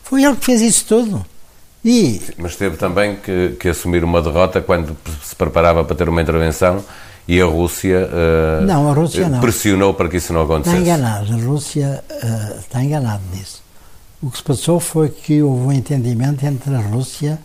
foi 0.04 0.24
ele 0.24 0.36
que 0.36 0.46
fez 0.46 0.62
isso 0.62 0.86
tudo. 0.86 1.26
E... 1.88 2.22
Mas 2.38 2.58
teve 2.58 2.76
também 2.76 3.16
que, 3.16 3.56
que, 3.58 3.70
assumir 3.70 4.04
uma 4.04 4.22
derrota 4.22 4.60
quando 4.60 4.98
se 5.24 5.34
preparava 5.34 5.86
para 5.86 5.96
ter 5.96 6.10
uma 6.10 6.22
intervenção 6.22 6.84
e 7.26 7.42
a 7.42 7.46
Rússia, 7.46 8.10
uh, 8.12 8.66
não, 8.66 8.92
a 8.92 8.94
Rússia 8.94 9.30
não. 9.30 9.40
pressionou 9.40 9.94
para 9.94 10.10
que 10.10 10.18
isso 10.18 10.34
não 10.34 10.42
acontecesse. 10.42 10.82
Está 10.82 10.96
enganado, 10.96 11.34
a 11.34 11.38
Rússia 11.38 12.04
uh, 12.12 12.60
está 12.60 12.84
enganado 12.84 13.24
nisso. 13.34 13.64
O 14.22 14.30
que 14.30 14.38
se 14.38 14.44
passou 14.44 14.82
foi 14.82 15.08
que 15.08 15.42
houve 15.42 15.62
um 15.62 15.72
entendimento 15.72 16.46
entre 16.46 16.76
a 16.76 16.80
Rússia 16.80 17.40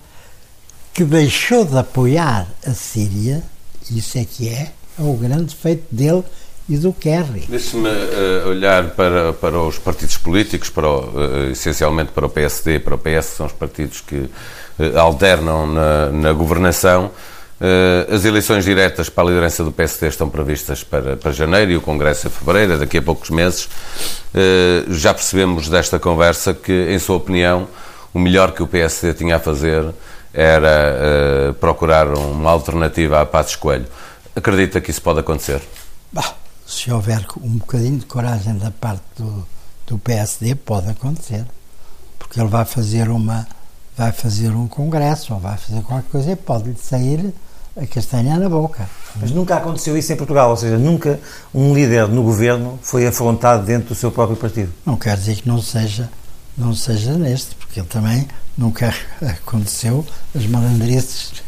que 0.93 1.05
deixou 1.05 1.64
de 1.64 1.78
apoiar 1.78 2.49
a 2.66 2.72
Síria, 2.72 3.45
isso 3.93 4.18
é 4.18 4.24
que 4.24 4.49
é, 4.49 4.72
é 4.99 5.03
o 5.03 5.14
grande 5.14 5.55
feito 5.55 5.84
dele 5.95 6.24
e 6.68 6.76
do 6.76 6.92
Kerry. 6.92 7.44
Deixe-me 7.48 7.88
uh, 7.88 8.48
olhar 8.48 8.90
para, 8.90 9.32
para 9.32 9.58
os 9.58 9.78
partidos 9.78 10.16
políticos, 10.16 10.70
para 10.70 10.88
o, 10.88 11.00
uh, 11.00 11.50
essencialmente 11.50 12.12
para 12.12 12.26
o 12.26 12.28
PSD 12.28 12.76
e 12.76 12.78
para 12.78 12.94
o 12.94 12.98
PS, 12.98 13.26
são 13.36 13.46
os 13.46 13.52
partidos 13.52 14.00
que 14.00 14.16
uh, 14.16 14.98
alternam 14.98 15.66
na, 15.66 16.10
na 16.10 16.32
governação. 16.32 17.10
as 18.12 18.24
eleições 18.24 18.64
diretas 18.64 19.08
para 19.08 19.24
a 19.24 19.26
liderança 19.28 19.62
do 19.62 19.70
PSD 19.70 20.08
estão 20.08 20.28
previstas 20.28 20.82
para, 20.82 21.16
para 21.16 21.30
janeiro 21.30 21.70
e 21.70 21.76
o 21.76 21.80
Congresso 21.80 22.26
é 22.26 22.30
fevereiro, 22.30 22.78
daqui 22.78 22.98
a 22.98 23.02
poucos 23.02 23.30
meses. 23.30 23.68
já 24.88 25.14
percebemos 25.14 25.68
desta 25.68 25.96
conversa 25.98 26.54
que, 26.54 26.72
em 26.90 26.98
sua 26.98 27.16
opinião, 27.16 27.68
o 28.12 28.18
melhor 28.18 28.50
que 28.50 28.64
o 28.64 28.66
PSD 28.66 29.14
tinha 29.14 29.36
a 29.36 29.38
fazer 29.38 29.84
era 30.34 31.54
procurar 31.60 32.08
uma 32.08 32.50
alternativa 32.50 33.20
a 33.20 33.26
Passos 33.26 33.54
Coelho. 33.54 33.86
Acredita 34.34 34.80
que 34.80 34.90
isso 34.90 35.02
pode 35.02 35.20
acontecer? 35.20 35.60
Bah 36.12 36.41
se 36.73 36.91
houver 36.91 37.25
um 37.43 37.59
bocadinho 37.59 37.99
de 37.99 38.07
coragem 38.07 38.57
da 38.57 38.70
parte 38.70 39.03
do, 39.16 39.47
do 39.87 39.99
PSD, 39.99 40.55
pode 40.55 40.89
acontecer. 40.89 41.45
Porque 42.18 42.41
ele 42.41 42.49
vai 42.49 42.64
fazer 42.64 43.09
uma 43.11 43.47
vai 43.95 44.11
fazer 44.11 44.49
um 44.51 44.66
congresso 44.66 45.35
ou 45.35 45.39
vai 45.39 45.57
fazer 45.59 45.83
qualquer 45.83 46.09
coisa 46.11 46.33
e 46.33 46.37
pode-lhe 46.37 46.77
sair 46.77 47.35
a 47.77 47.87
castanha 47.87 48.39
na 48.39 48.49
boca. 48.49 48.89
Mas 49.16 49.31
nunca 49.31 49.57
aconteceu 49.57 49.97
isso 49.99 50.11
em 50.12 50.16
Portugal, 50.16 50.49
ou 50.49 50.57
seja, 50.57 50.79
nunca 50.79 51.20
um 51.55 51.75
líder 51.75 52.09
no 52.09 52.23
governo 52.23 52.79
foi 52.83 53.07
afrontado 53.07 53.66
dentro 53.66 53.89
do 53.91 53.95
seu 53.95 54.11
próprio 54.11 54.37
partido. 54.37 54.73
Não 54.87 54.97
quer 54.97 55.16
dizer 55.16 55.37
que 55.37 55.49
não 55.49 55.61
seja, 55.61 56.11
não 56.57 56.75
seja 56.75 57.12
neste, 57.18 57.55
porque 57.55 57.81
ele 57.81 57.87
também 57.87 58.27
nunca 58.57 58.95
aconteceu 59.20 60.07
as 60.35 60.47
malandrices 60.47 61.43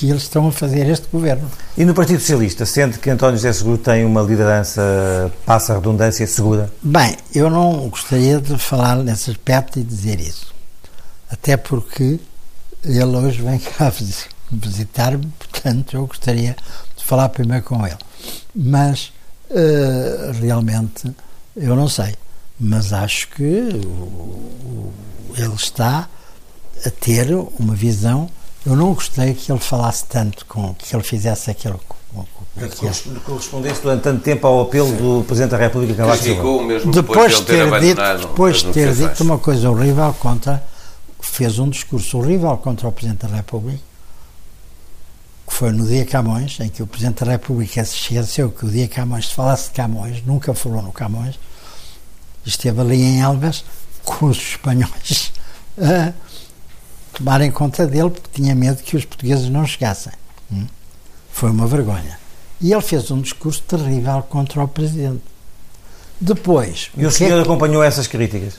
que 0.00 0.08
eles 0.08 0.22
estão 0.22 0.48
a 0.48 0.52
fazer 0.52 0.88
este 0.88 1.06
governo. 1.12 1.46
E 1.76 1.84
no 1.84 1.92
Partido 1.92 2.20
Socialista, 2.20 2.64
sente 2.64 2.98
que 2.98 3.10
António 3.10 3.36
José 3.36 3.52
Seguro 3.52 3.76
tem 3.76 4.02
uma 4.02 4.22
liderança, 4.22 5.30
passa 5.44 5.74
a 5.74 5.76
redundância, 5.76 6.26
segura? 6.26 6.72
Bem, 6.82 7.18
eu 7.34 7.50
não 7.50 7.86
gostaria 7.90 8.40
de 8.40 8.56
falar 8.56 8.96
nesse 8.96 9.30
aspecto 9.30 9.78
e 9.78 9.82
dizer 9.82 10.18
isso. 10.18 10.54
Até 11.30 11.58
porque 11.58 12.18
ele 12.82 13.04
hoje 13.14 13.42
vem 13.42 13.58
cá 13.58 13.92
visitar-me, 14.50 15.26
portanto 15.38 15.96
eu 15.98 16.06
gostaria 16.06 16.56
de 16.96 17.04
falar 17.04 17.28
primeiro 17.28 17.62
com 17.62 17.86
ele. 17.86 17.98
Mas 18.54 19.12
uh, 19.50 20.32
realmente 20.40 21.14
eu 21.54 21.76
não 21.76 21.90
sei. 21.90 22.16
Mas 22.58 22.94
acho 22.94 23.28
que 23.28 23.42
o, 23.84 23.88
o, 23.88 24.92
ele 25.36 25.54
está 25.54 26.08
a 26.86 26.90
ter 26.90 27.34
uma 27.58 27.74
visão 27.74 28.30
eu 28.66 28.76
não 28.76 28.92
gostei 28.92 29.34
que 29.34 29.50
ele 29.50 29.60
falasse 29.60 30.04
tanto, 30.04 30.44
com 30.46 30.74
que 30.74 30.94
ele 30.94 31.02
fizesse 31.02 31.50
aquilo. 31.50 31.80
Que 31.80 33.20
correspondesse 33.20 33.80
durante 33.80 34.02
tanto 34.02 34.22
tempo 34.22 34.46
ao 34.46 34.62
apelo 34.62 34.92
do 34.92 35.24
Presidente 35.24 35.52
da 35.52 35.56
República 35.56 35.94
Cavaco 35.94 36.22
Silva. 36.22 36.62
mesmo 36.64 36.92
depois, 36.92 37.36
de 37.36 37.42
ter, 37.44 37.70
ter 37.70 37.80
dito, 37.80 38.02
depois 38.18 38.56
de 38.56 38.72
ter 38.72 38.94
dito 38.94 39.22
uma 39.22 39.38
coisa 39.38 39.70
horrível 39.70 40.12
contra, 40.14 40.62
fez 41.20 41.58
um 41.58 41.68
discurso 41.68 42.18
horrível 42.18 42.56
contra 42.56 42.88
o 42.88 42.92
Presidente 42.92 43.26
da 43.26 43.36
República, 43.36 43.80
que 45.46 45.54
foi 45.54 45.70
no 45.70 45.86
dia 45.86 46.04
Camões, 46.04 46.58
em 46.60 46.68
que 46.68 46.82
o 46.82 46.86
Presidente 46.86 47.24
da 47.24 47.30
República 47.30 47.84
se 47.84 47.94
esqueceu 47.94 48.50
que 48.50 48.66
o 48.66 48.70
dia 48.70 48.88
Camões, 48.88 49.28
se 49.28 49.34
falasse 49.34 49.68
de 49.68 49.74
Camões, 49.74 50.22
nunca 50.26 50.52
falou 50.52 50.82
no 50.82 50.92
Camões, 50.92 51.38
esteve 52.44 52.80
ali 52.80 53.00
em 53.00 53.20
Elvas 53.20 53.64
com 54.04 54.26
os 54.26 54.36
espanhóis. 54.36 55.32
Uh, 55.78 56.12
tomarem 57.20 57.50
conta 57.50 57.86
dele 57.86 58.10
porque 58.10 58.28
tinha 58.32 58.54
medo 58.54 58.82
que 58.82 58.96
os 58.96 59.04
portugueses 59.04 59.48
não 59.50 59.66
chegassem. 59.66 60.12
Hum? 60.50 60.66
Foi 61.30 61.50
uma 61.50 61.66
vergonha. 61.66 62.18
E 62.60 62.72
ele 62.72 62.82
fez 62.82 63.10
um 63.10 63.20
discurso 63.20 63.62
terrível 63.62 64.22
contra 64.22 64.64
o 64.64 64.68
presidente. 64.68 65.22
Depois. 66.20 66.90
E 66.96 67.04
o, 67.04 67.08
o 67.08 67.10
senhor 67.10 67.38
é 67.38 67.42
que... 67.42 67.48
acompanhou 67.48 67.82
essas 67.82 68.06
críticas? 68.06 68.54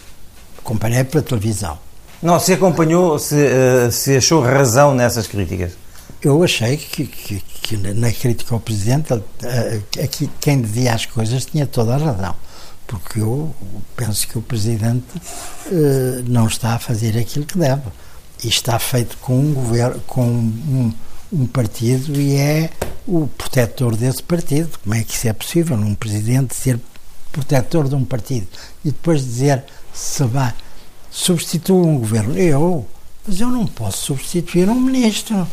Acompanhei 0.60 1.04
pela 1.04 1.24
televisão. 1.24 1.78
Não, 2.22 2.40
se 2.40 2.54
acompanhou, 2.54 3.18
se, 3.18 3.36
uh, 3.36 3.92
se 3.92 4.16
achou 4.16 4.42
razão 4.44 4.94
nessas 4.94 5.28
críticas? 5.28 5.74
Eu 6.22 6.44
achei 6.44 6.78
que, 6.78 7.06
que, 7.06 7.40
que 7.40 7.78
na 7.78 8.12
crítica 8.12 8.54
ao 8.54 8.60
Presidente, 8.60 9.12
uh, 9.12 9.24
aqui, 10.04 10.30
quem 10.40 10.62
dizia 10.62 10.94
as 10.94 11.06
coisas 11.08 11.46
tinha 11.46 11.66
toda 11.66 11.96
a 11.96 11.98
razão. 11.98 12.36
Porque 12.86 13.20
eu 13.20 13.54
penso 13.96 14.28
que 14.28 14.38
o 14.38 14.42
Presidente 14.42 15.06
uh, 15.18 16.24
não 16.28 16.46
está 16.46 16.76
a 16.76 16.80
fazer 16.80 17.18
aquilo 17.18 17.46
que 17.46 17.58
deve 17.58 17.82
e 18.44 18.48
está 18.48 18.78
feito 18.80 19.18
com 19.18 19.40
um 19.40 19.54
governo, 19.54 20.02
com 20.08 20.26
um, 20.26 20.94
um, 21.32 21.46
partido 21.46 22.20
e 22.20 22.36
é 22.36 22.70
o 23.08 23.28
protetor 23.28 23.96
desse 23.96 24.24
partido. 24.24 24.80
Como 24.84 24.96
é 24.96 25.04
que 25.04 25.14
isso 25.14 25.28
é 25.28 25.34
possível? 25.34 25.78
Um 25.78 25.96
presidente 25.96 26.56
ser 26.56 26.80
protetor 27.32 27.88
de 27.88 27.96
um 27.96 28.04
partido 28.04 28.48
e 28.84 28.92
depois 28.92 29.24
dizer 29.24 29.64
se 29.94 30.24
vai 30.24 30.54
substituir 31.10 31.86
um 31.86 32.00
governo. 32.00 32.38
Eu, 32.38 32.86
mas 33.26 33.40
eu 33.40 33.50
não 33.50 33.66
posso 33.66 34.06
substituir 34.06 34.70
um 34.70 34.80
ministro. 34.80 35.48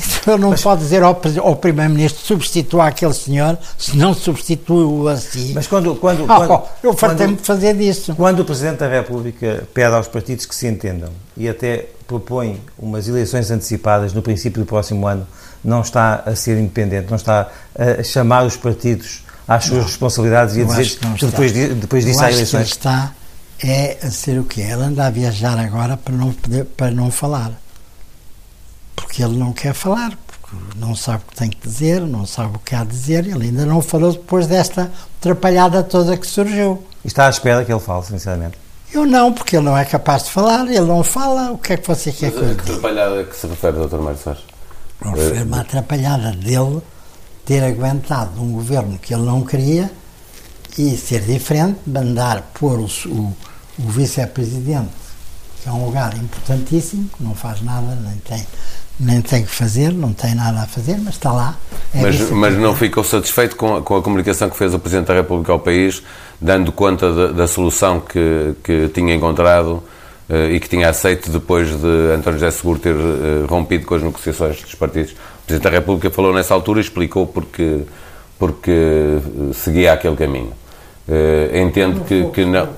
Então 0.20 0.36
não 0.36 0.50
mas, 0.50 0.62
pode 0.62 0.82
dizer 0.82 1.02
ao, 1.02 1.18
ao 1.42 1.56
Primeiro-Ministro 1.56 2.24
substitua 2.24 2.88
aquele 2.88 3.14
senhor 3.14 3.56
se 3.78 3.96
não 3.96 4.12
substitui-o 4.12 5.08
assim. 5.08 5.52
Mas 5.54 5.66
quando. 5.66 5.94
quando, 5.96 6.24
ah, 6.30 6.46
quando 6.46 6.62
eu 6.82 6.92
fartei-me 6.92 7.36
de 7.36 7.42
fazer 7.42 7.74
disso. 7.74 8.14
Quando 8.14 8.40
o 8.40 8.44
Presidente 8.44 8.78
da 8.78 8.88
República 8.88 9.66
pede 9.72 9.94
aos 9.94 10.08
partidos 10.08 10.44
que 10.44 10.54
se 10.54 10.66
entendam 10.66 11.10
e 11.36 11.48
até 11.48 11.86
propõe 12.06 12.60
umas 12.78 13.08
eleições 13.08 13.50
antecipadas 13.50 14.12
no 14.12 14.20
princípio 14.20 14.60
do 14.60 14.66
próximo 14.66 15.06
ano, 15.06 15.26
não 15.64 15.80
está 15.80 16.22
a 16.26 16.34
ser 16.34 16.58
independente, 16.58 17.08
não 17.08 17.16
está 17.16 17.48
a 17.78 18.02
chamar 18.02 18.44
os 18.44 18.56
partidos 18.56 19.22
às 19.46 19.64
suas 19.64 19.78
não, 19.78 19.86
responsabilidades 19.86 20.56
e 20.56 20.62
a 20.62 20.64
dizer 20.64 20.84
que, 20.84 21.14
que 21.14 21.26
depois, 21.26 21.52
depois 21.52 22.04
disso 22.04 22.22
há 22.22 22.30
eleições. 22.30 22.68
Que 22.68 22.76
está 22.76 23.12
é 23.62 23.98
a 24.02 24.10
ser 24.10 24.38
o 24.38 24.44
quê? 24.44 24.62
Ele 24.62 24.84
anda 24.84 25.06
a 25.06 25.10
viajar 25.10 25.58
agora 25.58 25.96
para 25.96 26.14
não, 26.14 26.32
poder, 26.32 26.64
para 26.64 26.90
não 26.90 27.10
falar. 27.10 27.52
Porque 29.00 29.22
ele 29.22 29.36
não 29.36 29.52
quer 29.52 29.74
falar, 29.74 30.12
porque 30.26 30.56
não 30.76 30.94
sabe 30.94 31.24
o 31.26 31.30
que 31.30 31.36
tem 31.36 31.50
que 31.50 31.66
dizer, 31.66 32.00
não 32.02 32.26
sabe 32.26 32.56
o 32.56 32.58
que 32.58 32.74
há 32.74 32.80
a 32.80 32.84
dizer, 32.84 33.26
ele 33.26 33.46
ainda 33.46 33.64
não 33.64 33.80
falou 33.80 34.12
depois 34.12 34.46
desta 34.46 34.90
atrapalhada 35.18 35.82
toda 35.82 36.16
que 36.16 36.26
surgiu. 36.26 36.84
E 37.04 37.08
está 37.08 37.26
à 37.26 37.30
espera 37.30 37.64
que 37.64 37.72
ele 37.72 37.80
fale, 37.80 38.04
sinceramente? 38.04 38.58
Eu 38.92 39.06
não, 39.06 39.32
porque 39.32 39.56
ele 39.56 39.64
não 39.64 39.76
é 39.78 39.84
capaz 39.84 40.24
de 40.24 40.30
falar, 40.30 40.66
ele 40.66 40.80
não 40.80 41.04
fala, 41.04 41.52
o 41.52 41.58
que 41.58 41.74
é 41.74 41.76
que 41.76 41.86
você 41.86 42.10
quer 42.10 42.32
que 42.32 42.38
eu 42.38 42.48
diga? 42.48 42.62
Que 42.62 42.70
atrapalhada 42.70 43.24
que 43.24 43.36
se 43.36 43.46
refere, 43.46 43.86
Dr. 43.86 43.98
Mário 43.98 44.18
Soares? 44.18 44.42
Refere 45.02 45.42
uma 45.44 45.60
atrapalhada 45.60 46.32
dele 46.32 46.82
ter 47.46 47.64
aguentado 47.64 48.40
um 48.40 48.52
governo 48.52 48.98
que 48.98 49.14
ele 49.14 49.22
não 49.22 49.42
queria 49.42 49.90
e 50.76 50.96
ser 50.96 51.22
diferente, 51.22 51.78
mandar 51.86 52.42
pôr 52.54 52.78
o, 52.80 52.86
o, 53.06 53.36
o 53.78 53.88
vice-presidente, 53.88 54.90
que 55.62 55.68
é 55.68 55.72
um 55.72 55.84
lugar 55.84 56.16
importantíssimo, 56.16 57.08
que 57.16 57.22
não 57.22 57.34
faz 57.34 57.60
nada, 57.62 57.94
nem 57.96 58.16
tem, 58.18 58.46
nem 59.00 59.22
tem 59.22 59.42
que 59.42 59.50
fazer, 59.50 59.92
não 59.92 60.12
tem 60.12 60.34
nada 60.34 60.60
a 60.60 60.66
fazer, 60.66 60.98
mas 60.98 61.14
está 61.14 61.32
lá. 61.32 61.56
É 61.94 62.02
mas, 62.02 62.30
mas 62.30 62.56
não 62.58 62.76
ficou 62.76 63.02
satisfeito 63.02 63.56
com 63.56 63.76
a, 63.76 63.82
com 63.82 63.96
a 63.96 64.02
comunicação 64.02 64.50
que 64.50 64.56
fez 64.56 64.74
o 64.74 64.78
Presidente 64.78 65.06
da 65.06 65.14
República 65.14 65.52
ao 65.52 65.58
país 65.58 66.02
dando 66.40 66.72
conta 66.72 67.12
da, 67.12 67.26
da 67.32 67.46
solução 67.46 68.00
que, 68.00 68.54
que 68.64 68.88
tinha 68.88 69.14
encontrado 69.14 69.82
uh, 70.28 70.50
e 70.50 70.58
que 70.58 70.68
tinha 70.68 70.88
aceito 70.88 71.30
depois 71.30 71.68
de 71.68 72.12
António 72.16 72.38
José 72.38 72.50
Seguro 72.50 72.78
ter 72.78 72.94
uh, 72.94 73.46
rompido 73.48 73.84
com 73.84 73.94
as 73.94 74.02
negociações 74.02 74.62
dos 74.62 74.74
partidos. 74.74 75.12
O 75.12 75.46
Presidente 75.46 75.70
da 75.70 75.70
República 75.78 76.10
falou 76.10 76.32
nessa 76.32 76.54
altura 76.54 76.80
e 76.80 76.82
explicou 76.82 77.26
porque, 77.26 77.82
porque 78.38 78.70
eh, 78.70 79.52
seguia 79.52 79.92
aquele 79.92 80.14
caminho. 80.14 80.52
Uh, 81.10 81.56
entendo 81.58 82.04
que, 82.04 82.24
que 82.30 82.44
não. 82.44 82.68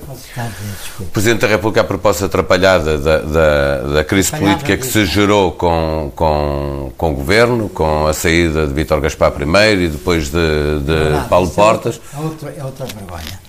O 0.99 1.05
Presidente 1.05 1.41
da 1.41 1.47
República, 1.47 1.81
a 1.81 1.83
proposta 1.83 2.25
atrapalhada 2.25 2.97
da, 2.97 3.19
da, 3.19 3.77
da 3.81 4.03
crise 4.03 4.31
política 4.31 4.75
que 4.75 4.87
se 4.87 5.05
gerou 5.05 5.51
com, 5.51 6.11
com, 6.15 6.91
com 6.97 7.11
o 7.11 7.15
governo, 7.15 7.69
com 7.69 8.07
a 8.07 8.13
saída 8.13 8.65
de 8.65 8.73
Vítor 8.73 8.99
Gaspar 8.99 9.31
primeiro 9.31 9.81
e 9.81 9.89
depois 9.89 10.31
de, 10.31 10.79
de 10.79 11.27
Paulo 11.29 11.47
é 11.47 11.51
Portas. 11.51 12.01
É 12.11 12.19
outra, 12.19 12.55
é 12.57 12.63
outra 12.63 12.85
vergonha 12.87 13.43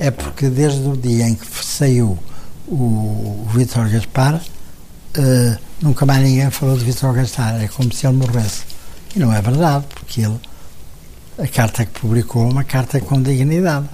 é 0.00 0.10
porque 0.10 0.48
desde 0.48 0.88
o 0.88 0.96
dia 0.96 1.28
em 1.28 1.34
que 1.34 1.46
saiu 1.62 2.18
o, 2.66 2.74
o 2.74 3.46
Vítor 3.52 3.86
Gaspar, 3.90 4.36
uh, 4.36 5.58
nunca 5.82 6.06
mais 6.06 6.22
ninguém 6.22 6.50
falou 6.50 6.76
de 6.76 6.84
Vítor 6.86 7.12
Gaspar, 7.12 7.62
é 7.62 7.68
como 7.68 7.92
se 7.92 8.06
ele 8.06 8.16
morresse. 8.16 8.62
E 9.14 9.18
não 9.18 9.30
é 9.30 9.42
verdade, 9.42 9.84
porque 9.94 10.22
ele, 10.22 10.40
a 11.38 11.46
carta 11.46 11.84
que 11.84 12.00
publicou 12.00 12.46
é 12.46 12.50
uma 12.50 12.64
carta 12.64 12.98
com 12.98 13.20
dignidade. 13.20 13.88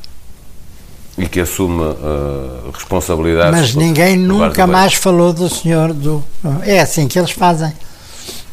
E 1.19 1.27
que 1.27 1.41
assume 1.41 1.83
uh, 1.83 2.71
responsabilidade. 2.73 3.51
Mas 3.51 3.75
ninguém 3.75 4.17
nunca 4.17 4.67
mais 4.67 4.95
falou 4.95 5.33
do 5.33 5.49
senhor 5.49 5.93
do. 5.93 6.23
É 6.63 6.81
assim 6.81 7.09
que 7.09 7.19
eles 7.19 7.31
fazem. 7.31 7.73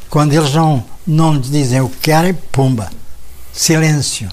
Quando 0.09 0.33
eles 0.33 0.53
não, 0.53 0.83
não 1.05 1.37
dizem 1.37 1.81
o 1.81 1.89
que 1.89 1.97
querem, 1.97 2.33
pumba. 2.51 2.89
Silêncio. 3.51 4.29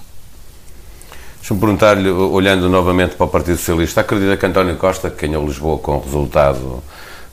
Deixa-me 1.39 1.59
perguntar-lhe, 1.59 2.09
olhando 2.09 2.69
novamente 2.69 3.17
para 3.17 3.27
o 3.27 3.29
Partido 3.29 3.57
Socialista, 3.57 4.03
acredita 4.03 4.37
que 4.37 4.47
António 4.47 4.77
Costa, 4.77 5.11
que 5.11 5.27
ganhou 5.27 5.45
Lisboa 5.45 5.79
com 5.79 5.97
o 5.97 6.01
resultado 6.01 6.83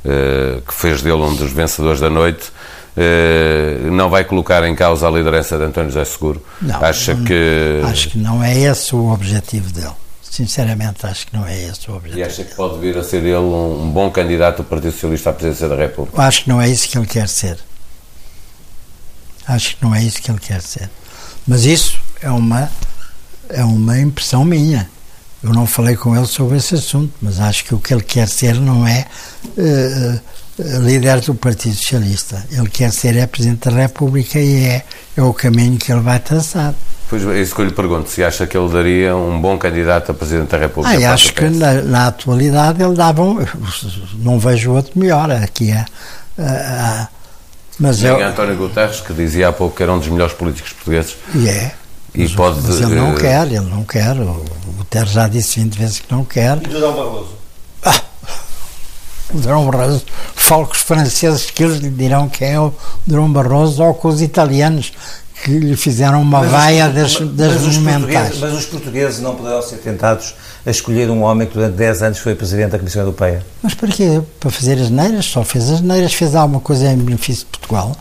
eh, 0.03 0.61
que 0.65 0.73
fez 0.73 1.01
dele 1.01 1.21
um 1.21 1.35
dos 1.35 1.51
vencedores 1.51 1.99
da 1.99 2.09
noite, 2.09 2.51
Uh, 2.97 3.91
não 3.91 4.09
vai 4.09 4.23
colocar 4.23 4.63
em 4.63 4.73
causa 4.73 5.07
a 5.07 5.11
liderança 5.11 5.55
de 5.55 5.65
António 5.65 5.91
José 5.91 6.03
Seguro? 6.03 6.41
Não, 6.59 6.83
Acha 6.83 7.13
não, 7.13 7.25
que... 7.25 7.81
Acho 7.83 8.09
que 8.09 8.17
não 8.17 8.43
é 8.43 8.57
esse 8.57 8.95
o 8.95 9.13
objetivo 9.13 9.71
dele. 9.71 9.93
Sinceramente, 10.37 11.03
acho 11.03 11.25
que 11.25 11.35
não 11.35 11.47
é 11.47 11.63
esse 11.63 11.89
o 11.89 11.95
objetivo. 11.95 12.19
E 12.19 12.23
acha 12.23 12.43
que 12.43 12.53
pode 12.53 12.77
vir 12.77 12.95
a 12.95 13.03
ser 13.03 13.23
ele 13.23 13.37
um, 13.37 13.89
bom 13.89 14.11
candidato 14.11 14.57
do 14.57 14.65
Partido 14.65 14.91
Socialista 14.91 15.31
à 15.31 15.33
presidência 15.33 15.67
da 15.67 15.75
República? 15.75 16.21
Acho 16.21 16.43
que 16.43 16.49
não 16.49 16.61
é 16.61 16.69
isso 16.69 16.87
que 16.87 16.95
ele 16.95 17.07
quer 17.07 17.27
ser. 17.27 17.57
Acho 19.47 19.75
que 19.75 19.83
não 19.83 19.95
é 19.95 20.03
isso 20.03 20.21
que 20.21 20.29
ele 20.29 20.39
quer 20.39 20.61
ser. 20.61 20.91
Mas 21.47 21.65
isso 21.65 21.99
é 22.21 22.29
uma, 22.29 22.69
é 23.49 23.63
uma 23.63 23.99
impressão 23.99 24.45
minha. 24.45 24.87
Eu 25.41 25.53
não 25.53 25.65
falei 25.65 25.95
com 25.95 26.15
ele 26.15 26.27
sobre 26.27 26.57
esse 26.57 26.75
assunto, 26.75 27.11
mas 27.19 27.39
acho 27.39 27.65
que 27.65 27.73
o 27.73 27.79
que 27.79 27.91
ele 27.91 28.03
quer 28.03 28.27
ser 28.27 28.53
não 28.59 28.87
é 28.87 29.07
uh, 29.57 30.21
líder 30.83 31.19
do 31.21 31.33
Partido 31.33 31.73
Socialista. 31.73 32.45
Ele 32.51 32.69
quer 32.69 32.91
ser 32.91 33.15
é 33.15 33.25
Presidente 33.25 33.71
da 33.71 33.75
República 33.75 34.39
e 34.39 34.65
é, 34.65 34.85
é 35.15 35.21
o 35.23 35.33
caminho 35.33 35.79
que 35.79 35.91
ele 35.91 36.01
vai 36.01 36.19
traçar. 36.19 36.75
Pois 37.09 37.25
é 37.25 37.41
isso 37.41 37.55
que 37.55 37.61
eu 37.61 37.65
lhe 37.65 37.71
pergunto, 37.71 38.09
se 38.09 38.21
acha 38.21 38.45
que 38.45 38.57
ele 38.57 38.69
daria 38.69 39.15
um 39.15 39.39
bom 39.39 39.57
candidato 39.57 40.11
a 40.11 40.13
Presidente 40.13 40.49
da 40.49 40.57
República? 40.57 41.07
Ah, 41.07 41.13
acho 41.13 41.33
que 41.33 41.45
na, 41.45 41.81
na, 41.81 42.07
atualidade 42.07 42.83
ele 42.83 42.95
dava 42.95 43.21
um, 43.21 43.37
não 44.15 44.37
vejo 44.37 44.73
outro 44.73 44.91
melhor 44.99 45.31
aqui 45.31 45.71
é, 45.71 45.85
mas 47.79 48.03
eu, 48.03 48.21
António 48.21 48.57
Guterres 48.57 48.99
que 48.99 49.13
dizia 49.13 49.47
há 49.47 49.53
pouco 49.53 49.77
que 49.77 49.83
era 49.83 49.93
um 49.93 49.99
dos 49.99 50.09
melhores 50.09 50.33
políticos 50.33 50.73
portugueses 50.73 51.15
e 51.33 51.47
é 51.47 51.73
e 52.13 52.23
mas, 52.23 52.35
pode, 52.35 52.61
mas 52.61 52.81
ele 52.81 52.95
não 52.95 53.13
uh, 53.13 53.15
quer, 53.15 53.45
ele 53.47 53.59
não 53.61 53.83
quer 53.83 54.11
o 54.19 54.43
Guterres 54.77 55.11
já 55.11 55.27
disse 55.29 55.61
20 55.61 55.77
vezes 55.77 55.99
que 55.99 56.11
não 56.11 56.25
quer 56.25 56.57
e 56.57 56.67
Durão 56.67 56.93
Barroso? 56.93 57.29
Ah, 57.85 58.01
o 59.33 59.37
Durão 59.37 59.65
Barroso 59.69 60.03
falo 60.35 60.67
com 60.67 60.73
os 60.73 60.81
franceses 60.81 61.49
que 61.49 61.63
eles 61.63 61.77
lhe 61.77 61.89
dirão 61.89 62.27
que 62.27 62.43
é 62.43 62.59
o 62.59 62.73
Durão 63.05 63.31
Barroso 63.31 63.81
ou 63.81 63.93
com 63.93 64.09
os 64.09 64.21
italianos 64.21 64.91
que 65.43 65.51
lhe 65.51 65.75
fizeram 65.75 66.21
uma 66.21 66.41
mas 66.41 66.51
vaia 66.51 66.87
os, 66.87 66.93
das, 66.93 67.13
das 67.29 67.61
mas 67.61 67.77
monumentais. 67.77 68.35
Os 68.35 68.39
mas 68.39 68.53
os 68.53 68.65
portugueses 68.65 69.19
não 69.19 69.35
poderão 69.35 69.61
ser 69.61 69.77
tentados 69.77 70.33
a 70.65 70.71
escolher 70.71 71.09
um 71.09 71.21
homem 71.23 71.47
que 71.47 71.53
durante 71.53 71.75
10 71.75 72.01
anos 72.01 72.19
foi 72.19 72.35
Presidente 72.35 72.71
da 72.71 72.79
Comissão 72.79 73.01
Europeia. 73.01 73.45
Mas 73.61 73.73
para 73.73 73.89
quê? 73.89 74.21
Para 74.39 74.49
fazer 74.49 74.79
as 74.81 74.89
neiras? 74.89 75.25
Só 75.25 75.43
fez 75.43 75.69
as 75.69 75.81
neiras, 75.81 76.13
fez 76.13 76.35
alguma 76.35 76.59
coisa 76.59 76.91
em 76.91 76.97
benefício 76.97 77.45
de 77.45 77.51
Portugal? 77.57 77.95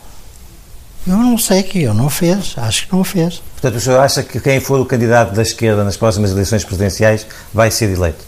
Eu 1.06 1.16
não 1.16 1.38
sei 1.38 1.62
que 1.62 1.82
eu 1.82 1.94
não 1.94 2.10
fez, 2.10 2.54
acho 2.56 2.88
que 2.88 2.92
não 2.92 3.04
fez. 3.04 3.40
Portanto, 3.52 3.76
o 3.76 3.80
senhor 3.80 4.00
acha 4.00 4.24
que 4.24 4.40
quem 4.40 4.58
for 4.58 4.80
o 4.80 4.84
candidato 4.84 5.32
da 5.34 5.42
esquerda 5.42 5.84
nas 5.84 5.96
próximas 5.96 6.32
eleições 6.32 6.64
presidenciais 6.64 7.24
vai 7.54 7.70
ser 7.70 7.90
eleito? 7.90 8.24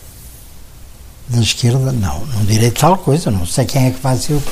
Da 1.28 1.40
esquerda, 1.40 1.90
não. 1.90 2.24
Não 2.26 2.44
direi 2.44 2.70
tal 2.70 2.96
coisa, 2.96 3.30
não 3.32 3.44
sei 3.44 3.64
quem 3.64 3.88
é 3.88 3.90
que 3.90 4.00
vai 4.00 4.16
ser 4.16 4.34
o 4.34 4.42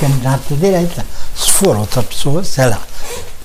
candidato 0.00 0.54
da 0.54 0.56
direita. 0.56 1.04
Se 1.36 1.52
for 1.52 1.76
outra 1.76 2.02
pessoa, 2.02 2.42
sei 2.42 2.66
lá. 2.66 2.80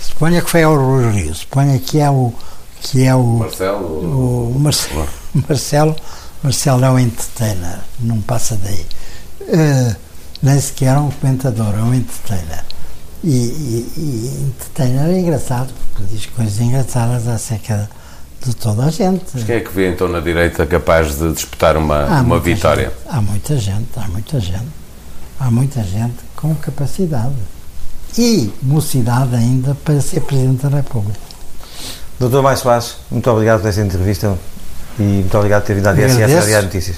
Suponha 0.10 0.42
que 0.42 0.50
foi 0.50 0.66
o 0.66 0.76
Rui 0.76 1.12
Rio, 1.12 1.34
suponha 1.34 1.80
que 1.80 2.00
é 2.00 2.10
o. 2.10 2.34
Que 2.82 3.06
é 3.06 3.16
o 3.16 3.40
Marcelo. 3.40 3.86
O, 3.86 4.60
Marcelo, 4.60 5.08
Marcelo. 5.48 5.96
Marcelo 6.44 6.86
é 6.86 6.90
um 6.90 7.00
entertainer, 7.00 7.80
não 8.00 8.22
passa 8.22 8.58
daí. 8.64 8.86
Uh, 9.42 9.96
nem 10.42 10.60
sequer 10.60 10.96
é 10.96 11.00
um 11.00 11.12
comentador, 11.12 11.74
é 11.76 11.82
um 11.82 11.94
entertainer. 11.94 12.64
E, 13.24 13.30
e, 13.30 13.94
e 13.98 14.48
entertainer 14.48 15.06
é 15.06 15.20
engraçado, 15.20 15.74
porque 15.94 16.04
diz 16.14 16.26
coisas 16.28 16.60
engraçadas 16.60 17.28
acerca 17.28 17.90
de 18.46 18.56
toda 18.56 18.86
a 18.86 18.90
gente. 18.90 19.26
Mas 19.34 19.44
quem 19.44 19.56
é 19.56 19.60
que 19.60 19.72
vê 19.72 19.92
então 19.92 20.08
na 20.08 20.22
direita 20.22 20.66
capaz 20.66 21.18
de 21.18 21.32
disputar 21.34 21.76
uma, 21.76 22.22
uma 22.22 22.40
vitória? 22.40 22.86
Gente, 22.86 23.10
há 23.10 23.22
muita 23.22 23.58
gente, 23.58 23.90
há 23.98 24.08
muita 24.08 24.40
gente. 24.40 24.80
Há 25.40 25.52
muita 25.52 25.84
gente 25.84 26.18
com 26.36 26.56
capacidade 26.56 27.36
e 28.18 28.52
mocidade 28.62 29.36
ainda 29.36 29.76
para 29.84 30.02
ser 30.02 30.22
Presidente 30.22 30.68
da 30.68 30.78
República. 30.78 31.20
Doutor 32.20 32.42
Mais 32.44 32.60
Soares, 32.60 32.98
muito 33.10 33.30
obrigado 33.32 33.62
por 33.62 33.70
esta 33.70 33.82
entrevista 33.82 34.38
e 35.00 35.04
muito 35.04 35.38
obrigado 35.38 35.62
por 35.62 35.68
ter 35.68 35.76
vindo 35.76 35.88
à 35.88 35.94
DSF 35.94 36.54
à 36.54 36.62
Notícias. 36.62 36.98